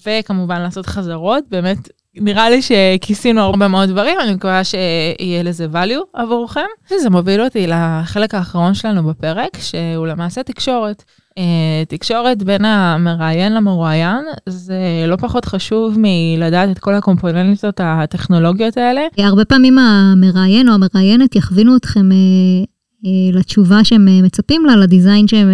וכמובן 0.07 0.61
לעשות 0.61 0.87
חזרות, 0.87 1.45
באמת 1.51 1.89
נראה 2.17 2.51
לי 2.51 2.61
שכיסינו 2.63 3.41
הרבה 3.41 3.69
מאוד 3.69 3.89
דברים, 3.89 4.17
אני 4.21 4.35
מקווה 4.35 4.65
שיהיה 4.65 5.43
לזה 5.43 5.67
value 5.73 6.21
עבורכם. 6.21 6.61
זה 7.01 7.11
מוביל 7.11 7.43
אותי 7.43 7.67
לחלק 7.67 8.35
האחרון 8.35 8.75
שלנו 8.75 9.03
בפרק, 9.03 9.59
שהוא 9.61 10.07
למעשה 10.07 10.43
תקשורת. 10.43 11.05
Uh, 11.39 11.43
תקשורת 11.89 12.43
בין 12.43 12.65
המראיין 12.65 13.55
למרואיין, 13.55 14.25
זה 14.49 15.05
לא 15.09 15.17
פחות 15.17 15.45
חשוב 15.45 15.97
מלדעת 15.99 16.71
את 16.71 16.79
כל 16.79 16.95
הקומפוננטות 16.95 17.81
הטכנולוגיות 17.83 18.77
האלה. 18.77 19.01
הרבה 19.19 19.45
פעמים 19.45 19.79
המראיין 19.79 20.69
או 20.69 20.75
המראיינת 20.75 21.37
יכווינו 21.37 21.77
אתכם 21.77 22.11
uh, 22.11 22.67
uh, 23.05 23.37
לתשובה 23.37 23.85
שהם 23.85 24.09
מצפים 24.23 24.67
לה, 24.67 24.77
לדיזיין 24.77 25.29
שהם 25.29 25.51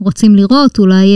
רוצים 0.00 0.36
לראות, 0.36 0.78
אולי, 0.78 1.06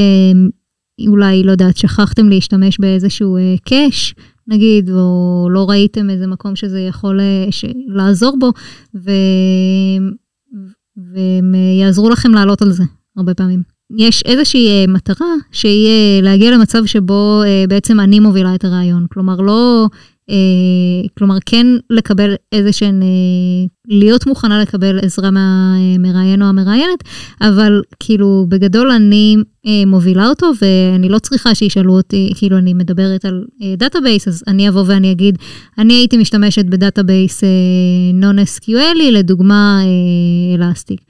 אולי, 1.08 1.42
לא 1.42 1.50
יודעת, 1.50 1.76
שכחתם 1.76 2.28
להשתמש 2.28 2.78
באיזשהו 2.78 3.38
קאש. 3.64 4.14
נגיד, 4.50 4.90
או 4.90 5.48
לא 5.50 5.66
ראיתם 5.68 6.10
איזה 6.10 6.26
מקום 6.26 6.56
שזה 6.56 6.80
יכול 6.80 7.20
אה, 7.20 7.44
לעזור 7.86 8.36
בו, 8.40 8.52
ו... 8.94 9.10
והם 11.14 11.54
אה, 11.54 11.80
יעזרו 11.80 12.10
לכם 12.10 12.34
לעלות 12.34 12.62
על 12.62 12.72
זה 12.72 12.84
הרבה 13.16 13.34
פעמים. 13.34 13.62
יש 13.96 14.22
איזושהי 14.22 14.68
אה, 14.68 14.84
מטרה 14.88 15.34
שהיא 15.52 16.22
להגיע 16.22 16.50
למצב 16.50 16.86
שבו 16.86 17.42
בעצם 17.68 18.00
אני 18.00 18.20
מובילה 18.20 18.54
את 18.54 18.64
הרעיון. 18.64 19.06
כלומר, 19.12 19.40
לא 19.40 19.86
כלומר, 21.18 21.36
כן 21.46 21.66
לקבל 21.90 22.34
איזה 22.52 22.72
שהן, 22.72 23.02
אה, 23.02 23.08
להיות 23.88 24.26
מוכנה 24.26 24.62
לקבל 24.62 24.98
עזרה 24.98 25.30
מהמראיין 25.30 26.42
או 26.42 26.46
המראיינת, 26.46 27.04
אבל 27.40 27.82
כאילו, 28.00 28.46
בגדול 28.48 28.90
אני 28.90 29.36
אה, 29.66 29.86
מובילה 29.86 30.28
אותו, 30.28 30.50
ואני 30.62 31.08
לא 31.08 31.18
צריכה 31.18 31.54
שישאלו 31.54 31.96
אותי, 31.96 32.32
כאילו, 32.36 32.58
אני 32.58 32.74
מדברת 32.74 33.24
על 33.24 33.44
database, 33.76 34.28
אז 34.28 34.44
אני 34.46 34.68
אבוא 34.68 34.84
ואני 34.86 35.12
אגיד, 35.12 35.38
אני 35.78 35.94
הייתי 35.94 36.16
משתמשת 36.16 36.64
ב 36.64 36.73
database 36.73 37.40
non-SQLי, 38.20 39.10
לדוגמה, 39.12 39.80
Elastic. 40.54 41.00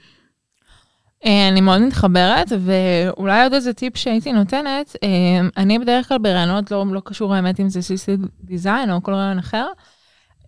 אה, 1.25 1.47
אני 1.47 1.61
מאוד 1.61 1.81
מתחברת, 1.81 2.51
ואולי 2.59 3.43
עוד 3.43 3.53
איזה 3.53 3.73
טיפ 3.73 3.97
שהייתי 3.97 4.31
נותנת, 4.31 4.95
אה, 5.03 5.09
אני 5.57 5.79
בדרך 5.79 6.07
כלל 6.07 6.17
ברעיונות, 6.17 6.71
לא, 6.71 6.85
לא 6.91 7.01
קשור 7.05 7.35
האמת 7.35 7.59
אם 7.59 7.69
זה 7.69 7.81
סיסטי 7.81 8.17
דיזיין 8.43 8.91
או 8.91 9.03
כל 9.03 9.13
רעיון 9.13 9.39
אחר, 9.39 9.67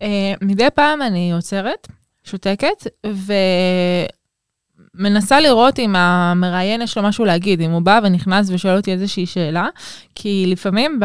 אה, 0.02 0.32
מדי 0.42 0.68
פעם 0.74 1.02
אני 1.02 1.32
עוצרת, 1.32 1.88
שותקת, 2.24 2.86
ומנסה 4.96 5.40
לראות 5.40 5.78
אם 5.78 5.96
המראיין 5.96 6.82
יש 6.82 6.96
לו 6.96 7.02
משהו 7.02 7.24
להגיד, 7.24 7.60
אם 7.60 7.70
הוא 7.70 7.82
בא 7.82 8.00
ונכנס 8.02 8.50
ושואל 8.50 8.76
אותי 8.76 8.92
איזושהי 8.92 9.26
שאלה, 9.26 9.68
כי 10.14 10.44
לפעמים 10.48 11.00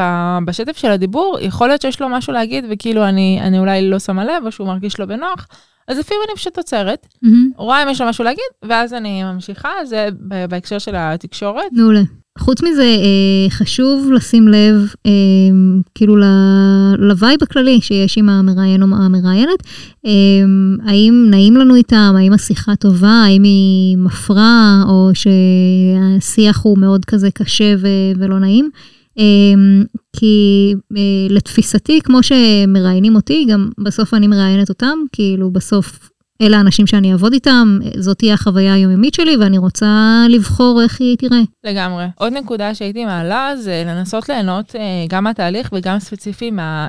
בשטף 0.46 0.78
של 0.78 0.92
הדיבור, 0.92 1.38
יכול 1.42 1.68
להיות 1.68 1.82
שיש 1.82 2.02
לו 2.02 2.10
משהו 2.10 2.34
להגיד, 2.34 2.66
וכאילו 2.70 3.06
אני, 3.06 3.40
אני 3.42 3.60
אולי 3.60 3.90
לא 3.90 4.00
שמה 4.00 4.26
לב, 4.26 4.44
או 4.46 4.52
שהוא 4.52 4.68
מרגיש 4.68 5.00
לו 5.00 5.08
בנוח, 5.08 5.48
אז 5.90 5.98
לפעמים 5.98 6.22
אני 6.28 6.36
פשוט 6.36 6.58
עוצרת, 6.58 7.08
mm-hmm. 7.26 7.30
רואה 7.56 7.84
אם 7.84 7.90
יש 7.90 8.02
לו 8.02 8.08
משהו 8.08 8.24
להגיד, 8.24 8.44
ואז 8.66 8.94
אני 8.94 9.24
ממשיכה, 9.24 9.70
זה 9.86 10.08
בהקשר 10.50 10.80
של 10.80 10.96
התקשורת. 10.96 11.72
מעולה. 11.72 12.02
חוץ 12.40 12.64
מזה, 12.64 12.84
אה, 12.84 13.50
חשוב 13.50 14.12
לשים 14.12 14.48
לב, 14.48 14.94
אה, 15.06 15.12
כאילו, 15.96 16.16
לווייב 16.98 17.44
הכללי 17.44 17.82
שיש 17.82 18.18
עם 18.18 18.30
המראיין 18.30 18.84
או 18.84 18.88
המראיינת. 18.88 19.64
אה, 20.06 20.12
האם 20.86 21.28
נעים 21.30 21.58
לנו 21.58 21.76
איתם, 21.76 22.14
האם 22.18 22.34
השיחה 22.34 22.76
טובה, 22.76 23.24
האם 23.26 23.44
היא 23.44 23.98
מפרה, 23.98 24.84
או 24.88 25.12
שהשיח 25.14 26.64
הוא 26.64 26.78
מאוד 26.78 27.06
כזה 27.06 27.32
קשה 27.32 27.76
ולא 28.18 28.40
נעים. 28.40 28.70
כי 30.16 30.74
אה, 30.98 31.02
לתפיסתי, 31.30 32.02
כמו 32.04 32.20
שמראיינים 32.24 33.16
אותי, 33.16 33.46
גם 33.50 33.70
בסוף 33.84 34.14
אני 34.14 34.28
מראיינת 34.28 34.70
אותם, 34.70 34.98
כאילו 35.12 35.52
בסוף 35.52 36.10
אלה 36.42 36.58
האנשים 36.58 36.88
שאני 36.88 37.12
אעבוד 37.12 37.34
איתם, 37.34 37.80
זאת 37.98 38.18
תהיה 38.18 38.34
החוויה 38.34 38.74
היומיומית 38.74 39.14
שלי, 39.14 39.38
ואני 39.38 39.58
רוצה 39.58 40.24
לבחור 40.30 40.82
איך 40.84 41.02
היא 41.02 41.18
תראה. 41.18 41.42
לגמרי. 41.64 42.06
עוד 42.16 42.34
נקודה 42.34 42.76
שהייתי 42.76 43.06
מעלה 43.06 43.54
זה 43.58 43.84
לנסות 43.88 44.30
ליהנות 44.30 44.76
אה, 44.76 45.06
גם 45.10 45.24
מהתהליך 45.24 45.70
וגם 45.74 45.98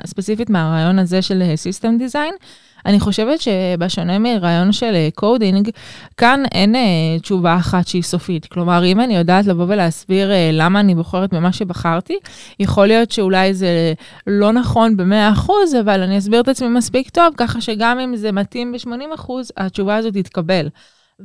ספציפית 0.05 0.49
מהראיון 0.49 0.99
הזה 0.99 1.21
של 1.21 1.41
System 1.41 2.01
Design. 2.01 2.45
אני 2.85 2.99
חושבת 2.99 3.41
שבשונה 3.41 4.19
מראיון 4.19 4.71
של 4.71 5.07
coding, 5.15 5.67
אה, 5.67 5.73
כאן 6.17 6.43
אין 6.51 6.75
אה, 6.75 7.19
תשובה 7.21 7.55
אחת 7.55 7.87
שהיא 7.87 8.03
סופית. 8.03 8.45
כלומר, 8.45 8.85
אם 8.85 9.01
אני 9.01 9.15
יודעת 9.15 9.45
לבוא 9.45 9.65
ולהסביר 9.67 10.31
אה, 10.31 10.49
למה 10.53 10.79
אני 10.79 10.95
בוחרת 10.95 11.33
במה 11.33 11.53
שבחרתי, 11.53 12.17
יכול 12.59 12.87
להיות 12.87 13.11
שאולי 13.11 13.53
זה 13.53 13.93
לא 14.27 14.51
נכון 14.51 14.97
ב-100%, 14.97 15.49
אבל 15.81 16.01
אני 16.01 16.17
אסביר 16.17 16.41
את 16.41 16.47
עצמי 16.47 16.67
מספיק 16.67 17.09
טוב, 17.09 17.33
ככה 17.37 17.61
שגם 17.61 17.99
אם 17.99 18.15
זה 18.15 18.31
מתאים 18.31 18.71
ב-80%, 18.71 19.31
התשובה 19.57 19.95
הזאת 19.95 20.13
תתקבל. 20.13 20.69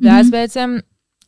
ואז 0.02 0.26
mm-hmm. 0.26 0.32
בעצם... 0.32 0.76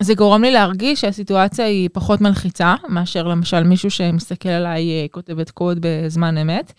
זה 0.03 0.15
גורם 0.15 0.43
לי 0.43 0.51
להרגיש 0.51 1.01
שהסיטואציה 1.01 1.67
היא 1.67 1.89
פחות 1.93 2.21
מלחיצה, 2.21 2.75
מאשר 2.89 3.29
למשל 3.29 3.63
מישהו 3.63 3.91
שמסתכל 3.91 4.49
עליי 4.49 5.09
כותבת 5.11 5.51
קוד 5.51 5.79
בזמן 5.81 6.39
אמת. 6.39 6.73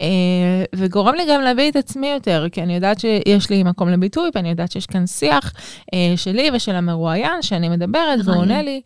אה, 0.00 0.64
וגורם 0.74 1.14
לי 1.14 1.22
גם 1.30 1.40
להביא 1.40 1.70
את 1.70 1.76
עצמי 1.76 2.06
יותר, 2.06 2.46
כי 2.52 2.62
אני 2.62 2.74
יודעת 2.74 3.00
שיש 3.00 3.50
לי 3.50 3.62
מקום 3.62 3.88
לביטוי, 3.88 4.30
ואני 4.34 4.50
יודעת 4.50 4.72
שיש 4.72 4.86
כאן 4.86 5.06
שיח 5.06 5.52
אה, 5.94 6.16
שלי 6.16 6.50
ושל 6.54 6.74
המרואיין, 6.74 7.42
שאני 7.42 7.68
מדברת 7.68 8.18
והוא 8.24 8.36
עונה 8.36 8.62
לי. 8.62 8.80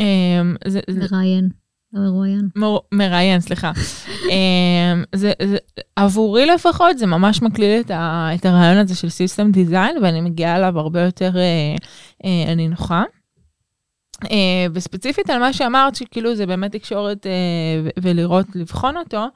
אה, 0.00 0.42
מראיין. 0.88 1.48
מרואיין. 1.92 2.48
מראיין, 2.92 3.40
סליחה. 3.40 3.72
זה, 5.14 5.32
זה, 5.42 5.56
עבורי 5.96 6.46
לפחות, 6.46 6.98
זה 6.98 7.06
ממש 7.06 7.42
מקליל 7.42 7.80
את, 7.80 7.90
ה, 7.90 8.28
את 8.34 8.46
הרעיון 8.46 8.78
הזה 8.78 8.94
של 8.94 9.08
סיסטם 9.08 9.50
דיזיין, 9.50 9.96
ואני 10.02 10.20
מגיעה 10.20 10.56
אליו 10.56 10.78
הרבה 10.78 11.00
יותר 11.00 11.32
אני 12.48 12.68
נוחה. 12.68 13.02
Uh, 14.24 14.28
וספציפית 14.72 15.30
על 15.30 15.38
מה 15.38 15.52
שאמרת, 15.52 15.94
שכאילו 15.94 16.34
זה 16.34 16.46
באמת 16.46 16.72
תקשורת 16.72 17.26
uh, 17.26 18.00
ולראות, 18.02 18.46
לבחון 18.54 18.96
אותו, 18.96 19.18
אמ, 19.18 19.28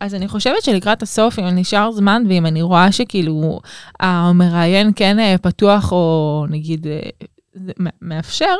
אז 0.00 0.14
אני 0.14 0.28
חושבת 0.28 0.62
שלקראת 0.62 1.02
הסוף, 1.02 1.38
אם 1.38 1.44
נשאר 1.44 1.92
זמן 1.92 2.22
ואם 2.28 2.46
אני 2.46 2.62
רואה 2.62 2.92
שכאילו 2.92 3.60
המראיין 4.00 4.90
כן 4.96 5.18
אה, 5.18 5.34
פתוח 5.42 5.92
או 5.92 6.44
נגיד 6.50 6.86
אה, 6.86 7.10
מאפשר, 8.02 8.54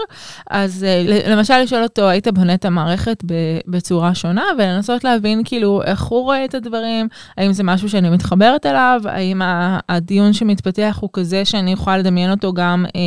אז 0.51 0.84
אה, 0.84 1.20
למשל 1.30 1.59
לשאול 1.62 1.82
אותו, 1.82 2.09
היית 2.09 2.28
בונה 2.28 2.55
את 2.55 2.64
המערכת 2.64 3.24
בצורה 3.66 4.14
שונה, 4.14 4.44
ולנסות 4.59 5.05
להבין 5.05 5.42
כאילו 5.44 5.82
איך 5.82 6.03
הוא 6.03 6.22
רואה 6.22 6.44
את 6.44 6.55
הדברים, 6.55 7.09
האם 7.36 7.53
זה 7.53 7.62
משהו 7.62 7.88
שאני 7.88 8.11
מתחברת 8.11 8.66
אליו, 8.66 9.01
האם 9.05 9.42
הדיון 9.88 10.32
שמתפתח 10.32 10.99
הוא 11.01 11.11
כזה 11.12 11.44
שאני 11.44 11.72
יכולה 11.72 11.99
לדמיין 11.99 12.30
אותו 12.30 12.53
גם 12.53 12.84
אה, 12.96 13.01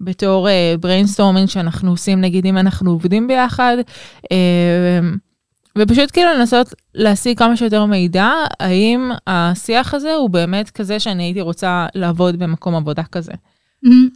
בתור 0.00 0.48
אה, 0.48 0.74
brainstorming 0.82 1.46
שאנחנו 1.46 1.90
עושים, 1.90 2.20
נגיד 2.20 2.46
אם 2.46 2.58
אנחנו 2.58 2.90
עובדים 2.90 3.28
ביחד. 3.28 3.76
אה, 4.32 5.00
ופשוט 5.78 6.10
כאילו 6.12 6.30
לנסות 6.38 6.74
להשיג 6.94 7.38
כמה 7.38 7.56
שיותר 7.56 7.86
מידע, 7.86 8.30
האם 8.60 9.10
השיח 9.26 9.94
הזה 9.94 10.14
הוא 10.14 10.30
באמת 10.30 10.70
כזה 10.70 11.00
שאני 11.00 11.22
הייתי 11.22 11.40
רוצה 11.40 11.86
לעבוד 11.94 12.38
במקום 12.38 12.74
עבודה 12.74 13.02
כזה. 13.02 13.32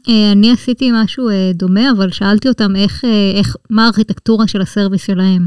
אה, 0.08 0.32
אני 0.32 0.52
עשיתי 0.52 0.90
משהו 0.94 1.28
אה, 1.28 1.50
דומה, 1.54 1.90
אבל 1.96 2.10
שאלתי 2.10 2.48
אותם 2.48 2.76
איך, 2.76 3.04
אה, 3.04 3.32
איך, 3.38 3.56
מה 3.70 3.84
הארכיטקטורה 3.84 4.48
של 4.48 4.60
הסרוויס 4.60 5.06
שלהם. 5.06 5.46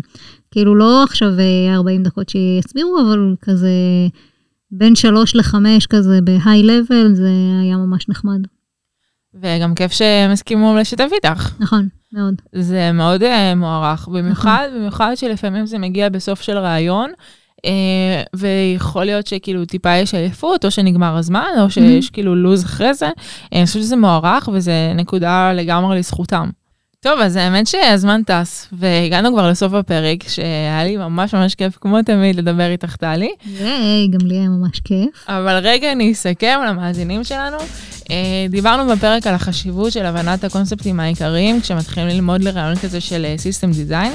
כאילו 0.51 0.75
לא 0.75 1.03
עכשיו 1.03 1.29
40 1.73 2.03
דקות 2.03 2.29
שיסבירו, 2.29 2.99
אבל 3.01 3.35
כזה 3.41 3.69
בין 4.71 4.95
3 4.95 5.35
ל-5 5.35 5.55
כזה 5.89 6.19
ב-high 6.23 6.65
level, 6.65 7.13
זה 7.13 7.29
היה 7.61 7.77
ממש 7.77 8.09
נחמד. 8.09 8.39
וגם 9.33 9.75
כיף 9.75 9.91
שהם 9.91 10.31
הסכימו 10.31 10.75
לשתף 10.75 11.09
איתך. 11.13 11.51
נכון, 11.59 11.87
מאוד. 12.13 12.33
זה 12.53 12.91
מאוד 12.91 13.23
uh, 13.23 13.55
מוערך, 13.55 14.07
במיוחד, 14.07 14.65
נכון. 14.67 14.79
במיוחד 14.79 15.11
שלפעמים 15.15 15.65
זה 15.65 15.77
מגיע 15.77 16.09
בסוף 16.09 16.41
של 16.41 16.57
ראיון, 16.57 17.11
uh, 17.57 17.69
ויכול 18.35 19.05
להיות 19.05 19.27
שכאילו 19.27 19.65
טיפה 19.65 19.95
יש 19.95 20.13
עייפות, 20.13 20.65
או 20.65 20.71
שנגמר 20.71 21.17
הזמן, 21.17 21.49
או 21.61 21.69
שיש 21.69 22.07
mm-hmm. 22.07 22.13
כאילו 22.13 22.35
לו"ז 22.35 22.65
אחרי 22.65 22.93
זה. 22.93 23.09
אני 23.53 23.65
חושבת 23.65 23.83
שזה 23.83 23.95
מוערך, 23.95 24.49
וזה 24.53 24.91
נקודה 24.95 25.53
לגמרי 25.53 25.99
לזכותם. 25.99 26.49
טוב, 27.01 27.19
אז 27.19 27.35
האמת 27.35 27.67
שהזמן 27.67 28.21
טס, 28.25 28.67
והגענו 28.71 29.33
כבר 29.33 29.49
לסוף 29.49 29.73
הפרק, 29.73 30.23
שהיה 30.27 30.83
לי 30.83 30.97
ממש 30.97 31.33
ממש 31.33 31.55
כיף, 31.55 31.77
כמו 31.81 32.01
תמיד, 32.01 32.35
לדבר 32.35 32.71
איתך, 32.71 32.95
טלי. 32.95 33.29
היי, 33.59 34.07
גם 34.07 34.27
לי 34.27 34.35
היה 34.35 34.49
ממש 34.49 34.79
כיף. 34.79 35.25
אבל 35.27 35.59
רגע, 35.63 35.91
אני 35.91 36.11
אסכם 36.11 36.59
למאזינים 36.67 37.23
שלנו. 37.23 37.57
אה, 38.11 38.45
דיברנו 38.49 38.91
בפרק 38.91 39.27
על 39.27 39.35
החשיבות 39.35 39.91
של 39.91 40.05
הבנת 40.05 40.43
הקונספטים 40.43 40.99
העיקריים, 40.99 41.61
כשמתחילים 41.61 42.07
ללמוד 42.07 42.43
לרעיון 42.43 42.75
כזה 42.75 43.01
של 43.01 43.25
System 43.37 43.73
Design, 43.73 44.11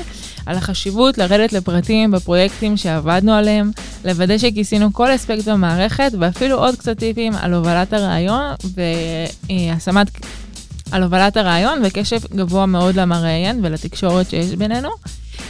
על 0.47 0.57
החשיבות 0.57 1.19
לרדת 1.19 1.53
לפרטים 1.53 2.11
בפרויקטים 2.11 2.77
שעבדנו 2.77 3.33
עליהם, 3.33 3.71
לוודא 4.05 4.39
שכיסינו 4.39 4.93
כל 4.93 5.15
אספקט 5.15 5.49
במערכת, 5.49 6.13
ואפילו 6.19 6.59
עוד 6.59 6.77
קצת 6.77 6.99
טיפים 6.99 7.33
על 7.41 7.53
הובלת 7.53 7.93
הרעיון 7.93 8.43
והשמת... 9.49 10.09
על 10.95 11.03
הובלת 11.03 11.37
הראיון 11.37 11.79
וקשב 11.85 12.19
גבוה 12.35 12.67
מאוד 12.67 12.95
למראיין 12.97 13.61
ולתקשורת 13.63 14.31
שיש 14.31 14.55
בינינו. 14.55 14.89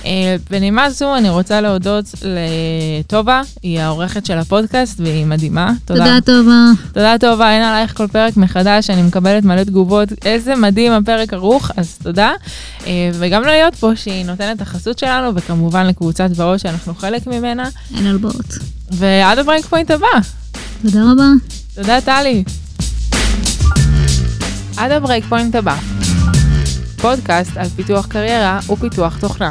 אה, 0.05 0.37
בנימה 0.51 0.91
זו 0.91 1.17
אני 1.17 1.31
רוצה 1.31 1.61
להודות 1.61 2.05
לטובה, 2.23 3.43
היא 3.63 3.81
העורכת 3.81 4.27
של 4.27 4.39
הפודקאסט 4.39 5.01
והיא 5.01 5.27
מדהימה. 5.27 5.73
תודה. 5.85 6.01
תודה 6.01 6.21
טובה. 6.21 6.71
תודה 6.93 7.17
טובה, 7.21 7.51
אין 7.51 7.63
עלייך 7.63 7.97
כל 7.97 8.07
פרק 8.07 8.37
מחדש, 8.37 8.91
אני 8.91 9.03
מקבלת 9.03 9.45
מלא 9.45 9.65
תגובות, 9.65 10.09
איזה 10.25 10.57
מדהים 10.57 10.93
הפרק 10.93 11.33
ערוך, 11.33 11.71
אז 11.77 11.99
תודה. 12.03 12.33
אה, 12.87 13.11
וגם 13.15 13.43
להיות 13.43 13.75
פה 13.75 13.97
שהיא 13.97 14.25
נותנת 14.25 14.57
את 14.57 14.63
החסות 14.63 14.99
שלנו, 14.99 15.35
וכמובן 15.35 15.87
לקבוצת 15.87 16.31
באות 16.31 16.63
שאנחנו 16.63 16.95
חלק 16.95 17.27
ממנה. 17.27 17.69
אין 17.97 18.07
על 18.07 18.22
באות. 18.22 18.59
ועד 18.91 19.39
ה 19.39 19.67
Breakpoint 19.67 19.91
הבא. 19.91 20.07
תודה 20.83 21.03
רבה. 21.13 21.29
תודה 21.75 22.01
טלי. 22.01 22.45
עד 24.77 24.93
ה 24.93 25.25
Breakpoint 25.25 25.55
הבא. 25.55 25.77
פודקאסט 27.01 27.57
על 27.57 27.69
פיתוח 27.69 28.07
קריירה 28.07 28.59
ופיתוח 28.73 29.19
תוכנה. 29.21 29.51